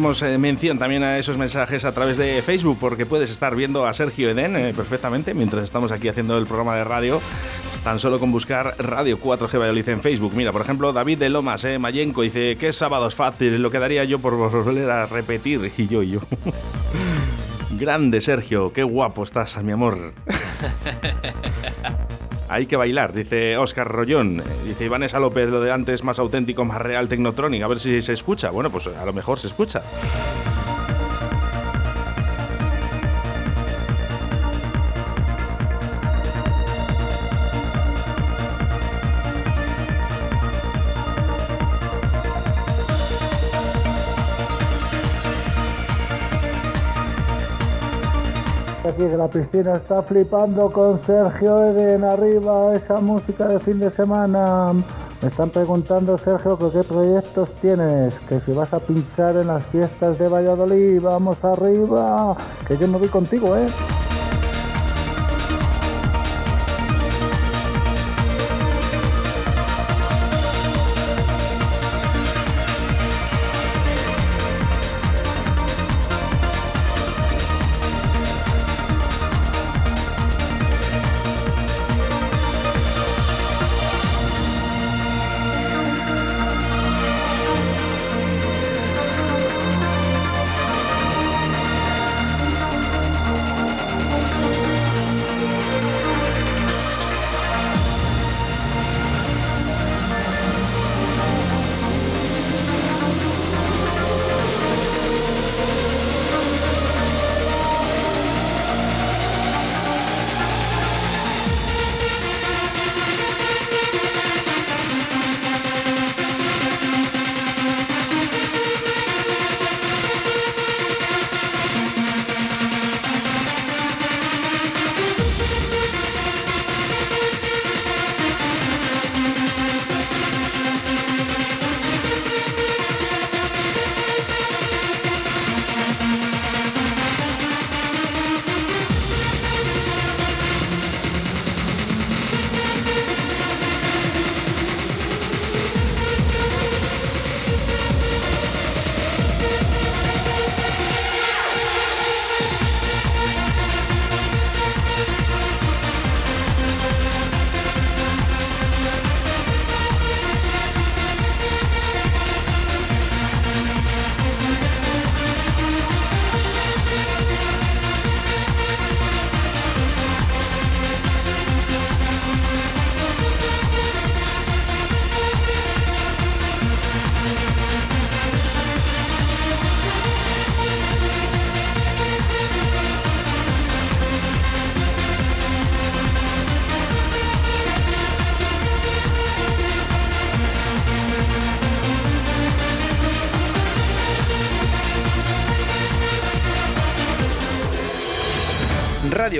Hacemos 0.00 0.22
eh, 0.22 0.38
mención 0.38 0.78
también 0.78 1.02
a 1.02 1.18
esos 1.18 1.36
mensajes 1.36 1.84
a 1.84 1.92
través 1.92 2.16
de 2.16 2.40
Facebook, 2.40 2.78
porque 2.80 3.04
puedes 3.04 3.30
estar 3.30 3.54
viendo 3.54 3.86
a 3.86 3.92
Sergio 3.92 4.30
Eden 4.30 4.56
eh, 4.56 4.72
perfectamente 4.74 5.34
mientras 5.34 5.62
estamos 5.62 5.92
aquí 5.92 6.08
haciendo 6.08 6.38
el 6.38 6.46
programa 6.46 6.74
de 6.74 6.84
radio. 6.84 7.20
Tan 7.84 7.98
solo 7.98 8.18
con 8.18 8.32
buscar 8.32 8.76
Radio 8.78 9.20
4G 9.20 9.58
Valladolid 9.58 9.86
en 9.90 10.00
Facebook. 10.00 10.32
Mira, 10.34 10.52
por 10.52 10.62
ejemplo, 10.62 10.94
David 10.94 11.18
de 11.18 11.28
Lomas, 11.28 11.64
eh, 11.64 11.78
Mayenco, 11.78 12.22
dice: 12.22 12.56
¿Qué 12.58 12.72
sábados 12.72 13.14
fácil? 13.14 13.60
Lo 13.60 13.70
que 13.70 13.78
daría 13.78 14.04
yo 14.04 14.20
por 14.20 14.36
volver 14.36 14.90
a 14.90 15.04
repetir. 15.04 15.70
Y 15.76 15.86
yo, 15.86 16.02
y 16.02 16.12
yo. 16.12 16.20
Grande, 17.72 18.22
Sergio, 18.22 18.72
qué 18.72 18.82
guapo 18.82 19.22
estás, 19.22 19.62
mi 19.62 19.72
amor. 19.72 20.14
Hay 22.52 22.66
que 22.66 22.76
bailar, 22.76 23.12
dice 23.12 23.56
Oscar 23.56 23.86
Rollón. 23.86 24.42
Dice 24.64 24.84
Ivanesa 24.84 25.20
López, 25.20 25.48
lo 25.48 25.60
de 25.60 25.70
antes 25.70 26.02
más 26.02 26.18
auténtico, 26.18 26.64
más 26.64 26.82
real, 26.82 27.08
Technotronic. 27.08 27.62
A 27.62 27.68
ver 27.68 27.78
si 27.78 28.02
se 28.02 28.12
escucha. 28.12 28.50
Bueno, 28.50 28.70
pues 28.70 28.88
a 28.88 29.06
lo 29.06 29.12
mejor 29.12 29.38
se 29.38 29.46
escucha. 29.46 29.82
Aquí 48.90 49.04
de 49.04 49.16
la 49.16 49.28
piscina 49.28 49.76
está 49.76 50.02
flipando 50.02 50.68
con 50.72 51.00
Sergio 51.06 51.64
Eden 51.64 52.02
arriba, 52.02 52.74
esa 52.74 53.00
música 53.00 53.46
de 53.46 53.60
fin 53.60 53.78
de 53.78 53.88
semana. 53.92 54.72
Me 55.22 55.28
están 55.28 55.50
preguntando, 55.50 56.18
Sergio, 56.18 56.58
que 56.58 56.70
qué 56.70 56.82
proyectos 56.82 57.50
tienes, 57.60 58.12
que 58.28 58.40
si 58.40 58.50
vas 58.50 58.72
a 58.74 58.80
pinchar 58.80 59.36
en 59.36 59.46
las 59.46 59.64
fiestas 59.66 60.18
de 60.18 60.28
Valladolid, 60.28 61.00
vamos 61.00 61.38
arriba, 61.44 62.36
que 62.66 62.76
yo 62.78 62.88
me 62.88 62.98
voy 62.98 63.08
contigo, 63.08 63.56
¿eh? 63.56 63.66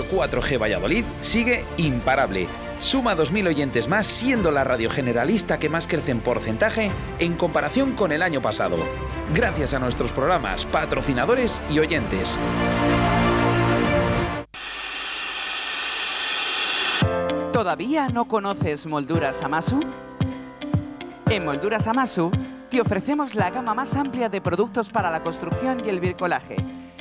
Radio 0.01 0.18
4G 0.18 0.59
Valladolid 0.59 1.05
sigue 1.20 1.66
imparable. 1.76 2.46
Suma 2.78 3.14
2.000 3.14 3.48
oyentes 3.48 3.86
más, 3.86 4.07
siendo 4.07 4.51
la 4.51 4.64
radio 4.64 4.88
generalista 4.88 5.59
que 5.59 5.68
más 5.68 5.86
crece 5.86 6.11
en 6.11 6.20
porcentaje 6.20 6.90
en 7.18 7.34
comparación 7.34 7.92
con 7.92 8.11
el 8.11 8.22
año 8.22 8.40
pasado. 8.40 8.78
Gracias 9.34 9.74
a 9.74 9.78
nuestros 9.78 10.11
programas, 10.12 10.64
patrocinadores 10.64 11.61
y 11.68 11.80
oyentes. 11.80 12.38
¿Todavía 17.53 18.09
no 18.09 18.26
conoces 18.26 18.86
Molduras 18.86 19.42
Amasu? 19.42 19.80
En 21.28 21.44
Molduras 21.44 21.86
Amasu 21.86 22.30
te 22.70 22.80
ofrecemos 22.80 23.34
la 23.34 23.51
gama 23.51 23.74
más 23.74 23.94
amplia 23.96 24.30
de 24.30 24.40
productos 24.40 24.88
para 24.88 25.11
la 25.11 25.22
construcción 25.22 25.82
y 25.84 25.90
el 25.90 26.01
bricolaje. 26.01 26.79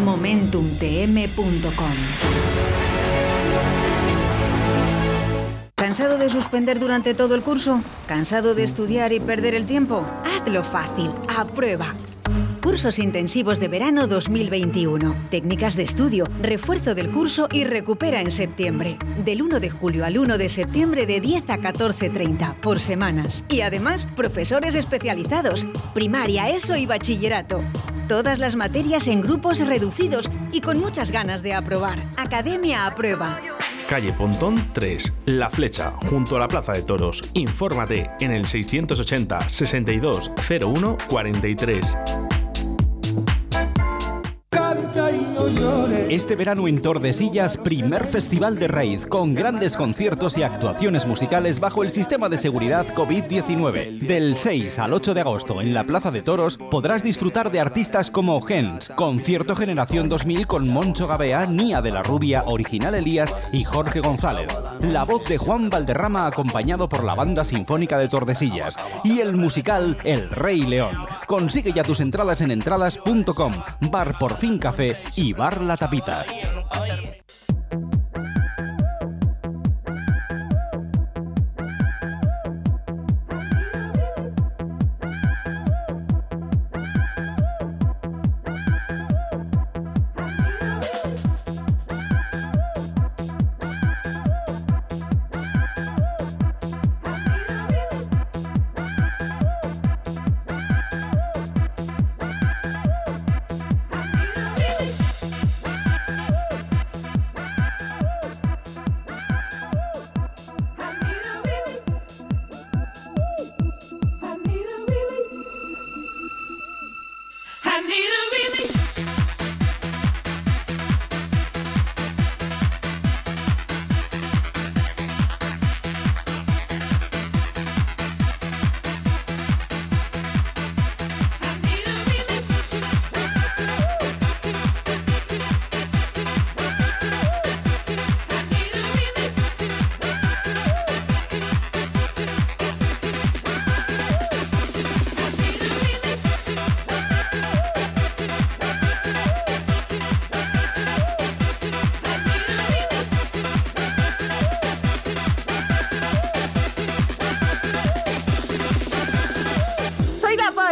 momentumtm.com. 0.00 1.92
¿Cansado 5.76 6.18
de 6.18 6.28
suspender 6.28 6.78
durante 6.78 7.14
todo 7.14 7.34
el 7.34 7.42
curso? 7.42 7.80
¿Cansado 8.06 8.54
de 8.54 8.64
estudiar 8.64 9.12
y 9.12 9.20
perder 9.20 9.54
el 9.54 9.66
tiempo? 9.66 10.04
Hazlo 10.24 10.62
fácil, 10.62 11.10
aprueba. 11.26 11.94
Cursos 12.62 12.98
intensivos 12.98 13.58
de 13.58 13.68
verano 13.68 14.06
2021. 14.06 15.28
Técnicas 15.30 15.76
de 15.76 15.82
estudio, 15.82 16.24
refuerzo 16.42 16.94
del 16.94 17.10
curso 17.10 17.48
y 17.50 17.64
recupera 17.64 18.20
en 18.20 18.30
septiembre. 18.30 18.98
Del 19.24 19.40
1 19.40 19.60
de 19.60 19.70
julio 19.70 20.04
al 20.04 20.18
1 20.18 20.36
de 20.36 20.50
septiembre 20.50 21.06
de 21.06 21.20
10 21.20 21.48
a 21.48 21.56
14.30 21.56 22.56
por 22.56 22.78
semanas. 22.78 23.44
Y 23.48 23.62
además, 23.62 24.06
profesores 24.14 24.74
especializados, 24.74 25.66
primaria, 25.94 26.50
ESO 26.50 26.76
y 26.76 26.84
bachillerato. 26.84 27.62
Todas 28.08 28.38
las 28.38 28.56
materias 28.56 29.08
en 29.08 29.22
grupos 29.22 29.60
reducidos 29.60 30.30
y 30.52 30.60
con 30.60 30.78
muchas 30.78 31.12
ganas 31.12 31.42
de 31.42 31.54
aprobar. 31.54 31.98
Academia 32.18 32.86
aprueba. 32.86 33.40
Calle 33.88 34.12
Pontón 34.12 34.54
3, 34.74 35.12
La 35.26 35.48
Flecha, 35.48 35.94
junto 36.10 36.36
a 36.36 36.40
la 36.40 36.48
Plaza 36.48 36.72
de 36.72 36.82
Toros. 36.82 37.22
Infórmate 37.32 38.10
en 38.20 38.32
el 38.32 38.44
680 38.44 39.48
62 39.48 40.30
01 40.60 40.98
43. 41.08 41.96
Este 46.10 46.34
verano 46.34 46.66
en 46.66 46.82
Tordesillas, 46.82 47.56
primer 47.56 48.06
festival 48.06 48.58
de 48.58 48.66
raíz 48.66 49.06
con 49.06 49.32
grandes 49.32 49.76
conciertos 49.76 50.36
y 50.36 50.42
actuaciones 50.42 51.06
musicales 51.06 51.60
bajo 51.60 51.84
el 51.84 51.90
sistema 51.90 52.28
de 52.28 52.36
seguridad 52.36 52.84
COVID-19. 52.88 54.00
Del 54.00 54.36
6 54.36 54.78
al 54.80 54.92
8 54.92 55.14
de 55.14 55.20
agosto 55.20 55.60
en 55.60 55.72
la 55.72 55.84
Plaza 55.84 56.10
de 56.10 56.22
Toros 56.22 56.56
podrás 56.56 57.02
disfrutar 57.04 57.52
de 57.52 57.60
artistas 57.60 58.10
como 58.10 58.40
Gens, 58.40 58.90
Concierto 58.96 59.54
Generación 59.54 60.08
2000 60.08 60.46
con 60.46 60.72
Moncho 60.72 61.06
Gabea, 61.06 61.46
Nia 61.46 61.80
de 61.80 61.92
la 61.92 62.02
Rubia, 62.02 62.42
Original 62.46 62.96
Elías 62.96 63.36
y 63.52 63.62
Jorge 63.62 64.00
González. 64.00 64.48
La 64.80 65.04
voz 65.04 65.24
de 65.24 65.38
Juan 65.38 65.70
Valderrama 65.70 66.26
acompañado 66.26 66.88
por 66.88 67.04
la 67.04 67.14
Banda 67.14 67.44
Sinfónica 67.44 67.98
de 67.98 68.08
Tordesillas 68.08 68.76
y 69.04 69.20
el 69.20 69.36
musical 69.36 69.96
El 70.02 70.28
Rey 70.30 70.62
León. 70.62 70.96
Consigue 71.26 71.72
ya 71.72 71.84
tus 71.84 72.00
entradas 72.00 72.40
en 72.40 72.50
entradas.com, 72.50 73.52
Bar 73.90 74.18
Por 74.18 74.34
Fin 74.34 74.58
Café 74.58 74.96
y 75.14 75.32
Bar 75.40 75.62
La 75.62 75.74
Tapita. 75.74 76.26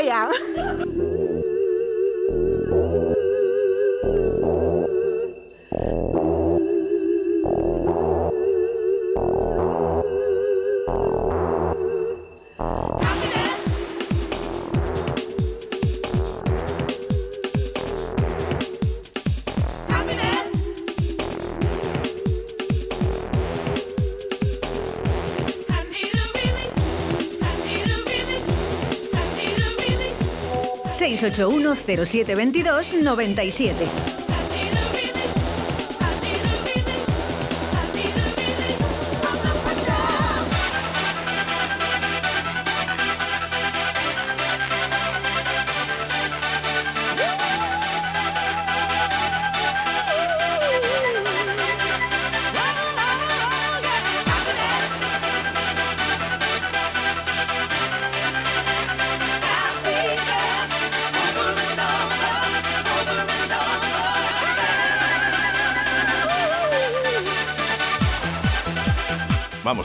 Goiás. 0.09 1.18
681 31.19 31.75
0722 32.07 33.03
97. 33.03 34.18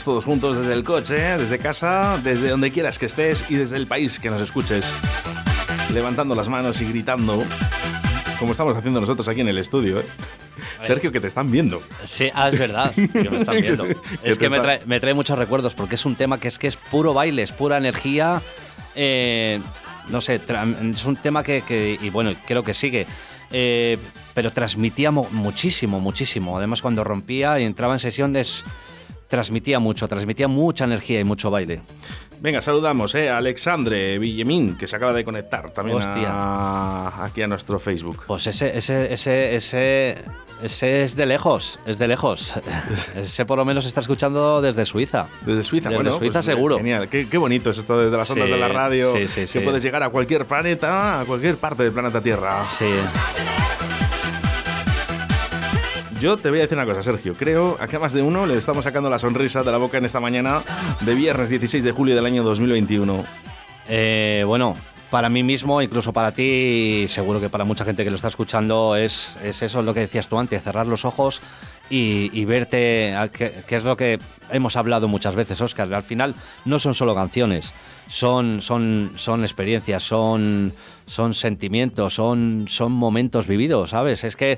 Vamos 0.04 0.16
todos 0.16 0.26
juntos 0.26 0.58
desde 0.58 0.74
el 0.74 0.84
coche, 0.84 1.16
desde 1.16 1.58
casa, 1.60 2.20
desde 2.22 2.50
donde 2.50 2.72
quieras 2.72 3.00
que 3.00 3.06
estés 3.06 3.46
y 3.50 3.56
desde 3.56 3.78
el 3.78 3.88
país 3.88 4.20
que 4.20 4.30
nos 4.30 4.42
escuches. 4.42 4.86
Levantando 5.94 6.36
las 6.36 6.50
manos 6.50 6.82
y 6.82 6.86
gritando, 6.90 7.42
como 8.38 8.52
estamos 8.52 8.76
haciendo 8.76 9.00
nosotros 9.00 9.26
aquí 9.30 9.40
en 9.40 9.48
el 9.48 9.58
estudio. 9.60 10.02
¿eh? 10.02 10.06
Sergio, 10.82 11.10
que 11.14 11.22
te 11.22 11.28
están 11.28 11.50
viendo. 11.50 11.82
Sí, 12.06 12.30
ah, 12.34 12.50
es 12.50 12.60
verdad, 12.60 12.92
que 12.94 13.30
me 13.30 13.38
están 13.38 13.56
viendo. 13.62 13.86
es 14.24 14.38
que 14.38 14.50
me 14.50 14.60
trae, 14.60 14.82
me 14.86 15.00
trae 15.00 15.14
muchos 15.14 15.38
recuerdos 15.38 15.74
porque 15.74 15.96
es 15.96 16.06
un 16.06 16.16
tema 16.16 16.38
que 16.38 16.50
es 16.50 16.60
que 16.60 16.68
es 16.68 16.76
puro 16.76 17.14
baile, 17.14 17.42
es 17.44 17.54
pura 17.54 17.78
energía. 17.78 18.42
eh, 18.96 19.62
no 20.10 20.20
sé, 20.20 20.42
es 20.92 21.06
un 21.06 21.16
tema 21.16 21.44
que, 21.44 21.62
que- 21.62 21.98
y 22.02 22.10
bueno, 22.10 22.34
creo 22.46 22.62
que 22.64 22.74
sigue. 22.74 23.08
eh, 23.52 23.98
pero 24.34 24.52
transmitía 24.52 25.12
mo- 25.12 25.30
muchísimo, 25.32 26.02
muchísimo. 26.02 26.58
Además, 26.58 26.82
cuando 26.82 27.06
rompía 27.06 27.58
y 27.60 27.64
entraba 27.64 27.94
en 27.94 28.00
sesiones, 28.00 28.66
transmitía 29.34 29.80
mucho, 29.80 30.08
transmitía 30.08 30.48
mucha 30.48 30.84
energía 30.84 31.20
y 31.20 31.24
mucho 31.24 31.50
baile. 31.50 31.82
Venga, 32.40 32.62
saludamos 32.62 33.16
¿eh? 33.16 33.32
a 33.32 33.38
Alexandre 33.38 34.20
Villemín, 34.20 34.78
que 34.78 34.86
se 34.86 34.96
acaba 34.96 35.12
de 35.12 35.26
conectar 35.26 35.72
también 35.72 35.98
a- 36.28 37.24
aquí 37.26 37.42
a 37.42 37.48
nuestro 37.48 37.80
Facebook. 37.80 38.26
Pues 38.28 38.46
ese, 38.46 38.78
ese, 38.78 39.12
ese, 39.12 39.56
ese, 39.56 40.18
ese 40.62 41.04
es 41.04 41.16
de 41.16 41.26
lejos, 41.26 41.80
es 41.88 41.98
de 41.98 42.08
lejos. 42.08 42.54
ese 43.16 43.46
por 43.46 43.58
lo 43.58 43.66
menos 43.66 43.86
está 43.88 44.02
escuchando 44.02 44.62
desde 44.62 44.86
Suiza. 44.86 45.26
Desde 45.48 45.64
Suiza, 45.64 45.90
Desde 45.90 46.04
bueno, 46.04 46.20
Suiza 46.20 46.34
pues, 46.34 46.46
seguro. 46.46 46.78
Genial, 46.78 47.10
qué, 47.10 47.28
qué 47.28 47.38
bonito 47.40 47.72
es 47.72 47.80
esto 47.80 47.98
desde 47.98 48.16
las 48.16 48.30
ondas 48.30 48.46
Sí, 48.48 48.54
de 48.54 48.60
la 48.60 48.68
radio. 48.68 49.14
sí, 49.18 49.28
sí, 49.28 49.46
que 49.52 49.62
puedes 49.62 49.82
llegar 49.82 50.04
a 50.04 50.10
cualquier 50.10 50.46
planeta, 50.46 51.22
a 51.22 51.26
cualquier 51.26 51.58
parte 51.58 51.82
del 51.82 51.92
planeta 51.92 52.22
Tierra. 52.22 52.64
Sí. 52.78 52.86
Yo 56.24 56.38
te 56.38 56.50
voy 56.50 56.60
a 56.60 56.62
decir 56.62 56.78
una 56.78 56.86
cosa, 56.86 57.04
Sergio. 57.04 57.36
Creo 57.36 57.76
que 57.76 57.98
a 57.98 58.00
más 58.00 58.14
de 58.14 58.22
uno 58.22 58.46
le 58.46 58.58
estamos 58.58 58.86
sacando 58.86 59.10
la 59.10 59.20
sonrisa 59.20 59.62
de 59.62 59.70
la 59.70 59.78
boca 59.78 59.98
en 59.98 60.06
esta 60.06 60.22
mañana 60.22 60.64
de 61.02 61.16
viernes 61.16 61.50
16 61.50 61.84
de 61.84 61.92
julio 61.92 62.16
del 62.16 62.26
año 62.26 62.44
2021. 62.44 63.26
Eh, 63.90 64.46
bueno, 64.48 64.78
para 65.10 65.28
mí 65.28 65.44
mismo, 65.44 65.82
incluso 65.82 66.14
para 66.14 66.32
ti, 66.32 67.08
seguro 67.10 67.42
que 67.42 67.50
para 67.50 67.66
mucha 67.66 67.84
gente 67.84 68.06
que 68.06 68.10
lo 68.10 68.16
está 68.16 68.30
escuchando, 68.30 68.96
es, 68.96 69.36
es 69.44 69.64
eso 69.64 69.82
lo 69.82 69.94
que 69.94 70.00
decías 70.00 70.30
tú 70.30 70.40
antes, 70.40 70.64
cerrar 70.64 70.88
los 70.88 71.04
ojos 71.04 71.42
y, 71.96 72.46
verte, 72.46 73.14
qué 73.34 73.76
es 73.76 73.84
lo 73.84 73.96
que 73.96 74.20
hemos 74.52 74.76
hablado 74.76 75.08
muchas 75.08 75.36
veces, 75.36 75.62
Oscar. 75.62 75.94
Al 75.94 76.02
final 76.02 76.34
no 76.66 76.80
son 76.80 76.96
solo 76.96 77.14
canciones, 77.14 77.72
son, 78.08 78.64
son, 78.64 79.12
son 79.16 79.44
experiencias, 79.44 80.02
son, 80.02 80.74
son 81.06 81.36
sentimientos, 81.36 82.16
son, 82.16 82.66
son 82.68 82.92
momentos 82.92 83.46
vividos, 83.46 83.92
¿sabes? 83.92 84.24
Es 84.24 84.36
que 84.36 84.58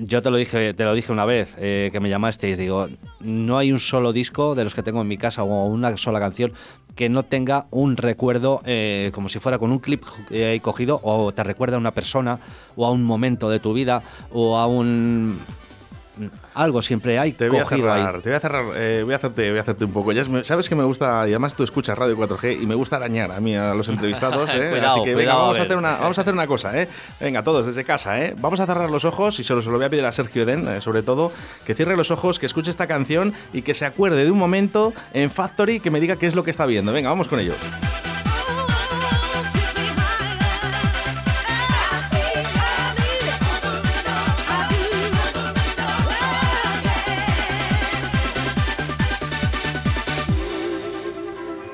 yo 0.00 0.20
te 0.20 0.30
lo 0.30 0.36
dije, 0.36 0.74
te 0.74 0.84
lo 0.84 0.94
dije 0.94 1.12
una 1.12 1.24
vez 1.24 1.54
eh, 1.58 1.90
que 1.92 2.00
me 2.00 2.08
llamasteis, 2.08 2.58
digo, 2.58 2.88
no 3.20 3.58
hay 3.58 3.70
un 3.70 3.78
solo 3.78 4.12
disco 4.12 4.56
de 4.56 4.64
los 4.64 4.74
que 4.74 4.82
tengo 4.82 5.00
en 5.00 5.06
mi 5.06 5.16
casa 5.16 5.44
o 5.44 5.66
una 5.66 5.96
sola 5.96 6.18
canción 6.18 6.52
que 6.96 7.08
no 7.08 7.22
tenga 7.22 7.66
un 7.70 7.96
recuerdo 7.96 8.60
eh, 8.64 9.12
como 9.14 9.28
si 9.28 9.38
fuera 9.38 9.58
con 9.58 9.70
un 9.70 9.78
clip 9.78 10.02
eh, 10.30 10.58
cogido 10.60 10.98
o 11.04 11.30
te 11.30 11.44
recuerda 11.44 11.76
a 11.76 11.78
una 11.78 11.94
persona 11.94 12.40
o 12.74 12.84
a 12.84 12.90
un 12.90 13.04
momento 13.04 13.48
de 13.48 13.60
tu 13.60 13.72
vida 13.72 14.02
o 14.32 14.58
a 14.58 14.66
un 14.66 15.38
algo 16.54 16.82
siempre 16.82 17.18
hay 17.18 17.32
Te 17.32 17.48
voy 17.48 17.58
a 17.58 17.62
ahí. 17.62 17.68
cerrar, 17.68 18.20
te 18.22 18.28
voy 18.30 18.36
a 18.36 18.40
cerrar, 18.40 18.64
eh, 18.74 19.02
voy 19.04 19.12
a 19.12 19.16
hacerte, 19.16 19.48
voy 19.50 19.58
a 19.58 19.62
hacerte 19.62 19.84
un 19.84 19.92
poco. 19.92 20.12
Ya 20.12 20.22
es- 20.22 20.46
sabes 20.46 20.68
que 20.68 20.74
me 20.74 20.84
gusta, 20.84 21.26
y 21.26 21.30
además 21.30 21.54
tú 21.54 21.62
escuchas 21.62 21.96
Radio 21.98 22.16
4G 22.16 22.62
y 22.62 22.66
me 22.66 22.74
gusta 22.74 22.96
arañar 22.96 23.30
a 23.32 23.40
mí 23.40 23.54
a 23.56 23.74
los 23.74 23.88
entrevistados, 23.88 24.52
¿eh? 24.54 24.68
Cuidado, 24.70 24.88
Así 24.96 25.00
que 25.04 25.14
venga, 25.14 25.32
cuidado, 25.32 25.38
vamos 25.40 25.56
a 25.58 25.60
a, 25.60 25.62
ver. 25.64 25.66
hacer 25.66 25.76
una, 25.78 25.96
vamos 25.96 26.18
a 26.18 26.20
hacer 26.22 26.34
una 26.34 26.46
cosa, 26.46 26.80
¿eh? 26.80 26.88
Venga, 27.20 27.42
todos 27.42 27.66
desde 27.66 27.84
casa, 27.84 28.20
¿eh? 28.22 28.34
Vamos 28.38 28.60
a 28.60 28.66
cerrar 28.66 28.90
los 28.90 29.04
ojos 29.04 29.38
y 29.40 29.44
solo 29.44 29.62
se 29.62 29.70
lo 29.70 29.76
voy 29.76 29.86
a 29.86 29.90
pedir 29.90 30.04
a 30.04 30.12
Sergio 30.12 30.42
Eden, 30.42 30.66
eh, 30.68 30.80
sobre 30.80 31.02
todo, 31.02 31.32
que 31.64 31.74
cierre 31.74 31.96
los 31.96 32.10
ojos, 32.10 32.38
que 32.38 32.46
escuche 32.46 32.70
esta 32.70 32.86
canción 32.86 33.32
y 33.52 33.62
que 33.62 33.74
se 33.74 33.86
acuerde 33.86 34.24
de 34.24 34.30
un 34.30 34.38
momento 34.38 34.92
en 35.12 35.30
Factory 35.30 35.80
que 35.80 35.90
me 35.90 36.00
diga 36.00 36.16
qué 36.16 36.26
es 36.26 36.34
lo 36.34 36.44
que 36.44 36.50
está 36.50 36.66
viendo. 36.66 36.92
Venga, 36.92 37.08
vamos 37.10 37.28
con 37.28 37.40
ello. 37.40 37.54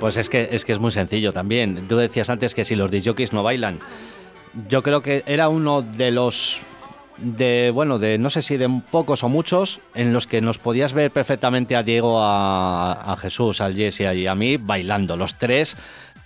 Pues 0.04 0.18
es 0.18 0.28
que, 0.28 0.50
es 0.52 0.66
que 0.66 0.74
es 0.74 0.78
muy 0.78 0.90
sencillo 0.90 1.32
también. 1.32 1.88
Tú 1.88 1.96
decías 1.96 2.28
antes 2.28 2.54
que 2.54 2.66
si 2.66 2.74
los 2.74 2.90
DJs 2.90 3.32
no 3.32 3.42
bailan. 3.42 3.78
Yo 4.68 4.82
creo 4.82 5.00
que 5.00 5.22
era 5.24 5.48
uno 5.48 5.80
de 5.80 6.10
los 6.10 6.58
de 7.16 7.70
bueno, 7.72 7.98
de 7.98 8.18
no 8.18 8.28
sé 8.28 8.42
si 8.42 8.58
de 8.58 8.68
pocos 8.90 9.24
o 9.24 9.30
muchos 9.30 9.80
en 9.94 10.12
los 10.12 10.26
que 10.26 10.42
nos 10.42 10.58
podías 10.58 10.92
ver 10.92 11.10
perfectamente 11.10 11.74
a 11.74 11.82
Diego, 11.82 12.18
a, 12.20 13.16
Jesús, 13.18 13.62
al 13.62 13.76
Jesse 13.76 14.02
y 14.14 14.26
a 14.26 14.34
mí 14.34 14.58
bailando 14.58 15.16
los 15.16 15.36
tres, 15.38 15.74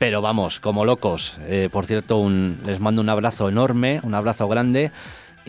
pero 0.00 0.22
vamos, 0.22 0.58
como 0.58 0.84
locos. 0.84 1.34
Eh, 1.42 1.68
por 1.70 1.86
cierto, 1.86 2.16
un- 2.16 2.58
les 2.66 2.80
mando 2.80 3.00
un 3.00 3.08
abrazo 3.10 3.48
enorme, 3.48 4.00
un 4.02 4.14
abrazo 4.14 4.48
grande. 4.48 4.90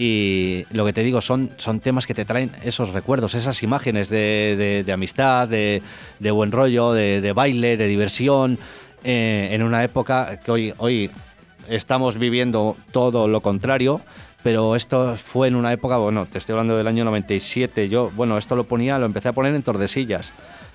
Y 0.01 0.63
lo 0.71 0.85
que 0.85 0.93
te 0.93 1.03
digo 1.03 1.19
son, 1.19 1.49
son 1.57 1.81
temas 1.81 2.07
que 2.07 2.13
te 2.13 2.23
traen 2.23 2.51
esos 2.63 2.93
recuerdos, 2.93 3.35
esas 3.35 3.61
imágenes 3.63 4.07
de, 4.07 4.83
de- 4.85 4.93
amistad, 4.93 5.45
de, 5.49 5.81
de 6.19 6.31
buen 6.31 6.53
rollo, 6.53 6.93
de, 6.93 7.19
de 7.19 7.33
baile, 7.33 7.75
de 7.75 7.85
diversión, 7.87 8.57
eh, 9.03 9.49
en 9.51 9.61
una 9.61 9.83
época 9.83 10.39
que 10.39 10.51
hoy, 10.51 10.73
hoy 10.77 11.11
estamos 11.67 12.17
viviendo 12.17 12.77
todo 12.93 13.27
lo 13.27 13.41
contrario, 13.41 13.99
pero 14.41 14.77
esto 14.77 15.17
fue 15.17 15.49
en 15.49 15.55
una 15.55 15.73
época, 15.73 15.97
bueno, 15.97 16.25
te 16.25 16.37
estoy 16.37 16.53
hablando 16.53 16.77
del 16.77 16.87
año 16.87 17.03
97, 17.03 17.89
yo, 17.89 18.09
bueno, 18.15 18.37
esto 18.37 18.55
lo 18.55 18.63
ponía, 18.63 18.97
lo 18.99 19.05
empecé 19.05 19.27
a 19.27 19.33
poner 19.33 19.53
en 19.53 19.63
Tordesillas, 19.63 20.31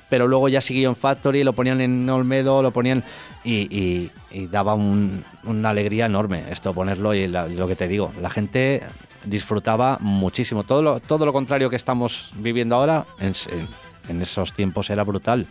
pero 0.09 0.27
luego 0.29 0.49
ya 0.49 0.61
siguió 0.61 0.89
en 0.89 0.97
Factory, 0.97 1.45
lo 1.45 1.53
ponían 1.53 1.81
en 1.81 2.09
Olmedo, 2.11 2.63
lo 2.63 2.71
ponían 2.71 3.03
y, 3.45 4.11
y- 4.31 4.47
daba 4.49 4.75
un- 4.75 5.25
una 5.45 5.71
alegría 5.71 6.07
enorme 6.07 6.45
esto 6.51 6.73
ponerlo 6.75 7.15
y 7.15 7.29
lo 7.29 7.67
que 7.69 7.77
te 7.77 7.87
digo, 7.89 8.13
la 8.21 8.31
gente 8.31 8.83
disfrutaba 9.25 9.97
muchísimo, 10.01 10.65
todo 10.65 10.83
lo, 10.83 11.01
todo 11.01 11.25
lo 11.25 11.33
contrario 11.33 11.71
que 11.71 11.77
estamos 11.77 12.31
viviendo 12.37 12.75
ahora, 12.75 13.05
en 13.21 14.21
esos 14.23 14.53
tiempos 14.53 14.91
era 14.91 15.03
brutal. 15.05 15.47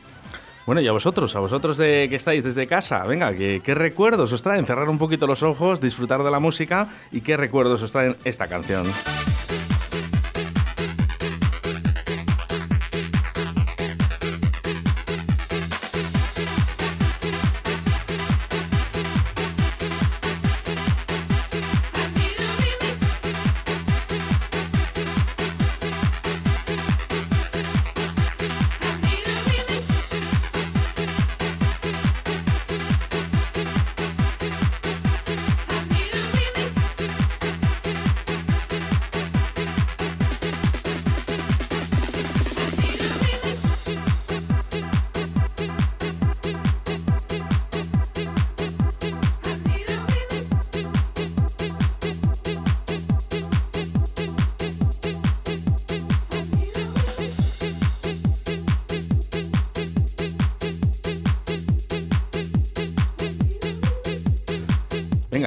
Bueno, 0.65 0.79
y 0.79 0.87
a 0.87 0.91
vosotros, 0.93 1.35
a 1.35 1.39
vosotros 1.39 1.75
de 1.77 2.07
que 2.09 2.15
estáis 2.15 2.41
desde 2.43 2.67
casa, 2.67 3.03
venga, 3.05 3.33
¿qué, 3.35 3.61
qué 3.63 3.75
recuerdos 3.75 4.31
os 4.31 4.43
traen? 4.43 4.65
Cerrar 4.65 4.87
un 4.89 4.97
poquito 4.97 5.27
los 5.27 5.43
ojos, 5.43 5.81
disfrutar 5.81 6.23
de 6.23 6.31
la 6.31 6.39
música 6.39 6.87
y 7.11 7.19
qué 7.21 7.35
recuerdos 7.35 7.81
os 7.83 7.91
traen 7.91 8.15
esta 8.23 8.47
canción. 8.47 8.85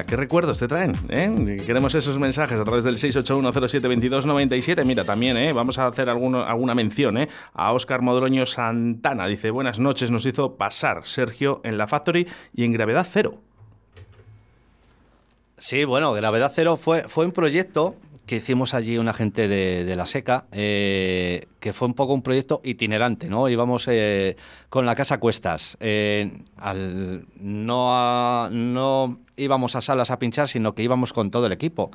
¿Qué 0.07 0.17
recuerdos 0.17 0.59
te 0.59 0.69
traen? 0.69 0.93
eh? 1.09 1.57
Queremos 1.67 1.95
esos 1.95 2.19
mensajes 2.19 2.59
a 2.59 2.65
través 2.65 2.85
del 2.85 2.97
681072297. 2.97 4.85
Mira, 4.85 5.05
también 5.05 5.37
eh, 5.37 5.53
vamos 5.53 5.79
a 5.79 5.87
hacer 5.87 6.09
alguno- 6.09 6.45
alguna 6.45 6.75
mención 6.75 7.19
eh, 7.19 7.29
a 7.55 7.73
Óscar 7.73 8.03
Modroño 8.03 8.47
Santana. 8.47 9.27
Dice, 9.27 9.51
buenas 9.51 9.79
noches, 9.79 10.11
nos 10.11 10.25
hizo 10.27 10.57
pasar 10.57 11.03
Sergio 11.05 11.61
en 11.65 11.77
la 11.79 11.87
Factory 11.87 12.27
y 12.55 12.65
en 12.65 12.73
Gravedad 12.73 13.07
Cero. 13.11 13.41
Sí, 15.59 15.85
bueno, 15.85 16.13
Gravedad 16.13 16.53
Cero 16.55 16.77
fue, 16.77 17.05
fue 17.09 17.25
un 17.25 17.33
proyecto 17.33 17.97
que 18.27 18.37
hicimos 18.37 18.75
allí 18.75 18.99
una 18.99 19.13
gente 19.13 19.47
de, 19.49 19.85
de 19.85 19.97
la 19.97 20.05
SECA, 20.05 20.47
eh, 20.51 21.47
que 21.61 21.73
fue 21.73 21.87
un 21.87 21.95
poco 21.95 22.13
un 22.13 22.23
proyecto 22.23 22.61
itinerante, 22.65 23.29
¿no? 23.29 23.49
Íbamos 23.49 23.87
eh, 23.89 24.37
con 24.69 24.85
la 24.85 24.95
casa 24.95 25.15
a 25.17 25.21
cuestas. 25.21 25.77
eh, 25.81 26.33
no, 27.41 28.51
no 28.51 29.19
íbamos 29.37 29.77
a 29.77 29.81
salas 29.81 30.11
a 30.11 30.19
pinchar, 30.19 30.49
sino 30.49 30.75
que 30.75 30.83
íbamos 30.83 31.13
con 31.13 31.31
todo 31.31 31.47
el 31.47 31.53
equipo. 31.53 31.91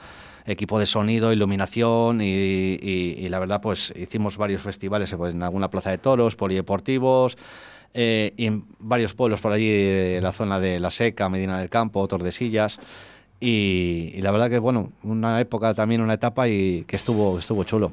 Equipo 0.45 0.79
de 0.79 0.85
sonido, 0.85 1.31
iluminación 1.31 2.21
y 2.21 3.27
la 3.29 3.37
verdad, 3.37 3.61
pues 3.61 3.93
hicimos 3.95 4.37
varios 4.37 4.63
festivales 4.63 5.13
pues, 5.15 5.35
en 5.35 5.43
alguna 5.43 5.69
plaza 5.69 5.91
de 5.91 5.99
toros, 5.99 6.35
polideportivos, 6.35 7.37
eh, 7.93 8.33
y 8.37 8.45
en 8.45 8.65
varios 8.79 9.13
pueblos 9.13 9.41
por 9.41 9.51
allí 9.51 9.69
de 9.69 10.19
la 10.21 10.31
zona 10.31 10.59
de 10.59 10.79
La 10.79 10.89
Seca, 10.89 11.27
Medina 11.29 11.59
del 11.59 11.69
Campo, 11.69 12.07
Tordesillas. 12.07 12.79
Y, 13.43 14.11
y 14.13 14.21
la 14.21 14.29
verdad 14.31 14.49
que, 14.51 14.59
bueno, 14.59 14.91
una 15.03 15.41
época 15.41 15.73
también, 15.73 15.99
una 16.01 16.13
etapa 16.13 16.47
y 16.47 16.83
que 16.83 16.95
estuvo, 16.95 17.39
estuvo 17.39 17.63
chulo. 17.63 17.91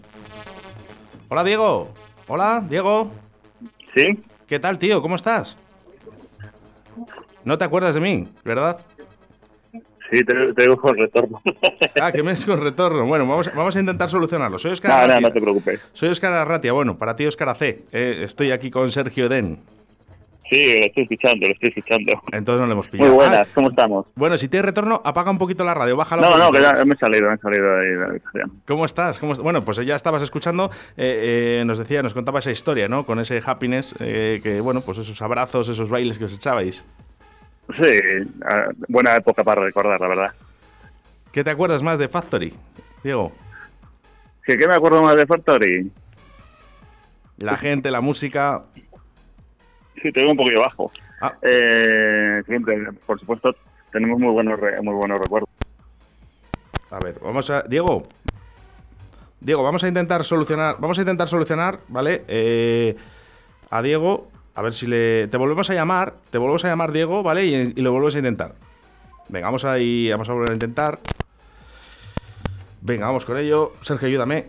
Hola, 1.31 1.43
Diego. 1.43 1.89
Hola, 2.29 2.63
Diego. 2.69 3.11
¿Sí? 3.97 4.05
¿Qué 4.47 4.59
tal, 4.61 4.79
tío? 4.79 5.01
¿Cómo 5.01 5.15
estás? 5.17 5.57
No 7.45 7.57
te 7.57 7.65
acuerdas 7.65 7.95
de 7.95 8.01
mí, 8.03 8.29
¿verdad? 8.45 8.79
Sí, 10.13 10.23
te, 10.25 10.53
te 10.55 10.63
digo 10.63 10.77
con 10.77 10.97
retorno. 10.97 11.41
Ah, 12.01 12.13
que 12.13 12.23
me 12.23 12.33
es 12.33 12.45
con 12.45 12.61
retorno. 12.61 13.07
Bueno, 13.07 13.27
vamos, 13.27 13.51
vamos 13.55 13.75
a 13.75 13.81
intentar 13.81 14.09
solucionarlo. 14.09 14.59
Soy 14.59 14.71
Oscar 14.73 14.91
No, 14.91 14.97
no, 14.99 15.03
Arratia. 15.05 15.29
no 15.29 15.33
te 15.35 15.41
preocupes. 15.41 15.81
Soy 15.95 16.11
Oscar 16.11 16.33
Arratia. 16.33 16.73
Bueno, 16.73 16.97
para 16.97 17.17
ti 17.17 17.27
Oscar 17.27 17.49
AC. 17.49 17.63
Eh, 17.63 18.21
estoy 18.23 18.53
aquí 18.53 18.71
con 18.71 18.91
Sergio 18.93 19.27
Eden. 19.27 19.59
Sí, 20.51 20.79
lo 20.79 20.87
estoy 20.87 21.03
escuchando, 21.03 21.47
lo 21.47 21.53
estoy 21.53 21.69
escuchando. 21.69 22.13
Entonces 22.33 22.61
no 22.61 22.67
le 22.67 22.73
hemos 22.73 22.89
pillado. 22.89 23.09
Muy 23.11 23.17
buenas, 23.17 23.47
Ah, 23.47 23.51
¿cómo 23.55 23.69
estamos? 23.69 24.07
bueno, 24.15 24.39
si 24.39 24.49
tienes 24.49 24.65
retorno, 24.65 25.03
apaga 25.05 25.31
un 25.31 25.37
poquito 25.39 25.63
la 25.63 25.75
radio, 25.75 25.95
bájala 25.97 26.23
No, 26.23 26.39
no, 26.39 26.51
que 26.51 26.63
ya 26.63 26.73
me 26.87 26.95
he 26.95 26.99
salido, 26.99 27.29
me 27.29 27.35
he 27.35 27.39
salido 27.39 27.65
de 27.77 27.97
la 27.97 28.07
habitación. 28.07 28.63
¿Cómo 28.67 28.85
estás? 28.87 29.19
¿Cómo 29.19 29.33
est- 29.35 29.43
Bueno, 29.43 29.65
pues 29.65 29.77
ya 29.85 29.95
estabas 29.95 30.23
escuchando, 30.23 30.71
eh, 30.97 31.59
eh, 31.61 31.65
nos 31.67 31.79
decía, 31.79 32.03
nos 32.03 32.15
contaba 32.15 32.39
esa 32.39 32.51
historia, 32.51 32.89
¿no? 32.89 33.05
Con 33.05 33.19
ese 33.21 33.43
happiness, 33.45 33.95
eh, 34.01 34.41
que 34.43 34.61
bueno, 34.63 34.81
pues 34.81 34.97
esos 34.99 35.21
abrazos, 35.21 35.69
esos 35.69 35.91
bailes 35.91 36.19
que 36.19 36.25
os 36.25 36.35
echabais. 36.35 36.85
Sí, 37.79 37.99
buena 38.89 39.15
época 39.17 39.45
para 39.45 39.63
recordar, 39.63 40.01
la 40.01 40.09
verdad. 40.09 40.31
¿Qué 41.31 41.45
te 41.45 41.51
acuerdas 41.51 41.83
más 41.83 41.99
de 41.99 42.09
Factory, 42.09 42.55
Diego? 43.05 43.33
¿Qué, 44.47 44.57
qué 44.57 44.67
me 44.67 44.75
acuerdo 44.75 45.03
más 45.03 45.15
de 45.17 45.27
Factory? 45.27 45.93
La 47.37 47.59
gente, 47.59 47.91
la 47.91 48.01
música. 48.01 48.63
Sí, 50.03 50.13
te 50.13 50.21
veo 50.21 50.31
un 50.31 50.37
poquillo 50.37 50.61
bajo. 50.61 50.91
Ah. 51.21 51.35
Eh, 51.43 52.43
siempre, 52.47 52.77
por 53.07 53.19
supuesto, 53.19 53.55
tenemos 53.93 54.19
muy 54.19 54.33
buenos, 54.33 54.59
muy 54.83 54.95
buenos 54.95 55.19
recuerdos. 55.19 55.49
A 56.91 56.99
ver, 57.01 57.17
vamos 57.23 57.51
a. 57.51 57.63
Diego. 57.63 58.07
Diego, 59.41 59.63
vamos 59.63 59.85
a 59.85 59.89
intentar 59.89 60.25
solucionar. 60.25 60.77
Vamos 60.79 60.99
a 60.99 61.03
intentar 61.03 61.29
solucionar, 61.29 61.81
¿vale? 61.89 62.25
Eh, 62.29 62.97
a 63.71 63.83
Diego. 63.83 64.29
A 64.55 64.63
ver 64.63 64.73
si 64.73 64.87
le. 64.87 65.29
Te 65.29 65.37
volvemos 65.37 65.69
a 65.71 65.75
llamar. 65.75 66.15
Te 66.31 66.39
volvemos 66.39 66.65
a 66.65 66.69
llamar, 66.69 66.93
Diego, 66.93 67.23
¿vale? 67.23 67.47
Y, 67.47 67.55
y 67.55 67.83
lo 67.83 67.93
volvemos 67.93 68.15
a 68.15 68.19
intentar. 68.19 68.55
Venga, 69.29 69.47
vamos 69.47 69.65
ahí. 69.65 70.11
Vamos 70.11 70.29
a 70.29 70.33
volver 70.33 70.51
a 70.51 70.55
intentar. 70.55 70.99
Venga, 72.81 73.07
vamos 73.07 73.25
con 73.25 73.37
ello. 73.37 73.73
Sergio, 73.81 74.09
ayúdame. 74.09 74.47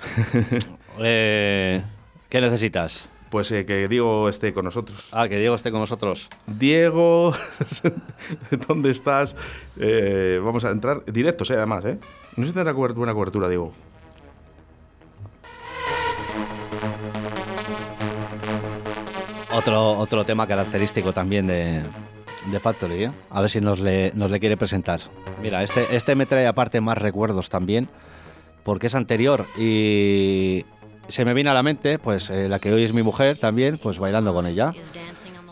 Eh, 1.02 1.82
¿Qué 2.28 2.40
necesitas? 2.42 3.08
Pues 3.30 3.52
eh, 3.52 3.64
que 3.64 3.86
Diego 3.86 4.28
esté 4.28 4.52
con 4.52 4.64
nosotros. 4.64 5.08
Ah, 5.12 5.28
que 5.28 5.38
Diego 5.38 5.54
esté 5.54 5.70
con 5.70 5.80
nosotros. 5.80 6.28
Diego, 6.48 7.32
¿dónde 8.68 8.90
estás? 8.90 9.36
Eh, 9.78 10.40
vamos 10.42 10.64
a 10.64 10.70
entrar 10.70 11.04
directos, 11.04 11.48
eh, 11.50 11.54
además, 11.54 11.84
¿eh? 11.84 11.98
No 12.36 12.42
sé 12.42 12.48
si 12.48 12.54
tendrá 12.54 12.72
buena 12.72 13.14
cobertura, 13.14 13.48
Diego. 13.48 13.72
Otro, 19.52 19.92
otro 19.92 20.24
tema 20.24 20.48
característico 20.48 21.12
también 21.12 21.46
de, 21.46 21.82
de 22.50 22.60
Factory, 22.60 23.04
¿eh? 23.04 23.12
A 23.30 23.40
ver 23.42 23.50
si 23.50 23.60
nos 23.60 23.78
le, 23.78 24.10
nos 24.14 24.30
le 24.30 24.40
quiere 24.40 24.56
presentar. 24.56 25.00
Mira, 25.40 25.62
este, 25.62 25.94
este 25.94 26.16
me 26.16 26.26
trae 26.26 26.48
aparte 26.48 26.80
más 26.80 26.98
recuerdos 26.98 27.48
también, 27.48 27.88
porque 28.64 28.88
es 28.88 28.94
anterior 28.96 29.46
y 29.56 30.64
se 31.10 31.24
me 31.24 31.34
viene 31.34 31.50
a 31.50 31.54
la 31.54 31.62
mente, 31.62 31.98
pues 31.98 32.30
eh, 32.30 32.48
la 32.48 32.58
que 32.58 32.72
hoy 32.72 32.82
es 32.84 32.92
mi 32.92 33.02
mujer 33.02 33.36
también, 33.38 33.78
pues 33.78 33.98
bailando 33.98 34.32
con 34.34 34.46
ella. 34.46 34.72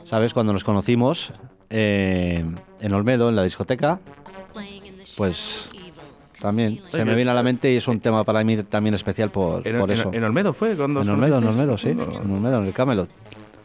¿Sabes? 0.05 0.33
Cuando 0.33 0.53
nos 0.53 0.65
conocimos 0.65 1.33
eh, 1.71 2.45
en 2.81 2.93
Olmedo, 2.95 3.29
en 3.29 3.37
la 3.37 3.43
discoteca, 3.43 4.01
pues 5.17 5.69
también 6.41 6.81
se 6.91 7.05
me 7.05 7.15
viene 7.15 7.31
a 7.31 7.35
la 7.35 7.43
mente 7.43 7.73
y 7.73 7.77
es 7.77 7.89
un 7.89 8.01
tema 8.01 8.25
para 8.25 8.45
mí 8.45 8.57
también 8.63 8.95
especial 8.95 9.31
por, 9.31 9.67
En, 9.67 9.79
por 9.79 9.91
en- 9.91 9.99
eso. 9.99 10.11
en 10.13 10.23
Olmedo 10.25 10.53
fue 10.55 10.77
cuando 10.77 11.03
En 11.03 11.11
Olmedo, 11.11 11.39
en? 11.39 11.45
Olmedo, 11.47 11.77
sí. 11.77 11.91
En 11.91 12.01
Olmedo, 12.01 12.59
en 12.61 12.67
el 12.67 12.73
Camelot. 12.73 13.11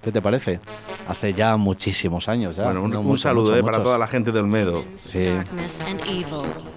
¿Qué 0.04 0.12
te 0.12 0.22
parece? 0.22 0.60
Hace 1.08 1.34
ya 1.34 1.56
muchísimos 1.56 2.28
años. 2.28 2.56
Ya. 2.58 2.66
Bueno, 2.66 2.84
un, 2.84 2.92
No 2.92 3.00
un 3.00 3.06
muchos, 3.08 3.22
saludo 3.22 3.56
eh, 3.56 3.64
para 3.64 3.82
toda 3.82 3.98
la 3.98 4.08
gente 4.08 4.32
de 4.34 4.40
Olmedo. 4.40 4.84
Sí. 4.98 5.30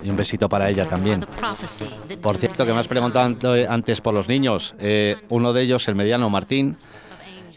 Y 0.05 0.11
un 0.11 0.17
besito 0.17 0.49
para 0.49 0.71
ella 0.71 0.87
también. 0.89 1.25
Por 2.23 2.37
cierto, 2.37 2.65
que 2.65 2.73
me 2.73 2.79
has 2.79 2.89
preguntado 2.89 3.29
ant- 3.29 3.67
antes 3.69 4.01
por 4.01 4.15
los 4.15 4.29
niños. 4.29 4.75
Eh, 4.79 5.17
uno 5.29 5.53
de 5.53 5.63
ellos, 5.63 5.89
el 5.89 5.97
mediano 5.97 6.31
Martín, 6.31 6.77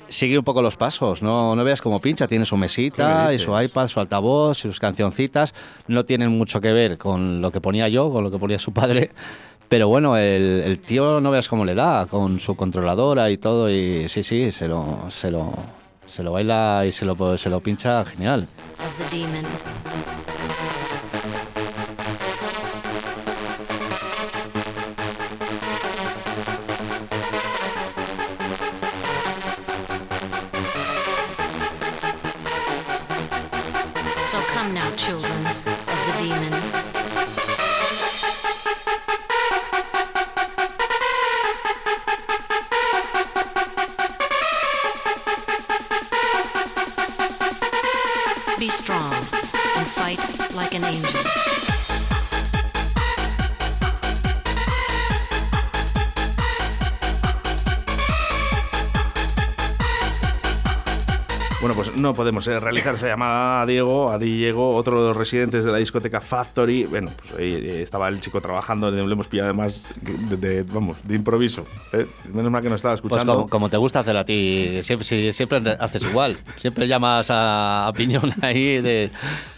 sigue 0.10 0.38
un 0.38 0.43
poco 0.43 0.62
los 0.62 0.76
pasos. 0.76 1.22
No, 1.22 1.55
no 1.55 1.64
veas 1.64 1.82
cómo 1.82 1.99
pincha. 1.99 2.28
Tiene 2.28 2.45
su 2.45 2.55
¿Qué 2.55 2.62
mesita 2.62 3.28
me 3.28 3.36
y 3.36 3.39
su 3.39 3.60
iPad, 3.60 3.88
su 3.88 3.99
altavoz, 3.99 4.57
sus 4.57 4.80
cancioncitas. 4.80 5.53
No 5.88 6.05
tienen 6.05 6.30
mucho 6.30 6.60
que 6.60 6.74
ver 6.74 6.97
con 6.97 7.41
lo 7.41 7.51
que 7.51 7.62
ponía 7.62 7.88
yo, 7.88 8.12
con 8.12 8.24
lo 8.24 8.32
que 8.32 8.38
ponía 8.38 8.60
su 8.60 8.74
padre. 8.74 9.12
Pero 9.70 9.88
bueno, 9.88 10.18
el, 10.18 10.64
el 10.66 10.80
tío 10.80 11.22
no 11.22 11.30
veas 11.30 11.47
cómo 11.47 11.64
le 11.64 11.76
da, 11.76 12.07
con 12.07 12.39
su 12.39 12.55
controladora 12.55 13.30
y 13.30 13.38
todo. 13.38 13.70
Y 13.70 14.10
sí, 14.10 14.24
sí, 14.24 14.51
se 14.51 14.68
lo, 14.68 15.05
se 15.10 15.30
lo, 15.30 15.53
se 16.07 16.24
lo 16.24 16.32
baila 16.32 16.86
y 16.88 16.91
se 16.91 17.05
lo, 17.05 17.38
se 17.38 17.49
lo 17.49 17.60
pincha 17.60 18.03
genial. 18.05 18.47
No 62.10 62.16
podemos 62.16 62.47
eh, 62.47 62.60
realizar 62.60 62.95
esa 62.95 63.05
llamada 63.07 63.62
a 63.62 63.66
Diego, 63.68 64.10
a 64.12 64.18
Diego, 64.18 64.76
otro 64.76 64.99
de 65.01 65.10
los 65.10 65.18
residentes 65.18 65.64
de 65.64 65.72
la 65.72 65.78
discoteca 65.78 66.20
Factory. 66.22 66.86
Bueno, 66.86 67.12
pues 67.18 67.39
ahí 67.39 67.53
eh, 67.53 67.82
estaba 67.84 68.07
el 68.07 68.20
chico 68.20 68.41
trabajando, 68.41 68.89
le 68.89 68.99
hemos 68.99 69.28
pillado 69.28 69.49
además 69.49 69.80
de, 70.01 70.38
de- 70.38 70.64
vamos, 70.64 70.97
de 71.03 71.16
improviso. 71.16 71.66
¿eh? 71.93 72.07
Menos 72.34 72.51
mal 72.51 72.64
que 72.64 72.70
nos 72.70 72.78
estaba 72.78 72.95
Pues 72.95 73.05
escuchando. 73.05 73.34
como, 73.36 73.49
como 73.49 73.70
te 73.70 73.78
gusta 73.78 73.99
hacer 73.99 74.18
a 74.18 74.26
ti, 74.26 74.80
siempre, 74.82 75.05
si- 75.05 75.32
siempre 75.34 75.60
haces 75.80 76.01
igual. 76.03 76.36
Siempre 76.57 76.88
llamas 76.88 77.30
a, 77.30 77.88
a 77.88 77.93
Piñón 77.93 78.34
ahí 78.41 78.82
de. 78.82 79.12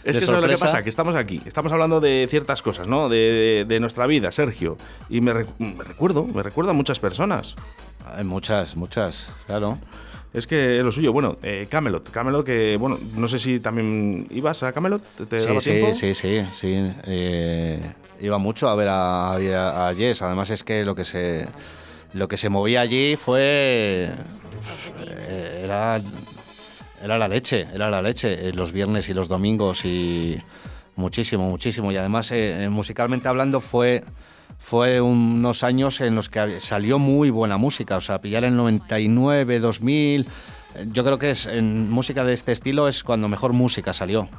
Es 0.03 0.15
de 0.15 0.19
que 0.19 0.25
eso 0.25 0.35
es 0.35 0.41
lo 0.41 0.47
que 0.47 0.57
pasa, 0.57 0.83
que 0.83 0.89
estamos 0.89 1.15
aquí, 1.15 1.41
estamos 1.45 1.71
hablando 1.71 2.01
de 2.01 2.27
ciertas 2.29 2.61
cosas, 2.61 2.87
¿no? 2.87 3.07
De, 3.07 3.15
de- 3.17 3.65
de 3.65 3.79
nuestra 3.79 4.07
vida, 4.07 4.31
Sergio. 4.33 4.77
Y 5.09 5.21
me, 5.21 5.33
me 5.57 5.83
recuerdo, 5.85 6.25
me 6.25 6.43
recuerdo 6.43 6.71
a 6.71 6.73
muchas 6.73 6.99
personas. 6.99 7.55
Hay 8.13 8.25
muchas, 8.25 8.75
muchas, 8.75 9.29
claro. 9.47 9.77
Es 10.33 10.47
que 10.47 10.77
es 10.79 10.83
lo 10.85 10.91
suyo, 10.93 11.11
bueno, 11.11 11.37
eh, 11.43 11.67
Camelot, 11.69 12.09
Camelot 12.09 12.45
que, 12.45 12.77
bueno, 12.77 12.97
no 13.15 13.27
sé 13.27 13.37
si 13.37 13.59
también 13.59 14.27
ibas 14.29 14.63
a 14.63 14.71
Camelot, 14.71 15.03
¿te, 15.27 15.41
Sí, 15.41 15.47
daba 15.47 15.59
sí, 15.61 15.69
tiempo? 15.71 15.93
sí, 15.93 16.13
sí, 16.13 16.41
sí. 16.53 16.91
Eh, 17.05 17.79
iba 18.21 18.37
mucho 18.37 18.69
a 18.69 18.75
ver 18.75 18.87
a, 18.87 19.31
a, 19.33 19.89
a 19.89 19.93
Jess. 19.93 20.21
Además 20.21 20.49
es 20.49 20.63
que 20.63 20.85
lo 20.85 20.95
que 20.95 21.03
se 21.03 21.45
lo 22.13 22.27
que 22.27 22.37
se 22.37 22.47
movía 22.49 22.81
allí 22.81 23.15
fue 23.17 24.09
eh, 24.99 25.61
era 25.65 26.01
era 27.03 27.17
la 27.17 27.27
leche, 27.27 27.67
era 27.73 27.89
la 27.89 28.01
leche. 28.01 28.53
Los 28.53 28.71
viernes 28.71 29.09
y 29.09 29.13
los 29.13 29.27
domingos 29.27 29.83
y 29.85 30.39
muchísimo, 30.95 31.49
muchísimo. 31.49 31.91
Y 31.91 31.97
además, 31.97 32.31
eh, 32.31 32.67
musicalmente 32.69 33.27
hablando, 33.27 33.59
fue, 33.59 34.03
fue 34.63 35.01
unos 35.01 35.63
años 35.63 35.99
en 36.01 36.15
los 36.15 36.29
que 36.29 36.59
salió 36.59 36.97
muy 36.99 37.29
buena 37.29 37.57
música. 37.57 37.97
O 37.97 38.01
sea, 38.01 38.21
pillar 38.21 38.43
el 38.43 38.55
99, 38.55 39.59
2000. 39.59 40.21
eh, 40.75 40.87
Yo 40.91 41.03
creo 41.03 41.19
que 41.19 41.31
es 41.31 41.45
en 41.47 41.89
música 41.91 42.23
de 42.23 42.33
este 42.33 42.51
estilo 42.51 42.87
es 42.87 43.03
cuando 43.03 43.27
mejor 43.27 43.53
música 43.53 43.91
salió. 43.93 44.29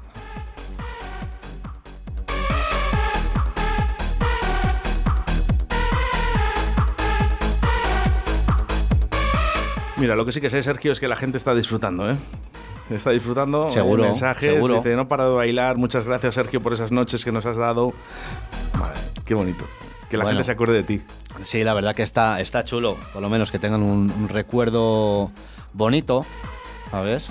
Mira, 9.98 10.16
lo 10.16 10.24
que 10.26 10.32
sí 10.32 10.40
que 10.40 10.50
sé, 10.50 10.62
Sergio, 10.62 10.90
es 10.92 10.98
que 11.00 11.06
la 11.06 11.16
gente 11.16 11.36
está 11.38 11.54
disfrutando, 11.54 12.10
¿eh? 12.10 12.16
Está 12.90 13.10
disfrutando. 13.10 13.66
eh, 13.66 13.70
Seguro, 13.70 14.02
mensajes. 14.02 14.52
seguro. 14.54 14.76
Dice, 14.76 14.96
no 14.96 15.06
para 15.06 15.24
de 15.28 15.30
bailar. 15.34 15.76
Muchas 15.76 16.04
gracias, 16.04 16.34
Sergio, 16.34 16.60
por 16.60 16.72
esas 16.72 16.90
noches 16.90 17.24
que 17.24 17.30
nos 17.30 17.46
has 17.46 17.56
dado. 17.56 17.92
Madre, 18.78 19.00
qué 19.24 19.34
bonito. 19.34 19.64
Que 20.12 20.18
la 20.18 20.24
Bueno. 20.24 20.36
gente 20.36 20.44
se 20.44 20.52
acuerde 20.52 20.74
de 20.74 20.82
ti. 20.82 21.02
Sí, 21.42 21.64
la 21.64 21.72
verdad 21.72 21.94
que 21.96 22.02
está, 22.02 22.38
está 22.42 22.66
chulo. 22.66 22.98
Por 23.14 23.22
lo 23.22 23.30
menos 23.30 23.50
que 23.50 23.58
tengan 23.58 23.82
un, 23.82 24.10
un 24.10 24.28
recuerdo 24.28 25.30
bonito. 25.72 26.26
¿Sabes? 26.90 27.30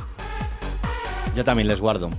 Yo 1.36 1.46
también 1.46 1.68
les 1.68 1.80
guardo. 1.80 2.10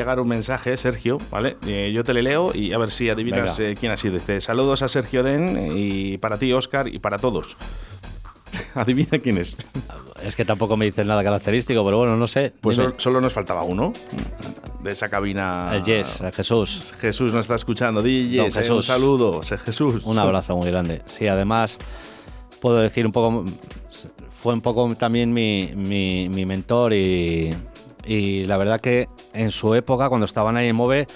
Llegar 0.00 0.20
un 0.20 0.28
mensaje, 0.28 0.76
Sergio, 0.76 1.18
¿vale? 1.30 1.56
Eh, 1.66 1.92
yo 1.94 2.02
te 2.04 2.12
le 2.14 2.22
leo 2.22 2.52
y 2.54 2.72
a 2.72 2.78
ver 2.78 2.90
si 2.90 3.08
adivinas 3.10 3.58
eh, 3.60 3.74
quién 3.78 3.92
ha 3.92 3.96
sido. 3.96 4.14
Dice, 4.14 4.40
saludos 4.40 4.82
a 4.82 4.88
Sergio 4.88 5.22
Den 5.22 5.72
y 5.76 6.18
para 6.18 6.38
ti, 6.38 6.52
Oscar, 6.52 6.88
y 6.88 6.98
para 6.98 7.18
todos. 7.18 7.56
Adivina 8.74 9.18
quién 9.22 9.38
es. 9.38 9.56
Es 10.24 10.34
que 10.36 10.44
tampoco 10.44 10.76
me 10.76 10.84
dicen 10.84 11.06
nada 11.06 11.22
característico, 11.22 11.84
pero 11.84 11.98
bueno, 11.98 12.16
no 12.16 12.26
sé. 12.26 12.52
Pues 12.60 12.76
solo, 12.76 12.94
solo 12.98 13.20
nos 13.20 13.32
faltaba 13.32 13.62
uno 13.62 13.92
de 14.82 14.90
esa 14.92 15.08
cabina. 15.08 15.70
El 15.74 15.84
Yes, 15.84 16.20
el 16.20 16.32
Jesús. 16.32 16.92
Jesús 17.00 17.32
nos 17.32 17.42
está 17.44 17.54
escuchando. 17.54 18.02
DJ, 18.02 18.36
Don 18.38 18.46
un 18.46 18.52
Jesús. 18.52 18.86
saludo. 18.86 19.42
Sé 19.42 19.56
Jesús. 19.58 20.02
Un 20.04 20.18
abrazo 20.18 20.56
muy 20.56 20.66
grande. 20.70 21.02
Sí, 21.06 21.26
además, 21.26 21.78
puedo 22.60 22.78
decir 22.78 23.06
un 23.06 23.12
poco. 23.12 23.44
Fue 24.42 24.52
un 24.54 24.60
poco 24.62 24.94
también 24.94 25.32
mi, 25.32 25.70
mi- 25.74 26.28
mi 26.28 26.44
mentor 26.46 26.92
y, 26.94 27.54
y 28.06 28.44
la 28.46 28.56
verdad 28.56 28.80
que 28.80 29.08
en 29.32 29.50
su 29.50 29.74
época, 29.74 30.08
cuando 30.08 30.24
estaban 30.24 30.56
ahí 30.56 30.68
en 30.68 30.76
Move, 30.76 31.06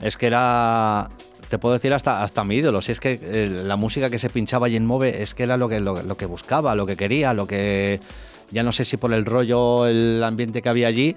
es 0.00 0.16
que 0.16 0.26
era. 0.26 1.08
Te 1.48 1.58
puedo 1.58 1.72
decir 1.72 1.92
hasta, 1.92 2.22
hasta 2.22 2.44
mi 2.44 2.56
ídolo. 2.56 2.80
Si 2.80 2.92
es 2.92 3.00
que 3.00 3.18
eh, 3.20 3.62
la 3.64 3.76
música 3.76 4.08
que 4.08 4.18
se 4.20 4.30
pinchaba 4.30 4.66
allí 4.66 4.76
en 4.76 4.86
Move 4.86 5.20
es 5.22 5.34
que 5.34 5.42
era 5.42 5.56
lo 5.56 5.68
que, 5.68 5.80
lo, 5.80 6.00
lo 6.02 6.16
que 6.16 6.26
buscaba, 6.26 6.74
lo 6.74 6.86
que 6.86 6.96
quería, 6.96 7.34
lo 7.34 7.46
que. 7.46 8.00
Ya 8.52 8.62
no 8.62 8.72
sé 8.72 8.84
si 8.84 8.96
por 8.96 9.12
el 9.12 9.24
rollo, 9.24 9.86
el 9.86 10.22
ambiente 10.24 10.60
que 10.60 10.68
había 10.68 10.88
allí, 10.88 11.14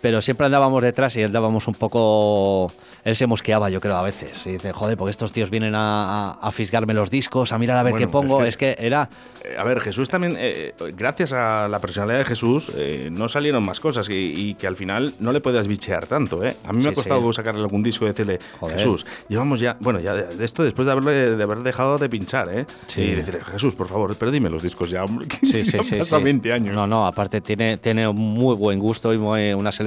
pero 0.00 0.20
siempre 0.20 0.46
andábamos 0.46 0.82
detrás 0.82 1.16
y 1.16 1.22
andábamos 1.22 1.66
un 1.68 1.74
poco. 1.74 2.72
Él 3.04 3.14
se 3.14 3.26
mosqueaba, 3.28 3.70
yo 3.70 3.80
creo, 3.80 3.96
a 3.96 4.02
veces. 4.02 4.44
Y 4.46 4.52
dice, 4.52 4.72
joder, 4.72 4.96
porque 4.96 5.12
estos 5.12 5.30
tíos 5.30 5.48
vienen 5.48 5.74
a, 5.76 6.30
a, 6.32 6.32
a 6.42 6.50
fisgarme 6.50 6.92
los 6.92 7.08
discos, 7.08 7.52
a 7.52 7.58
mirar 7.58 7.76
a 7.78 7.82
ver 7.84 7.92
Bueno, 7.92 8.06
qué 8.06 8.10
pongo. 8.12 8.42
es 8.42 8.48
Es 8.48 8.56
que- 8.56 8.74
que, 8.76 8.86
era. 8.86 9.08
Eh, 9.44 9.56
A 9.58 9.62
ver, 9.64 9.80
Jesús 9.80 10.08
también, 10.08 10.34
eh, 10.38 10.74
gracias 10.96 11.32
a 11.32 11.68
la 11.68 11.78
personalidad 11.80 12.18
de 12.18 12.24
Jesús, 12.24 12.72
eh, 12.74 13.08
no 13.12 13.28
salieron 13.28 13.62
más 13.64 13.78
cosas 13.78 14.08
y, 14.08 14.14
y 14.36 14.54
que 14.54 14.66
al 14.66 14.74
final 14.74 15.14
no 15.20 15.30
le 15.30 15.40
puedes 15.40 15.68
bichear 15.68 16.06
tanto. 16.06 16.42
¿eh? 16.44 16.56
A 16.64 16.72
mí 16.72 16.78
me 16.78 16.82
Sí, 16.84 16.88
ha 16.90 16.94
costado 16.94 17.32
sí. 17.32 17.36
sacarle 17.36 17.60
algún 17.62 17.82
disco 17.84 18.04
y 18.04 18.08
decirle, 18.08 18.40
Joder. 18.58 18.76
Jesús, 18.76 19.06
llevamos 19.28 19.60
ya, 19.60 19.76
bueno, 19.80 20.00
ya 20.00 20.14
de 20.14 20.44
esto 20.44 20.64
después 20.64 20.86
de, 20.86 20.92
haberle, 20.92 21.36
de 21.36 21.42
haber 21.42 21.58
dejado 21.60 21.98
de 21.98 22.08
pinchar, 22.08 22.48
¿eh? 22.52 22.66
Sí. 22.88 23.02
Y 23.02 23.14
decirle, 23.14 23.40
Jesús, 23.52 23.76
por 23.76 23.86
favor, 23.88 24.16
pero 24.18 24.32
dime 24.32 24.50
los 24.50 24.62
discos 24.64 24.90
ya, 24.90 25.04
hombre, 25.04 25.28
que 25.28 25.36
Sí, 25.46 25.70
sí, 25.70 25.78
han 25.78 25.84
sí, 25.84 25.96
pasado 25.98 26.18
sí. 26.18 26.24
20 26.24 26.52
años. 26.52 26.74
No, 26.74 26.88
no, 26.88 27.06
aparte 27.06 27.40
tiene, 27.40 27.76
tiene 27.78 28.08
muy 28.08 28.56
buen 28.56 28.80
gusto 28.80 29.12
y 29.14 29.18
muy- 29.18 29.54
una 29.54 29.70
selección 29.70 29.85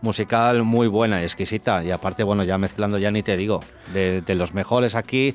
musical 0.00 0.62
muy 0.64 0.86
buena, 0.88 1.22
exquisita. 1.22 1.82
Y 1.84 1.90
aparte, 1.90 2.22
bueno, 2.24 2.44
ya 2.44 2.58
mezclando, 2.58 2.98
ya 2.98 3.10
ni 3.10 3.22
te 3.22 3.36
digo, 3.36 3.60
de, 3.92 4.20
de 4.22 4.34
los 4.34 4.52
mejores 4.54 4.94
aquí, 4.94 5.34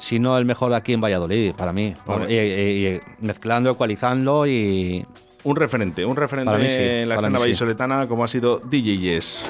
si 0.00 0.18
no 0.18 0.36
el 0.38 0.44
mejor 0.44 0.72
aquí 0.74 0.92
en 0.92 1.00
Valladolid, 1.00 1.54
para 1.54 1.72
mí. 1.72 1.94
Vale. 2.06 2.32
Y, 2.32 2.36
y- 2.38 2.86
y 2.96 3.00
mezclando, 3.26 3.70
ecualizando 3.70 4.46
y. 4.46 5.04
Un 5.44 5.54
referente, 5.56 6.04
un 6.04 6.16
referente 6.16 6.50
Para 6.50 6.62
mí 6.62 6.68
sí, 6.68 6.76
en 6.80 7.08
la 7.08 7.14
escena 7.14 7.30
mí 7.30 7.36
sí. 7.36 7.40
vallisoletana 7.42 8.06
como 8.08 8.24
ha 8.24 8.28
sido 8.28 8.58
DJ 8.58 8.98
Yes. 8.98 9.44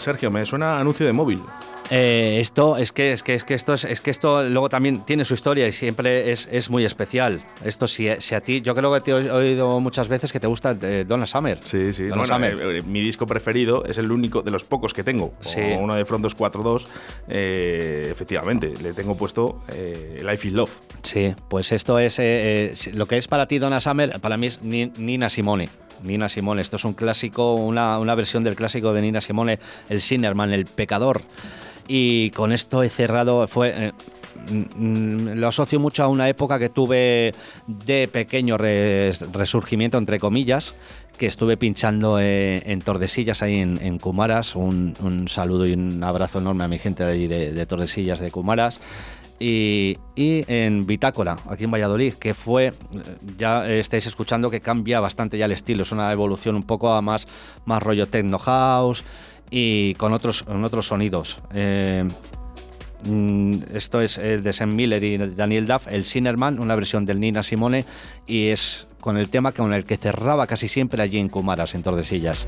Sergio, 0.00 0.30
me 0.30 0.46
suena 0.46 0.78
anuncio 0.78 1.04
de 1.06 1.12
móvil. 1.12 1.42
Eh, 1.90 2.38
esto 2.40 2.76
es 2.76 2.90
que 2.90 3.12
es 3.12 3.22
que 3.22 3.34
es 3.34 3.44
que 3.44 3.54
esto 3.54 3.74
es, 3.74 3.84
es 3.84 4.00
que 4.00 4.10
esto 4.10 4.42
luego 4.42 4.68
también 4.68 5.02
tiene 5.04 5.24
su 5.24 5.34
historia 5.34 5.68
y 5.68 5.72
siempre 5.72 6.32
es, 6.32 6.48
es 6.50 6.68
muy 6.68 6.84
especial. 6.84 7.42
Esto 7.64 7.86
si, 7.86 8.08
si 8.18 8.34
a 8.34 8.40
ti, 8.40 8.60
yo 8.60 8.74
creo 8.74 8.92
que 8.92 9.00
te 9.00 9.10
he 9.12 9.14
oído 9.30 9.78
muchas 9.78 10.08
veces 10.08 10.32
que 10.32 10.40
te 10.40 10.46
gusta 10.48 10.76
eh, 10.82 11.04
Donna 11.06 11.26
Summer. 11.26 11.60
Sí, 11.64 11.92
sí. 11.92 12.04
Donna 12.08 12.22
Bueno, 12.22 12.34
Summer. 12.34 12.54
eh, 12.54 12.78
eh, 12.78 12.82
mi 12.82 13.00
disco 13.00 13.26
preferido 13.26 13.84
es 13.84 13.98
el 13.98 14.10
único 14.10 14.42
de 14.42 14.50
los 14.50 14.64
pocos 14.64 14.92
que 14.94 15.04
tengo. 15.04 15.32
Sí. 15.40 15.60
O 15.60 15.78
Uno 15.78 15.94
de 15.94 16.04
Front 16.04 16.22
242. 16.24 16.88
eh, 17.28 18.08
efectivamente, 18.10 18.74
le 18.82 18.92
tengo 18.92 19.16
puesto 19.16 19.62
Life 20.22 20.48
in 20.48 20.56
Love. 20.56 20.80
Sí, 21.02 21.34
pues 21.48 21.70
esto 21.70 21.98
es 22.00 22.18
lo 22.92 23.06
que 23.06 23.16
es 23.16 23.28
para 23.28 23.46
ti 23.46 23.58
Donna 23.58 23.80
Summer, 23.80 24.20
para 24.20 24.36
mí 24.36 24.48
es 24.48 24.60
Ni- 24.62 24.92
Nina 24.98 25.28
Simone. 25.30 25.68
Nina 26.02 26.28
Simone, 26.28 26.60
esto 26.62 26.76
es 26.76 26.84
un 26.84 26.92
clásico, 26.92 27.54
una, 27.54 27.98
una 27.98 28.14
versión 28.14 28.44
del 28.44 28.54
clásico 28.56 28.92
de 28.92 29.00
Nina 29.02 29.20
Simone, 29.20 29.58
el 29.88 30.00
Sinnerman, 30.02 30.52
el 30.52 30.66
pecador. 30.66 31.22
Y 31.88 32.30
con 32.30 32.52
esto 32.52 32.82
he 32.82 32.88
cerrado, 32.88 33.46
eh, 33.64 33.92
mm, 34.50 34.58
mm, 34.76 35.28
lo 35.36 35.48
asocio 35.48 35.78
mucho 35.78 36.02
a 36.02 36.08
una 36.08 36.28
época 36.28 36.58
que 36.58 36.68
tuve 36.68 37.32
de 37.66 38.08
pequeño 38.08 38.58
res- 38.58 39.20
resurgimiento, 39.32 39.96
entre 39.98 40.18
comillas, 40.18 40.74
que 41.16 41.26
estuve 41.26 41.56
pinchando 41.56 42.18
eh, 42.20 42.62
en 42.66 42.80
Tordesillas, 42.82 43.42
ahí 43.42 43.60
en, 43.60 43.78
en 43.80 43.98
Cumaras. 43.98 44.56
Un, 44.56 44.94
saludo 45.28 45.66
y 45.66 45.72
un 45.72 46.02
abrazo 46.02 46.40
enorme 46.40 46.64
a 46.64 46.68
mi 46.68 46.78
gente 46.78 47.04
de 47.04 47.28
de, 47.28 47.52
de 47.52 47.66
Tordesillas, 47.66 48.18
de 48.20 48.30
Cumaras. 48.30 48.80
Y, 49.38 49.98
y 50.14 50.44
en 50.48 50.86
Bitácora, 50.86 51.36
aquí 51.50 51.64
en 51.64 51.70
Valladolid, 51.70 52.14
que 52.14 52.32
fue, 52.32 52.68
eh, 52.68 52.72
ya 53.36 53.68
estáis 53.68 54.06
escuchando 54.06 54.50
que 54.50 54.60
cambia 54.60 54.98
bastante 54.98 55.36
ya 55.36 55.44
el 55.44 55.52
estilo, 55.52 55.82
es 55.82 55.92
una 55.92 56.10
evolución 56.10 56.56
un 56.56 56.62
poco 56.62 56.90
a 56.92 57.02
más, 57.02 57.28
más 57.66 57.82
rollo 57.82 58.08
techno 58.08 58.38
house 58.38 59.04
y 59.50 59.94
con 59.94 60.12
otros, 60.12 60.42
con 60.42 60.64
otros 60.64 60.86
sonidos. 60.86 61.38
Eh, 61.54 62.04
mm, 63.04 63.54
esto 63.74 64.00
es 64.00 64.18
eh, 64.18 64.38
de 64.38 64.52
Sam 64.52 64.74
Miller 64.74 65.02
y 65.02 65.18
Daniel 65.18 65.66
Duff, 65.66 65.86
el 65.88 66.04
Sinnerman, 66.04 66.58
una 66.58 66.74
versión 66.74 67.06
del 67.06 67.20
Nina 67.20 67.42
Simone, 67.42 67.84
y 68.26 68.48
es 68.48 68.86
con 69.00 69.16
el 69.16 69.28
tema 69.28 69.52
con 69.52 69.72
el 69.72 69.84
que 69.84 69.96
cerraba 69.96 70.46
casi 70.46 70.68
siempre 70.68 71.02
allí 71.02 71.18
en 71.18 71.28
Cumaras, 71.28 71.74
en 71.74 71.82
Tordesillas. 71.82 72.46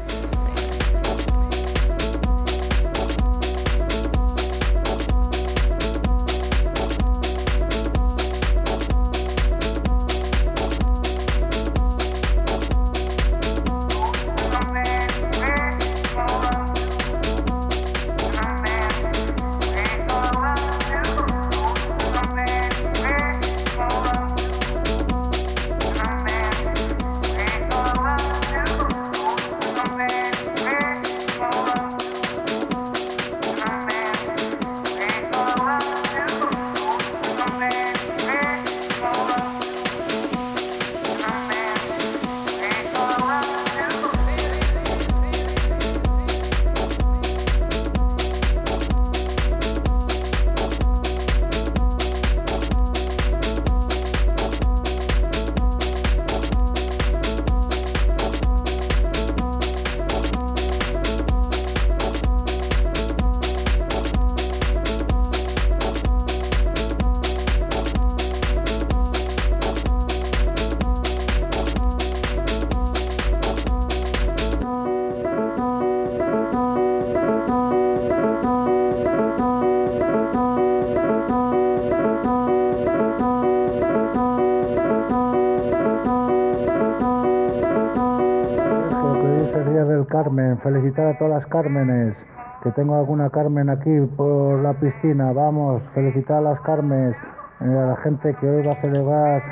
Felicitar 90.99 91.15
a 91.15 91.19
todas 91.19 91.43
las 91.43 91.47
Cármenes. 91.51 92.17
Que 92.65 92.73
tengo 92.73 92.97
alguna 92.97 93.31
Carmen 93.31 93.71
aquí 93.71 94.01
por 94.17 94.59
la 94.61 94.73
piscina. 94.75 95.33
Vamos, 95.33 95.81
felicitar 95.95 96.39
a 96.39 96.41
las 96.41 96.61
Carmenes. 96.63 97.15
eh, 97.61 97.65
a 97.65 97.87
la 97.87 97.97
gente 98.03 98.35
que 98.41 98.49
hoy 98.49 98.63
va 98.65 98.73
a 98.73 98.81
celebrar 98.81 99.43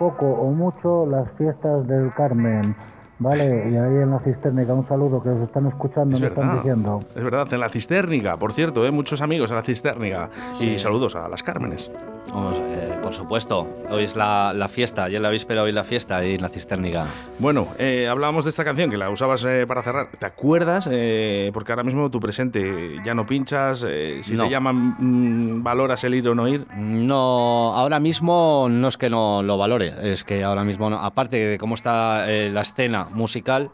poco 0.00 0.26
o 0.26 0.50
mucho 0.50 1.06
las 1.06 1.30
fiestas 1.38 1.86
del 1.86 2.12
Carmen. 2.14 2.74
Vale, 3.20 3.44
y 3.70 3.76
ahí 3.76 4.02
en 4.02 4.10
la 4.12 4.18
cisternica, 4.20 4.72
un 4.72 4.88
saludo 4.88 5.22
que 5.22 5.28
os 5.28 5.42
están 5.42 5.66
escuchando, 5.66 6.14
Es 6.16 6.22
me 6.22 6.28
están 6.28 6.42
verdad, 6.44 6.54
diciendo. 6.62 7.00
es 7.14 7.22
verdad, 7.22 7.52
en 7.52 7.60
la 7.60 7.68
cistérnica, 7.68 8.36
por 8.38 8.52
cierto, 8.52 8.86
¿eh? 8.86 8.90
muchos 8.90 9.20
amigos 9.20 9.50
en 9.50 9.56
la 9.56 9.62
cistérnica. 9.62 10.30
Sí. 10.54 10.70
Y 10.70 10.78
saludos 10.78 11.14
a 11.16 11.28
las 11.28 11.42
Cármenes. 11.42 11.90
Vamos, 12.32 12.58
eh, 12.60 12.96
por 13.02 13.12
supuesto, 13.12 13.68
hoy 13.90 14.04
es 14.04 14.14
la, 14.14 14.52
la 14.54 14.68
fiesta, 14.68 15.08
ya 15.08 15.18
la 15.18 15.30
víspera, 15.30 15.62
hoy 15.64 15.72
la 15.72 15.82
fiesta 15.82 16.18
ahí 16.18 16.34
en 16.34 16.42
la 16.42 16.48
cisterniga. 16.48 17.06
Bueno, 17.40 17.66
eh, 17.78 18.06
hablábamos 18.08 18.44
de 18.44 18.50
esta 18.50 18.64
canción 18.64 18.88
que 18.88 18.96
la 18.96 19.10
usabas 19.10 19.44
eh, 19.44 19.66
para 19.66 19.82
cerrar. 19.82 20.10
¿Te 20.16 20.26
acuerdas? 20.26 20.88
Eh, 20.90 21.50
porque 21.52 21.72
ahora 21.72 21.82
mismo 21.82 22.08
tu 22.10 22.20
presente 22.20 22.98
ya 23.04 23.14
no 23.14 23.26
pinchas. 23.26 23.84
eh, 23.88 24.20
si 24.22 24.34
No. 24.34 24.44
te 24.44 24.50
llaman, 24.50 24.94
mm, 24.98 25.62
¿valoras 25.64 26.04
el 26.04 26.14
ir 26.14 26.28
o 26.28 26.34
no 26.36 26.46
ir? 26.46 26.66
No, 26.76 27.74
ahora 27.74 27.98
mismo 27.98 28.68
no 28.70 28.86
es 28.88 28.96
que 28.96 29.10
no 29.10 29.42
lo 29.42 29.58
valore, 29.58 29.92
es 30.12 30.22
que 30.22 30.44
ahora 30.44 30.62
mismo, 30.62 30.88
no. 30.88 31.00
aparte 31.00 31.36
de 31.36 31.58
cómo 31.58 31.74
está 31.74 32.30
eh, 32.30 32.48
la 32.50 32.60
escena 32.62 33.08
musical, 33.12 33.70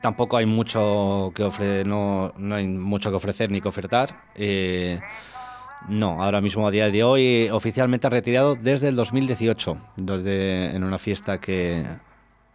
tampoco 0.00 0.36
hay 0.36 0.46
mucho 0.46 1.32
que 1.34 1.42
ofrecer, 1.42 1.84
no, 1.86 2.32
no 2.36 2.54
hay 2.54 2.68
mucho 2.68 3.10
que 3.10 3.16
ofrecer 3.16 3.50
ni 3.50 3.60
que 3.60 3.68
ofertar. 3.68 4.14
No, 5.86 6.22
ahora 6.22 6.40
mismo 6.40 6.66
a 6.66 6.70
día 6.70 6.90
de 6.90 7.04
hoy 7.04 7.48
oficialmente 7.50 8.08
retirado 8.08 8.56
desde 8.56 8.88
el 8.88 8.96
2018, 8.96 9.78
desde, 9.96 10.74
en 10.74 10.82
una 10.82 10.98
fiesta 10.98 11.40
que, 11.40 11.86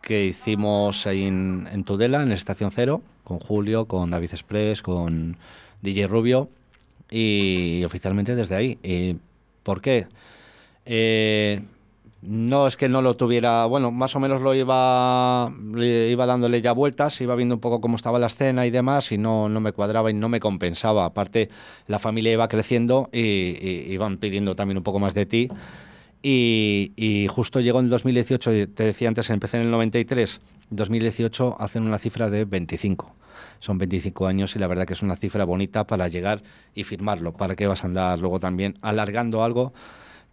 que 0.01 0.25
hicimos 0.25 1.07
ahí 1.07 1.25
en, 1.25 1.67
en 1.71 1.83
Tudela, 1.83 2.21
en 2.21 2.31
Estación 2.31 2.71
Cero, 2.71 3.01
con 3.23 3.39
Julio, 3.39 3.85
con 3.85 4.11
David 4.11 4.31
Express, 4.31 4.81
con 4.81 5.37
DJ 5.81 6.07
Rubio 6.07 6.49
y 7.09 7.83
oficialmente 7.85 8.35
desde 8.35 8.55
ahí. 8.55 8.77
¿Y 8.83 9.17
¿Por 9.63 9.81
qué? 9.81 10.07
Eh, 10.85 11.61
no 12.25 12.67
es 12.67 12.77
que 12.77 12.87
no 12.87 13.01
lo 13.01 13.15
tuviera, 13.17 13.65
bueno, 13.65 13.91
más 13.91 14.15
o 14.15 14.19
menos 14.19 14.41
lo 14.41 14.55
iba, 14.55 15.51
iba 15.75 16.25
dándole 16.25 16.61
ya 16.61 16.71
vueltas, 16.71 17.19
iba 17.21 17.35
viendo 17.35 17.55
un 17.55 17.61
poco 17.61 17.81
cómo 17.81 17.95
estaba 17.95 18.17
la 18.19 18.27
escena 18.27 18.65
y 18.65 18.71
demás, 18.71 19.11
y 19.11 19.17
no, 19.17 19.49
no 19.49 19.59
me 19.59 19.73
cuadraba 19.73 20.09
y 20.09 20.13
no 20.13 20.29
me 20.29 20.39
compensaba. 20.39 21.05
Aparte, 21.05 21.49
la 21.87 21.99
familia 21.99 22.31
iba 22.31 22.47
creciendo 22.47 23.09
y, 23.11 23.91
iban 23.91 24.17
pidiendo 24.17 24.55
también 24.55 24.77
un 24.77 24.83
poco 24.83 24.99
más 24.99 25.13
de 25.13 25.25
ti. 25.25 25.49
Y, 26.21 26.93
y 26.95 27.27
justo 27.27 27.59
llegó 27.59 27.79
en 27.79 27.85
el 27.85 27.91
2018, 27.91 28.53
y 28.53 28.67
te 28.67 28.83
decía 28.83 29.09
antes, 29.09 29.29
empecé 29.29 29.57
en 29.57 29.63
el 29.63 29.71
93, 29.71 30.39
2018 30.69 31.57
hacen 31.59 31.83
una 31.83 31.97
cifra 31.97 32.29
de 32.29 32.45
25. 32.45 33.13
Son 33.59 33.77
25 33.77 34.27
años 34.27 34.55
y 34.55 34.59
la 34.59 34.67
verdad 34.67 34.85
que 34.85 34.93
es 34.93 35.01
una 35.01 35.15
cifra 35.15 35.45
bonita 35.45 35.85
para 35.85 36.07
llegar 36.07 36.43
y 36.73 36.83
firmarlo. 36.83 37.33
¿Para 37.33 37.55
qué 37.55 37.67
vas 37.67 37.83
a 37.83 37.87
andar 37.87 38.19
luego 38.19 38.39
también 38.39 38.77
alargando 38.81 39.43
algo 39.43 39.73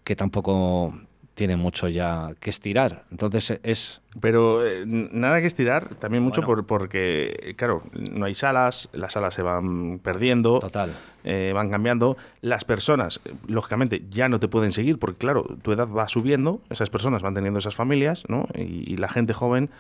que 0.05 0.17
tampoco 0.17 0.95
tiene 1.35 1.57
mucho 1.57 1.89
ya 1.89 2.35
que 2.41 2.51
estirar? 2.51 3.05
Entonces 3.11 3.59
es... 3.63 4.01
Pero 4.21 4.67
eh, 4.67 4.83
nada 4.87 5.41
que 5.41 5.47
estirar, 5.47 5.95
también 5.95 6.23
mucho 6.23 6.43
Bueno. 6.43 6.65
por- 6.67 6.81
porque, 6.81 7.55
claro, 7.57 7.83
no 7.93 8.27
hay 8.27 8.35
salas, 8.35 8.89
las 8.93 9.13
salas 9.13 9.35
se 9.35 9.43
van 9.43 10.01
perdiendo, 10.01 10.59
Total. 10.59 10.93
eh, 11.25 11.53
van 11.55 11.71
cambiando. 11.71 12.17
Las 12.43 12.65
personas, 12.65 13.21
eh, 13.25 13.33
lógicamente, 13.47 14.03
ya 14.11 14.29
no 14.29 14.41
te 14.41 14.49
pueden 14.49 14.73
seguir 14.73 14.99
porque, 14.99 15.19
claro, 15.19 15.45
tu 15.63 15.71
edad 15.73 15.89
va 15.89 16.09
subiendo, 16.09 16.61
esas 16.71 16.91
personas 16.91 17.23
van 17.23 17.35
teniendo 17.35 17.59
esas 17.61 17.75
familias, 17.77 18.25
¿no? 18.29 18.47
Y, 18.55 18.93
y 18.93 18.97
la 18.97 19.09
gente 19.09 19.33
joven, 19.33 19.71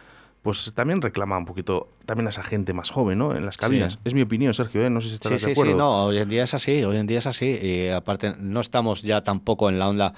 pues 0.42 0.72
también 0.74 1.02
reclama 1.02 1.36
un 1.36 1.44
poquito, 1.44 1.88
también 2.06 2.26
a 2.28 2.30
esa 2.30 2.44
gente 2.44 2.72
más 2.72 2.88
joven, 2.90 3.18
¿no? 3.18 3.34
En 3.36 3.44
las 3.44 3.56
cabinas. 3.58 3.98
Es 4.04 4.14
mi 4.14 4.22
opinión, 4.22 4.54
Sergio, 4.54 4.82
¿eh? 4.86 4.90
No 4.90 5.00
sé 5.00 5.08
si 5.08 5.10
Sí, 5.10 5.14
estarás 5.16 5.40
sí, 5.40 5.46
de 5.46 5.52
acuerdo. 5.52 5.72
sí, 5.72 5.78
no, 5.78 6.04
hoy 6.06 6.18
en 6.18 6.28
día 6.28 6.44
es 6.44 6.54
así, 6.54 6.84
hoy 6.84 6.96
en 6.98 7.06
día 7.08 7.18
es 7.18 7.26
así. 7.26 7.58
Y 7.60 7.88
aparte, 7.88 8.34
no 8.38 8.60
estamos 8.60 9.02
ya 9.02 9.22
tampoco 9.22 9.68
en 9.68 9.78
la 9.80 9.88
onda 9.88 10.14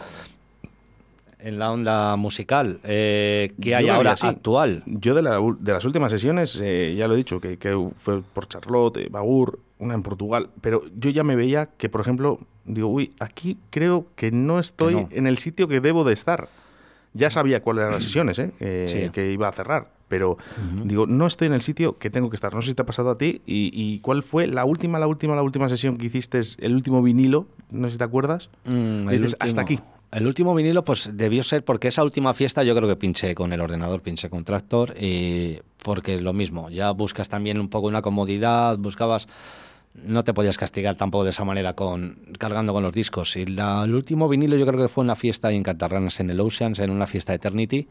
en 1.43 1.59
la 1.59 1.73
onda 1.73 2.17
musical 2.17 2.81
eh, 2.85 3.53
que 3.61 3.75
hay 3.75 3.89
ahora 3.89 4.15
actual. 4.21 4.83
Yo 4.87 5.15
de, 5.15 5.23
la 5.23 5.41
de 5.59 5.73
las 5.73 5.85
últimas 5.85 6.13
sesiones, 6.13 6.61
eh, 6.63 6.95
ya 6.97 7.09
lo 7.09 7.15
he 7.15 7.17
dicho, 7.17 7.41
que, 7.41 7.59
que 7.59 7.91
fue 7.97 8.23
por 8.23 8.49
Charlotte, 8.49 8.99
eh, 8.99 9.09
Bagur, 9.11 9.59
una 9.79 9.95
en 9.95 10.03
Portugal, 10.03 10.51
pero 10.61 10.83
yo 10.97 11.11
ya 11.11 11.25
me 11.25 11.37
veía 11.37 11.67
que, 11.77 11.89
por 11.89 12.01
ejemplo, 12.01 12.39
digo, 12.65 12.89
uy, 12.89 13.13
aquí 13.19 13.59
creo 13.71 14.07
que 14.15 14.31
no 14.31 14.59
estoy 14.61 14.95
no. 14.95 15.09
en 15.11 15.27
el 15.27 15.39
sitio 15.39 15.69
que 15.69 15.81
debo 15.81 16.05
de 16.05 16.13
estar. 16.13 16.49
Ya 17.15 17.31
sabía 17.31 17.61
cuáles 17.63 17.83
eran 17.83 17.93
las 17.95 18.03
sesiones 18.05 18.39
eh, 18.39 18.53
eh, 18.61 18.87
Sí. 19.07 19.11
que 19.13 19.31
iba 19.33 19.47
a 19.49 19.53
cerrar, 19.53 19.91
pero 20.09 20.39
digo, 20.85 21.07
no 21.07 21.27
estoy 21.27 21.47
en 21.49 21.53
el 21.55 21.63
sitio 21.63 21.99
que 21.99 22.09
tengo 22.11 22.31
que 22.31 22.37
estar. 22.37 22.55
No 22.55 22.63
sé 22.63 22.69
si 22.69 22.75
te 22.75 22.83
ha 22.83 22.87
pasado 22.87 23.11
a 23.11 23.19
ti 23.19 23.43
y, 23.47 23.71
y 23.75 23.99
cuál 24.01 24.23
fue 24.23 24.47
la 24.47 24.65
última, 24.65 24.99
la 24.99 25.07
última, 25.07 25.35
la 25.37 25.43
última 25.43 25.69
sesión 25.69 25.97
que 25.99 26.07
hiciste, 26.07 26.41
el 26.59 26.75
último 26.75 27.03
vinilo, 27.03 27.47
no 27.71 27.87
sé 27.89 27.93
si 27.93 27.99
te 27.99 28.05
acuerdas. 28.05 28.49
Mm, 28.65 29.09
hasta 29.41 29.61
aquí. 29.61 29.79
El 30.11 30.27
último 30.27 30.55
vinilo, 30.55 30.85
pues 30.85 31.09
debió 31.15 31.43
ser 31.43 31.65
porque 31.65 31.89
esa 31.89 32.03
última 32.05 32.35
fiesta 32.35 32.63
yo 32.63 32.75
creo 32.77 32.87
que 32.87 32.97
pinché 32.97 33.35
con 33.35 33.53
el 33.55 33.61
ordenador, 33.63 34.03
pinché 34.03 34.29
con 34.29 34.45
Tractor, 34.45 34.95
y 35.01 35.59
porque 35.83 36.21
lo 36.21 36.35
mismo, 36.35 36.69
ya 36.69 36.91
buscas 36.91 37.31
también 37.31 37.59
un 37.59 37.69
poco 37.71 37.89
una 37.89 38.03
comodidad, 38.03 38.77
buscabas. 38.79 39.27
No 39.95 40.25
te 40.25 40.33
podías 40.33 40.57
castigar 40.57 40.97
tampoco 40.97 41.25
de 41.25 41.31
esa 41.31 41.45
manera 41.45 41.75
con 41.75 42.19
cargando 42.39 42.73
con 42.73 42.83
los 42.83 42.93
discos. 42.93 43.37
Y 43.37 43.45
la- 43.47 43.85
el 43.85 43.95
último 43.95 44.29
vinilo 44.29 44.57
yo 44.57 44.67
creo 44.67 44.81
que 44.81 44.89
fue 44.89 45.05
una 45.05 45.17
fiesta 45.17 45.49
ahí 45.49 45.57
en 45.57 45.63
Catarranas, 45.63 46.19
en 46.21 46.31
el 46.31 46.41
Oceans, 46.41 46.79
en 46.79 46.91
una 46.91 47.07
fiesta 47.07 47.35
Eternity, 47.35 47.89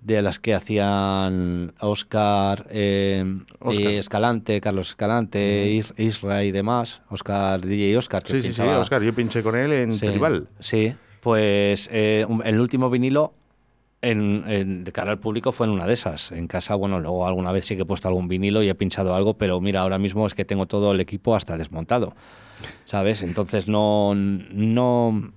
de 0.00 0.22
las 0.22 0.38
que 0.40 0.54
hacían 0.54 1.72
Oscar, 1.80 2.66
eh, 2.70 3.24
Óscar. 3.60 3.90
y 3.92 3.96
Escalante, 3.96 4.60
Carlos 4.60 4.90
Escalante, 4.90 5.70
Is- 5.70 5.94
Isra 5.96 6.44
y 6.44 6.50
demás. 6.52 7.02
Oscar, 7.08 7.60
DJ 7.64 7.96
Oscar. 7.98 8.22
que 8.22 8.32
Sí, 8.32 8.42
sí, 8.42 8.52
sí, 8.52 8.62
Oscar, 8.62 9.02
yo 9.02 9.14
pinché 9.14 9.42
con 9.42 9.54
él 9.56 9.72
en 9.72 9.92
Sí, 9.94 10.06
Tribal. 10.06 10.48
Sí, 10.58 10.94
pues 11.20 11.88
eh, 11.92 12.26
el 12.44 12.60
último 12.60 12.90
vinilo 12.90 13.32
en, 14.02 14.44
en- 14.46 14.84
de 14.84 14.92
cara 14.92 15.10
al 15.10 15.18
público 15.18 15.50
fue 15.52 15.66
en 15.66 15.72
una 15.72 15.86
de 15.86 15.94
esas. 15.94 16.30
En 16.32 16.46
casa, 16.46 16.74
bueno, 16.74 17.00
luego 17.00 17.26
alguna 17.26 17.52
vez 17.52 17.66
sí 17.66 17.76
que 17.76 17.82
he 17.82 17.86
puesto 17.86 18.08
algún 18.08 18.28
vinilo 18.28 18.62
y 18.62 18.68
he 18.68 18.74
pinchado 18.74 19.14
algo, 19.14 19.34
pero 19.34 19.60
mira, 19.60 19.80
ahora 19.80 19.98
mismo 19.98 20.26
es 20.26 20.34
que 20.34 20.44
tengo 20.44 20.66
todo 20.66 20.92
el 20.92 21.00
equipo 21.00 21.34
hasta 21.34 21.56
desmontado, 21.56 22.14
¿sabes? 22.84 23.22
Entonces 23.22 23.66
no, 23.68 24.14
no, 24.14 25.32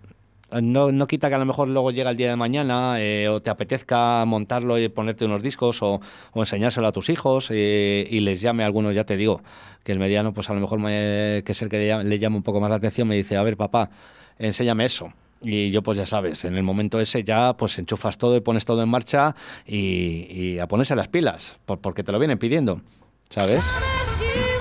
no, 0.62 0.92
no 0.92 1.08
quita 1.08 1.30
que 1.30 1.36
a 1.36 1.38
lo 1.40 1.46
mejor 1.46 1.70
luego 1.70 1.92
llega 1.92 2.12
el 2.12 2.18
día 2.18 2.30
de 2.30 2.36
mañana 2.36 2.96
eh, 3.00 3.30
o 3.30 3.42
te 3.42 3.50
apetezca 3.50 4.24
montarlo 4.26 4.78
y 4.78 4.90
ponerte 4.90 5.26
unos 5.26 5.42
discos 5.42 5.82
o, 5.82 6.00
o 6.34 6.40
enseñárselo 6.40 6.88
a 6.88 6.92
tus 6.92 7.10
hijos 7.10 7.48
eh, 7.52 8.08
y 8.12 8.20
les 8.20 8.42
llame 8.42 8.64
a 8.64 8.66
algunos, 8.68 8.94
ya 8.94 9.06
te 9.06 9.18
digo, 9.18 9.42
que 9.84 9.92
el 9.92 10.00
mediano 10.00 10.34
pues 10.34 10.50
a 10.50 10.54
lo 10.54 10.60
mejor 10.60 10.78
me- 10.80 11.42
que 11.46 11.52
es 11.54 11.62
el 11.62 11.70
que 11.70 11.78
le 11.78 11.88
llama, 11.88 12.04
le 12.04 12.20
llama 12.20 12.36
un 12.38 12.44
poco 12.44 12.60
más 12.62 12.70
la 12.70 12.76
atención, 12.76 13.08
me 13.08 13.16
dice, 13.16 13.38
a 13.38 13.44
ver 13.44 13.58
papá, 13.58 13.90
enséñame 14.38 14.86
eso. 14.86 15.12
Y 15.44 15.72
yo 15.72 15.82
pues 15.82 15.98
ya 15.98 16.06
sabes, 16.06 16.46
en 16.46 16.56
el 16.56 16.64
momento 16.64 17.00
ese 17.00 17.24
ya 17.24 17.54
pues 17.58 17.78
enchufas 17.80 18.18
todo 18.18 18.36
y 18.36 18.42
pones 18.42 18.64
todo 18.66 18.84
en 18.84 18.90
marcha 18.90 19.36
y, 19.66 20.28
y 20.30 20.60
a 20.60 20.68
ponerse 20.68 20.96
las 20.96 21.08
pilas, 21.08 21.56
por- 21.66 21.80
porque 21.80 22.04
te 22.04 22.12
lo 22.12 22.20
vienen 22.20 22.38
pidiendo, 22.38 22.82
¿sabes? 23.30 23.64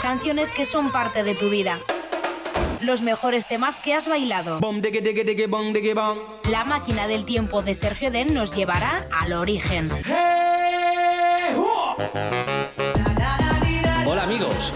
Canciones 0.01 0.53
que 0.53 0.65
son 0.65 0.91
parte 0.91 1.23
de 1.23 1.35
tu 1.35 1.51
vida. 1.51 1.79
Los 2.81 3.03
mejores 3.03 3.47
temas 3.47 3.79
que 3.79 3.93
has 3.93 4.09
bailado. 4.09 4.59
La 6.51 6.65
máquina 6.65 7.07
del 7.09 7.25
tiempo 7.27 7.61
de 7.61 7.75
Sergio 7.75 8.11
Den 8.11 8.33
nos 8.33 8.55
llevará 8.57 9.07
al 9.21 9.35
origen. 9.35 9.91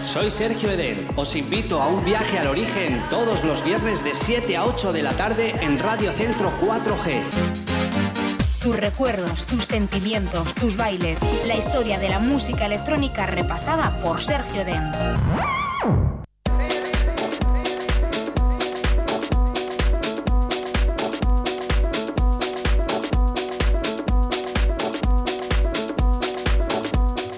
Soy 0.03 0.29
Sergio 0.29 0.69
Eden. 0.69 1.07
Os 1.15 1.35
invito 1.35 1.81
a 1.81 1.87
un 1.87 2.03
viaje 2.05 2.37
al 2.37 2.47
origen 2.47 3.01
todos 3.09 3.43
los 3.43 3.63
viernes 3.63 4.03
de 4.03 4.13
7 4.13 4.57
a 4.57 4.65
8 4.65 4.93
de 4.93 5.01
la 5.03 5.13
tarde 5.13 5.55
en 5.61 5.79
Radio 5.79 6.11
Centro 6.11 6.51
4G. 6.61 7.21
Tus 8.61 8.75
recuerdos, 8.75 9.45
tus 9.45 9.65
sentimientos, 9.65 10.53
tus 10.55 10.77
bailes. 10.77 11.17
La 11.47 11.55
historia 11.55 11.99
de 11.99 12.09
la 12.09 12.19
música 12.19 12.65
electrónica 12.65 13.25
repasada 13.25 14.01
por 14.01 14.21
Sergio 14.21 14.65
Den. 14.65 14.91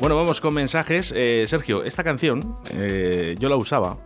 Bueno, 0.08 0.22
vamos 0.22 0.39
con 0.39 0.53
mensajes. 0.53 1.14
Eh, 1.14 1.43
Sergio, 1.49 1.84
esta 1.84 2.01
canción 2.01 2.55
eh, 2.72 3.36
yo 3.39 3.49
la 3.49 3.58
usaba 3.58 3.97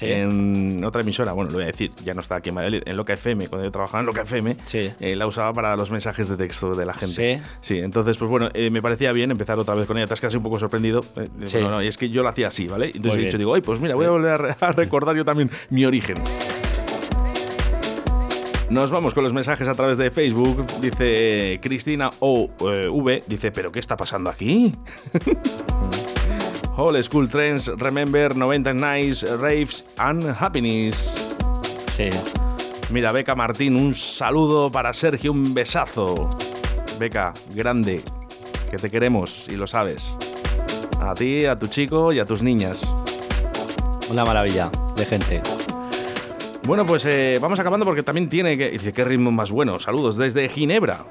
en 0.00 0.84
otra 0.84 1.00
emisora, 1.02 1.32
bueno, 1.32 1.50
lo 1.50 1.56
voy 1.56 1.64
a 1.64 1.66
decir, 1.66 1.90
ya 2.04 2.14
no 2.14 2.20
está 2.20 2.36
aquí 2.36 2.50
en 2.50 2.54
Valladolid, 2.54 2.82
en 2.86 2.96
Loca 2.96 3.14
FM, 3.14 3.48
cuando 3.48 3.64
yo 3.66 3.72
trabajaba 3.72 3.98
en 3.98 4.06
Loca 4.06 4.22
FM, 4.22 4.56
eh, 4.72 5.16
la 5.16 5.26
usaba 5.26 5.52
para 5.52 5.74
los 5.74 5.90
mensajes 5.90 6.28
de 6.28 6.36
texto 6.36 6.76
de 6.76 6.86
la 6.86 6.94
gente. 6.94 7.42
Sí. 7.60 7.78
entonces, 7.80 8.16
pues 8.18 8.30
bueno, 8.30 8.50
eh, 8.54 8.70
me 8.70 8.80
parecía 8.80 9.10
bien 9.10 9.32
empezar 9.32 9.58
otra 9.58 9.74
vez 9.74 9.88
con 9.88 9.98
ella. 9.98 10.06
Te 10.06 10.14
has 10.14 10.20
casi 10.20 10.36
un 10.36 10.44
poco 10.44 10.60
sorprendido. 10.60 11.04
Eh, 11.16 11.28
Sí. 11.46 11.54
bueno, 11.56 11.72
no, 11.72 11.82
y 11.82 11.88
es 11.88 11.98
que 11.98 12.08
yo 12.08 12.22
lo 12.22 12.28
hacía 12.28 12.46
así, 12.46 12.68
¿vale? 12.68 12.92
Entonces 12.94 13.14
Muy 13.14 13.22
he 13.22 13.24
dicho, 13.24 13.36
bien. 13.36 13.38
digo, 13.40 13.54
ay, 13.56 13.62
pues 13.62 13.80
mira, 13.80 13.96
voy 13.96 14.06
a 14.06 14.10
volver 14.10 14.54
a 14.60 14.70
recordar 14.70 15.16
yo 15.16 15.24
también 15.24 15.50
mi 15.70 15.84
origen. 15.84 16.18
Nos 18.70 18.90
vamos 18.90 19.14
con 19.14 19.24
los 19.24 19.32
mensajes 19.32 19.66
a 19.66 19.74
través 19.74 19.96
de 19.96 20.10
Facebook. 20.10 20.66
Dice 20.80 21.58
Cristina 21.62 22.10
O 22.20 22.50
eh, 22.70 22.88
V, 22.88 23.24
dice, 23.26 23.50
¿pero 23.50 23.72
qué 23.72 23.78
está 23.78 23.96
pasando 23.96 24.28
aquí? 24.28 24.74
All 26.76 27.02
School 27.02 27.28
Trends, 27.28 27.66
Remember, 27.78 28.36
90 28.36 28.74
Nights, 28.74 29.26
Raves 29.40 29.84
and 29.96 30.36
Happiness. 30.38 31.28
Sí. 31.96 32.10
Mira, 32.90 33.10
Beca 33.10 33.34
Martín, 33.34 33.74
un 33.74 33.94
saludo 33.94 34.70
para 34.70 34.92
Sergio, 34.92 35.32
un 35.32 35.54
besazo. 35.54 36.28
Beca, 37.00 37.32
grande, 37.54 38.02
que 38.70 38.76
te 38.76 38.90
queremos 38.90 39.48
y 39.48 39.56
lo 39.56 39.66
sabes. 39.66 40.14
A 41.00 41.14
ti, 41.14 41.46
a 41.46 41.56
tu 41.56 41.68
chico 41.68 42.12
y 42.12 42.18
a 42.18 42.26
tus 42.26 42.42
niñas. 42.42 42.82
Una 44.10 44.24
maravilla 44.24 44.70
de 44.94 45.04
gente. 45.06 45.42
Bueno, 46.68 46.84
pues 46.84 47.06
eh, 47.06 47.38
vamos 47.40 47.58
acabando 47.58 47.86
porque 47.86 48.02
también 48.02 48.28
tiene 48.28 48.58
que. 48.58 48.68
Dice, 48.68 48.92
qué 48.92 49.02
ritmo 49.02 49.30
más 49.30 49.50
bueno. 49.50 49.80
Saludos 49.80 50.18
desde 50.18 50.50
Ginebra. 50.50 51.06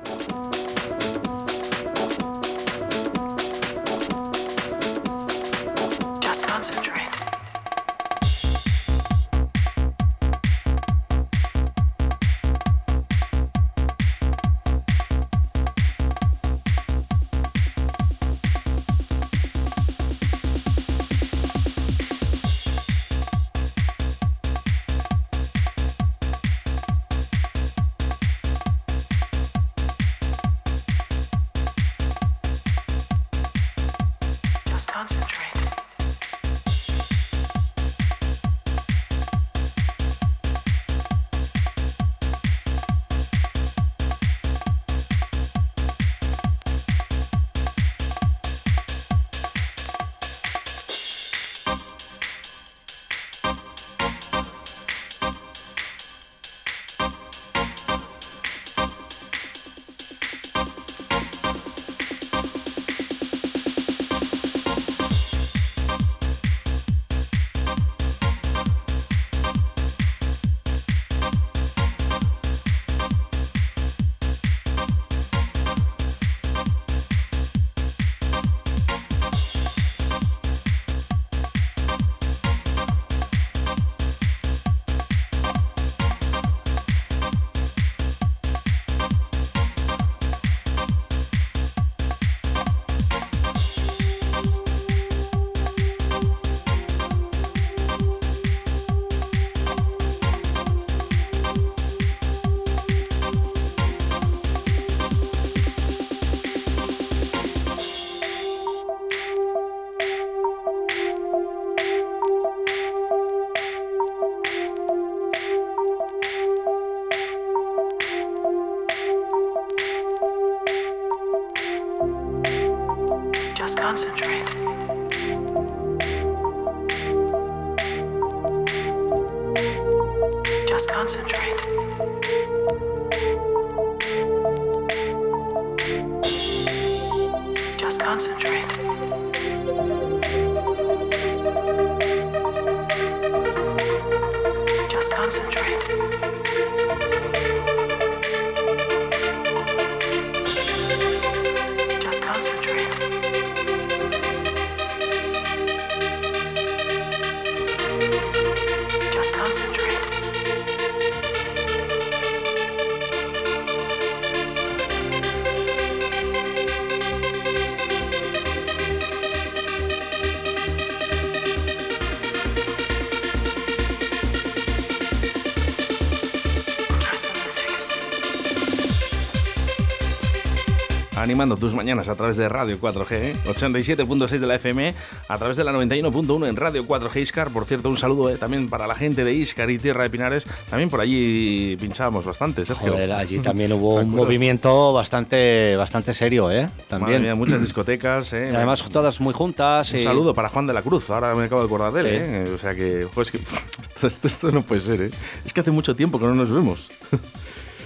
Animando 181.27 181.57
tus 181.57 181.73
mañanas 181.73 182.07
a 182.07 182.15
través 182.15 182.37
de 182.37 182.47
Radio 182.47 182.79
4G, 182.79 183.11
¿eh? 183.11 183.35
87.6 183.47 184.39
de 184.39 184.47
la 184.47 184.55
FM, 184.55 184.93
a 185.27 185.37
través 185.37 185.57
de 185.57 185.65
la 185.65 185.73
91.1 185.73 186.47
en 186.47 186.55
Radio 186.55 186.87
4G 186.87 187.19
Iscar. 187.21 187.49
Por 187.51 187.65
cierto, 187.65 187.89
un 187.89 187.97
saludo 187.97 188.29
eh, 188.29 188.37
también 188.37 188.69
para 188.69 188.87
la 188.87 188.95
gente 188.95 189.25
de 189.25 189.33
Iscar 189.33 189.69
y 189.69 189.77
Tierra 189.77 190.03
de 190.03 190.09
Pinares. 190.09 190.45
También 190.69 190.89
por 190.89 191.01
allí 191.01 191.75
pinchábamos 191.81 192.23
bastante, 192.23 192.65
Sergio. 192.65 192.93
Joder, 192.93 193.11
allí 193.11 193.39
también 193.39 193.73
hubo 193.73 193.95
un 193.99 194.09
movimiento 194.11 194.93
bastante, 194.93 195.75
bastante 195.75 196.13
serio, 196.13 196.49
¿eh? 196.49 196.69
También. 196.87 197.21
mía, 197.23 197.35
muchas 197.35 197.59
discotecas. 197.59 198.31
¿eh? 198.31 198.53
Además 198.55 198.87
todas 198.89 199.19
muy 199.19 199.33
juntas. 199.33 199.91
Un 199.91 199.99
y- 199.99 200.03
saludo 200.03 200.33
para 200.33 200.47
Juan 200.47 200.65
de 200.65 200.73
la 200.73 200.81
Cruz, 200.81 201.09
ahora 201.09 201.35
me 201.35 201.43
acabo 201.43 201.59
de 201.59 201.65
acordar 201.67 201.91
de 201.91 201.99
él, 201.99 202.25
Sí. 202.25 202.31
¿eh? 202.31 202.51
O 202.55 202.57
sea 202.57 202.73
que, 202.73 203.05
jo, 203.13 203.21
es 203.21 203.31
que 203.31 203.37
esto, 203.95 204.07
esto- 204.07 204.27
esto 204.27 204.51
no 204.53 204.61
puede 204.61 204.79
ser, 204.79 205.01
¿eh? 205.01 205.11
Es 205.45 205.51
que 205.51 205.59
hace 205.59 205.71
mucho 205.71 205.93
tiempo 205.93 206.19
que 206.19 206.25
no 206.25 206.35
nos 206.35 206.49
vemos. 206.49 206.87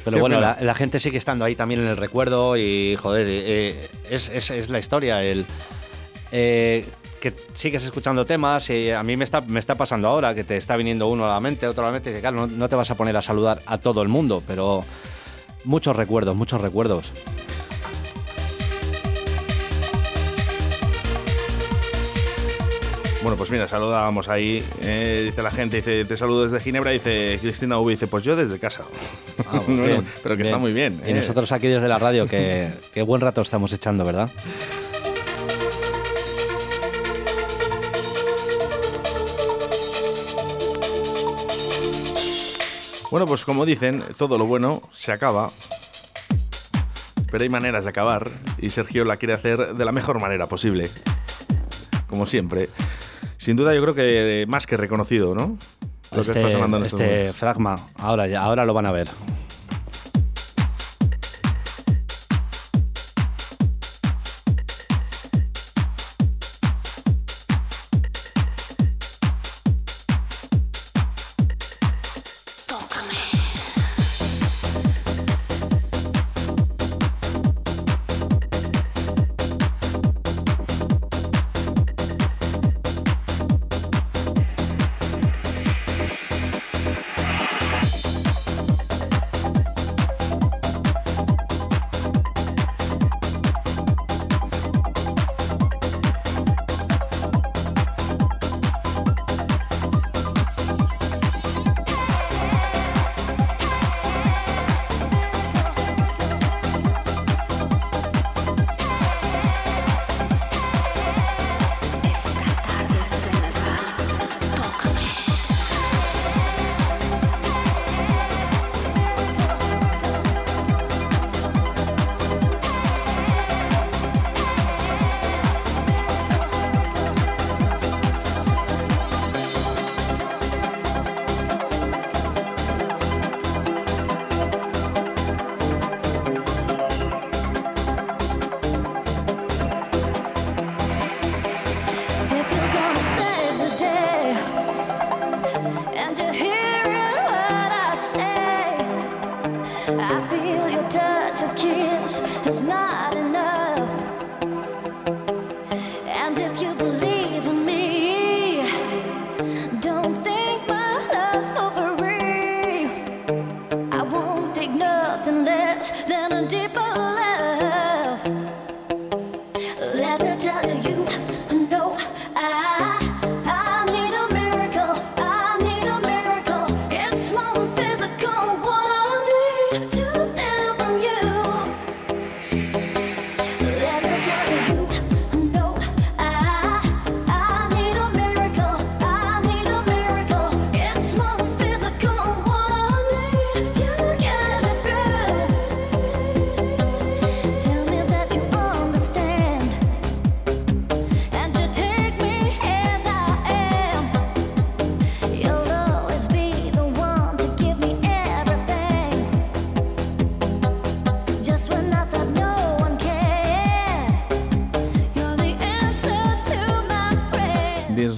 Pero 0.03 0.18
Qué 0.18 0.22
bueno, 0.22 0.40
la, 0.40 0.57
la 0.60 0.73
gente 0.73 0.99
sigue 0.99 1.18
estando 1.18 1.45
ahí 1.45 1.56
también 1.56 1.82
en 1.82 1.88
el 1.88 1.98
recuerdo 1.98 2.57
y, 2.57 2.95
joder, 2.95 3.28
eh, 3.30 3.90
es, 4.10 4.30
es- 4.30 4.49
es 4.49 4.69
la 4.69 4.80
historia. 4.80 5.23
El, 5.23 5.45
eh, 6.32 6.86
que 7.19 7.32
sigues 7.53 7.84
escuchando 7.84 8.26
temas 8.26 8.68
y 8.72 8.90
a 8.90 9.03
mí 9.03 9.15
me 9.15 9.23
está, 9.23 9.41
me 9.41 9.60
está 9.60 9.76
pasando 9.76 10.07
ahora 10.07 10.34
que 10.34 10.44
te 10.44 10.57
está 10.57 10.76
viniendo 10.76 11.07
uno 11.07 11.26
a 11.26 11.30
la 11.30 11.40
mente, 11.40 11.68
otro 11.68 11.84
a 11.84 11.88
la 11.88 11.91
mente, 11.94 12.10
y 12.10 12.14
que 12.15 12.19
claro, 12.19 12.36
no, 12.38 12.48
no 12.48 12.68
te 12.68 12.76
vas 12.76 12.90
a 12.90 12.95
poner 12.95 13.15
a 13.15 13.22
saludar 13.22 13.61
a 13.68 13.78
todo 13.78 14.02
el 14.02 14.07
mundo, 14.07 14.41
pero 14.48 14.82
muchos 15.64 15.95
recuerdos, 15.95 16.36
muchos 16.36 16.60
recuerdos. 16.61 17.11
Bueno, 23.22 23.38
pues 23.38 23.52
mira, 23.52 23.68
saludábamos 23.68 24.27
ahí, 24.30 24.64
eh, 24.81 25.22
dice 25.26 25.43
la 25.43 25.52
gente, 25.52 25.76
dice, 25.77 26.06
te 26.06 26.18
saludo 26.18 26.43
desde 26.45 26.60
Ginebra, 26.60 26.89
dice 26.89 27.38
Cristina 27.39 27.77
V, 27.77 27.91
dice, 27.91 28.07
pues 28.07 28.23
yo 28.23 28.35
desde 28.35 28.57
casa. 28.57 28.84
Ah, 29.45 29.61
Bueno, 29.68 29.84
bien, 29.84 30.07
pero 30.23 30.35
que 30.35 30.41
bien. 30.41 30.48
está 30.48 30.57
muy 30.57 30.73
bien. 30.73 30.99
Y 31.06 31.11
¿eh? 31.11 31.14
nosotros 31.14 31.52
aquí 31.52 31.68
desde 31.68 31.88
la 31.88 31.99
radio, 31.99 32.27
que, 32.27 32.69
que 32.91 33.03
buen 33.03 33.22
rato 33.22 33.41
estamos 33.41 33.72
echando, 33.73 34.03
¿verdad? 34.06 34.30
Bueno, 43.11 43.26
pues 43.26 43.43
como 43.43 43.65
dicen, 43.65 44.03
todo 44.18 44.38
lo 44.38 44.45
bueno 44.45 44.81
se 44.91 45.11
acaba. 45.11 45.52
Pero 47.30 47.43
hay 47.43 47.49
maneras 47.49 47.84
de 47.84 47.89
acabar 47.89 48.30
y 48.57 48.69
Sergio 48.69 49.06
la 49.06 49.18
quiere 49.18 49.34
hacer 49.34 49.76
de 49.76 49.85
la 49.85 49.91
mejor 49.91 50.19
manera 50.19 50.48
posible. 50.48 50.89
Como 52.07 52.26
siempre. 52.26 52.69
Sin 53.42 53.56
duda 53.56 53.74
yo 53.74 53.82
creo 53.82 53.96
que 53.96 54.46
más 54.48 54.68
que 54.68 54.78
reconocido, 54.78 55.34
¿no? 55.34 55.58
Lo 56.16 56.24
que 56.24 56.30
está 56.30 56.52
sonando 56.52 56.78
en 56.78 56.84
este 56.84 56.96
momentos. 56.96 57.36
fragma, 57.36 57.76
ahora, 57.98 58.28
ya, 58.28 58.44
ahora 58.44 58.66
lo 58.66 58.76
van 58.76 58.86
a 58.86 58.92
ver. 58.92 59.08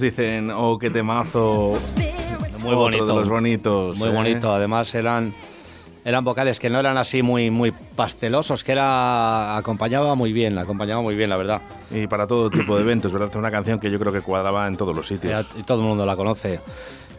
Dicen, 0.04 0.50
oh, 0.50 0.78
qué 0.78 0.90
temazo. 0.90 1.74
Muy 2.60 2.74
bonito. 2.74 3.06
de 3.06 3.14
los 3.14 3.28
bonitos. 3.28 3.96
Muy 3.96 4.08
¿eh? 4.08 4.12
bonito. 4.12 4.52
Además 4.52 4.94
eran 4.94 5.32
eran 6.06 6.22
vocales 6.22 6.60
que 6.60 6.68
no 6.68 6.78
eran 6.80 6.98
así 6.98 7.22
muy 7.22 7.50
muy 7.50 7.72
pastelosos, 7.96 8.62
que 8.62 8.72
era 8.72 9.56
acompañaba 9.56 10.14
muy 10.14 10.32
bien, 10.32 10.58
acompañaba 10.58 11.00
muy 11.02 11.14
bien, 11.14 11.30
la 11.30 11.36
verdad. 11.38 11.62
Y 11.90 12.06
para 12.06 12.26
todo 12.26 12.50
tipo 12.50 12.76
de 12.76 12.82
eventos, 12.82 13.12
¿verdad? 13.12 13.30
Es 13.30 13.36
una 13.36 13.50
canción 13.50 13.78
que 13.80 13.90
yo 13.90 13.98
creo 13.98 14.12
que 14.12 14.20
cuadraba 14.20 14.66
en 14.68 14.76
todos 14.76 14.94
los 14.94 15.06
sitios. 15.06 15.46
Y 15.58 15.62
todo 15.62 15.80
el 15.80 15.84
mundo 15.86 16.04
la 16.06 16.14
conoce. 16.16 16.60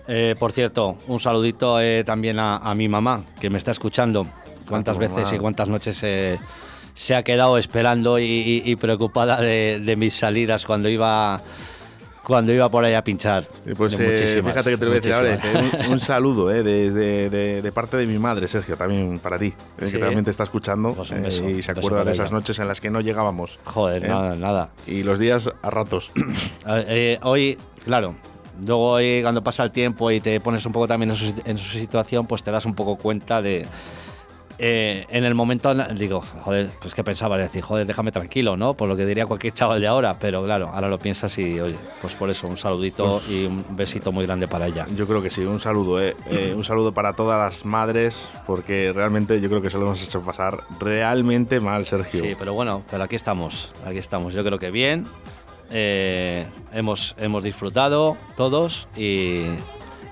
Eh, 0.07 0.35
por 0.37 0.51
cierto, 0.51 0.97
un 1.07 1.19
saludito 1.19 1.81
eh, 1.81 2.03
también 2.05 2.37
a, 2.37 2.57
a 2.57 2.75
mi 2.75 2.87
mamá, 2.87 3.23
que 3.39 3.49
me 3.49 3.57
está 3.57 3.71
escuchando. 3.71 4.27
Cuántas 4.69 4.95
tu 4.95 4.99
veces 4.99 5.23
mamá. 5.25 5.35
y 5.35 5.39
cuántas 5.39 5.67
noches 5.67 5.99
eh, 6.03 6.37
se 6.93 7.15
ha 7.15 7.23
quedado 7.23 7.57
esperando 7.57 8.17
y, 8.19 8.23
y- 8.23 8.61
y 8.65 8.75
preocupada 8.75 9.39
de, 9.41 9.79
de 9.79 9.95
mis 9.95 10.13
salidas 10.13 10.63
cuando 10.65 10.89
iba 10.89 11.39
cuando 12.25 12.51
iba 12.51 12.67
por 12.69 12.83
ahí 12.83 12.93
a 12.93 13.03
pinchar. 13.03 13.47
Pues 13.77 13.97
De 13.97 14.15
eh, 14.39 14.41
fíjate 14.43 14.71
que 14.71 14.77
te 14.77 14.85
lo 14.85 14.91
voy 14.91 14.97
a 14.97 15.01
decir 15.01 15.13
ahora, 15.13 15.35
eh, 15.35 15.71
un, 15.85 15.91
un 15.93 15.99
saludo 15.99 16.51
eh, 16.51 16.63
de, 16.63 16.91
de- 16.91 17.29
de- 17.29 17.61
de 17.61 17.71
parte 17.71 17.97
de 17.97 18.07
mi 18.07 18.17
madre, 18.19 18.47
Sergio, 18.47 18.75
también 18.75 19.19
para 19.19 19.37
ti, 19.37 19.53
eh, 19.79 19.85
Sí. 19.85 19.91
que 19.93 19.97
también 19.99 20.25
te 20.25 20.31
está 20.31 20.43
escuchando 20.43 20.93
Pues 20.93 21.11
eh, 21.11 21.15
beso, 21.19 21.49
y 21.49 21.61
se 21.61 21.71
acuerda 21.71 22.03
de 22.03 22.11
esas 22.11 22.29
ella. 22.29 22.37
noches 22.39 22.57
en 22.59 22.67
las 22.67 22.81
que 22.81 22.89
no 22.89 23.01
llegábamos. 23.01 23.59
Joder, 23.65 24.03
eh, 24.05 24.07
nada, 24.07 24.35
nada. 24.35 24.69
Y 24.87 25.03
los 25.03 25.19
días 25.19 25.49
a 25.61 25.69
ratos. 25.69 26.11
Eh, 26.67 26.85
eh, 26.87 27.19
hoy, 27.21 27.57
claro, 27.83 28.15
luego 28.65 28.97
cuando 29.21 29.43
pasa 29.43 29.63
el 29.63 29.71
tiempo 29.71 30.09
y 30.09 30.19
te 30.19 30.39
pones 30.41 30.65
un 30.65 30.71
poco 30.71 30.87
también 30.87 31.11
en 31.11 31.15
su, 31.15 31.33
en 31.45 31.57
su 31.59 31.69
situación, 31.77 32.25
pues 32.25 32.41
te 32.41 32.49
das 32.51 32.65
un 32.65 32.73
poco 32.73 32.95
cuenta 32.97 33.41
de... 33.41 33.65
eh, 34.57 35.05
en 35.09 35.25
el 35.25 35.35
momento 35.35 35.73
digo, 35.95 36.21
joder, 36.43 36.69
pues 36.79 36.93
que 36.93 37.03
pensaba, 37.03 37.37
decir, 37.37 37.61
joder, 37.61 37.85
déjame 37.85 38.11
tranquilo, 38.11 38.55
¿no? 38.57 38.73
Por 38.73 38.87
lo 38.87 38.95
que 38.95 39.05
diría 39.05 39.25
cualquier 39.25 39.53
chaval 39.53 39.81
de 39.81 39.87
ahora, 39.87 40.17
pero 40.19 40.43
claro, 40.43 40.69
ahora 40.73 40.87
lo 40.89 40.97
piensas 40.99 41.37
y, 41.37 41.59
oye, 41.59 41.75
pues 42.01 42.13
por 42.13 42.29
eso, 42.29 42.47
un 42.47 42.57
saludito 42.57 43.21
y 43.29 43.45
un 43.45 43.65
besito 43.71 44.11
muy 44.11 44.25
grande 44.25 44.47
para 44.47 44.67
ella. 44.67 44.85
Yo 44.95 45.07
creo 45.07 45.21
que 45.21 45.29
sí, 45.29 45.41
un 45.41 45.59
saludo, 45.59 46.01
eh. 46.01 46.15
Eh, 46.29 46.53
un 46.55 46.63
saludo 46.63 46.93
para 46.93 47.13
todas 47.13 47.39
las 47.39 47.65
madres, 47.65 48.29
porque 48.45 48.91
realmente 48.93 49.41
yo 49.41 49.49
creo 49.49 49.61
que 49.61 49.69
se 49.69 49.77
lo 49.77 49.85
hemos 49.85 50.03
hecho 50.03 50.21
pasar 50.21 50.63
realmente 50.79 51.59
mal, 51.59 51.85
Sergio. 51.85 52.23
Sí, 52.23 52.35
pero 52.37 52.53
bueno, 52.53 52.83
pero 52.89 53.03
aquí 53.03 53.15
estamos, 53.15 53.71
aquí 53.85 53.97
estamos. 53.97 54.33
Yo 54.33 54.43
creo 54.43 54.59
que 54.59 54.71
bien. 54.71 55.05
eh, 55.71 56.45
hemos, 56.71 57.15
hemos 57.17 57.43
disfrutado 57.43 58.17
todos 58.37 58.87
y, 58.95 59.45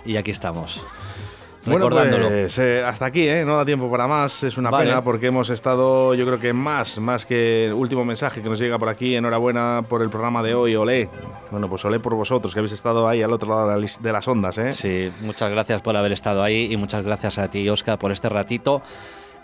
y 0.06 0.18
aquí 0.18 0.32
estamos. 0.32 0.82
Bueno, 1.66 1.88
Recordándolo. 1.90 2.28
pues 2.28 2.58
eh, 2.60 2.84
hasta 2.84 3.06
aquí, 3.06 3.28
¿eh? 3.28 3.46
No 3.46 3.56
da 3.56 3.64
tiempo 3.66 3.90
para 3.90 4.06
más. 4.08 4.44
Es 4.44 4.58
una 4.58 4.70
Vale. 4.70 4.90
pena 4.90 5.04
porque 5.04 5.28
hemos 5.28 5.50
estado, 5.50 6.14
yo 6.14 6.26
creo 6.26 6.40
que 6.40 6.52
más, 6.54 7.00
más 7.00 7.26
que 7.26 7.68
el 7.68 7.74
último 7.74 8.04
mensaje 8.04 8.42
que 8.42 8.50
nos 8.50 8.60
llega 8.60 8.78
por 8.78 8.90
aquí. 8.90 9.16
Enhorabuena 9.16 9.84
por 9.88 10.02
el 10.02 10.10
programa 10.10 10.44
de 10.44 10.54
hoy, 10.56 10.76
olé. 10.76 11.10
Bueno, 11.52 11.70
pues 11.70 11.86
olé 11.86 12.00
por 12.00 12.16
vosotros 12.16 12.54
que 12.54 12.60
habéis 12.60 12.74
estado 12.74 13.08
ahí 13.08 13.22
al 13.22 13.32
otro 13.32 13.50
lado 13.50 13.80
de 13.80 14.12
las 14.12 14.28
ondas, 14.28 14.58
¿eh? 14.58 14.74
Sí, 14.74 15.12
muchas 15.22 15.52
gracias 15.52 15.82
por 15.82 15.96
haber 15.96 16.12
estado 16.12 16.44
ahí 16.44 16.72
y 16.72 16.78
muchas 16.78 17.04
gracias 17.04 17.38
a 17.38 17.50
ti, 17.50 17.68
Oscar, 17.70 17.98
por 17.98 18.12
este 18.12 18.28
ratito 18.30 18.82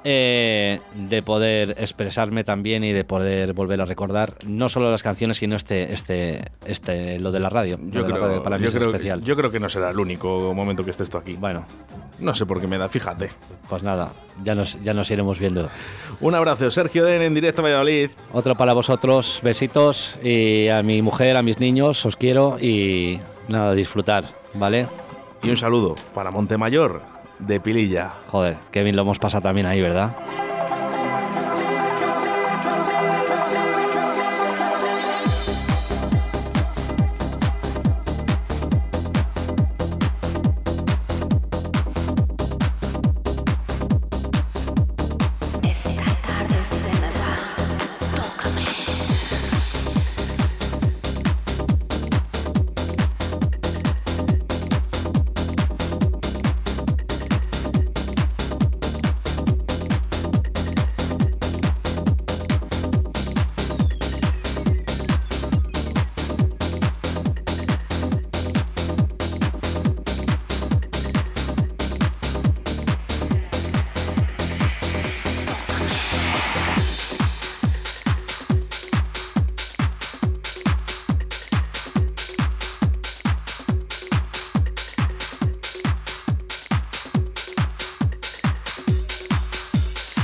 eh, 0.03 0.79
de 0.93 1.21
poder 1.21 1.75
expresarme 1.77 2.43
también 2.43 2.83
y 2.83 2.93
de 2.93 3.03
poder 3.03 3.53
volver 3.53 3.81
a 3.81 3.85
recordar 3.85 4.35
no 4.45 4.69
solo 4.69 4.91
las 4.91 5.03
canciones, 5.03 5.37
sino 5.37 5.55
este, 5.55 5.93
este, 5.93 6.51
este, 6.65 7.19
lo 7.19 7.31
de 7.31 7.39
la 7.39 7.49
radio. 7.49 7.79
Yo 7.81 8.05
creo, 8.05 8.17
radio 8.17 8.43
para 8.43 8.57
mí 8.57 8.63
yo, 8.63 8.69
es 8.69 8.75
creo, 8.75 8.89
especial. 8.89 9.21
yo 9.21 9.35
creo 9.35 9.51
que 9.51 9.59
no 9.59 9.69
será 9.69 9.89
el 9.89 9.99
único 9.99 10.53
momento 10.53 10.83
que 10.83 10.91
estés 10.91 11.09
tú 11.09 11.17
aquí. 11.17 11.33
Bueno. 11.33 11.65
No 12.19 12.35
sé 12.35 12.45
por 12.45 12.59
qué 12.59 12.67
me 12.67 12.77
da, 12.77 12.89
fíjate. 12.89 13.29
Pues 13.69 13.81
nada, 13.81 14.11
ya 14.43 14.53
nos, 14.53 14.81
ya 14.83 14.93
nos 14.93 15.09
iremos 15.09 15.39
viendo. 15.39 15.69
Un 16.19 16.35
abrazo, 16.35 16.69
Sergio 16.69 17.05
Den 17.05 17.21
en 17.21 17.33
directo 17.33 17.61
a 17.61 17.63
Valladolid. 17.63 18.11
Otro 18.33 18.55
para 18.55 18.73
vosotros, 18.73 19.39
besitos 19.41 20.19
y 20.21 20.67
a 20.67 20.83
mi 20.83 21.01
mujer, 21.01 21.37
a 21.37 21.41
mis 21.41 21.59
niños, 21.61 22.05
os 22.05 22.17
quiero 22.17 22.57
y 22.59 23.21
nada, 23.47 23.73
disfrutar, 23.73 24.25
¿vale? 24.53 24.87
Y 25.43 25.49
un 25.49 25.55
saludo 25.55 25.95
para 26.13 26.29
Montemayor 26.29 27.18
de 27.39 27.59
Pililla. 27.59 28.11
Joder, 28.27 28.57
bien 28.83 28.95
lo 28.95 29.01
hemos 29.01 29.19
pasado 29.19 29.41
también 29.41 29.65
ahí, 29.65 29.81
¿verdad? 29.81 30.15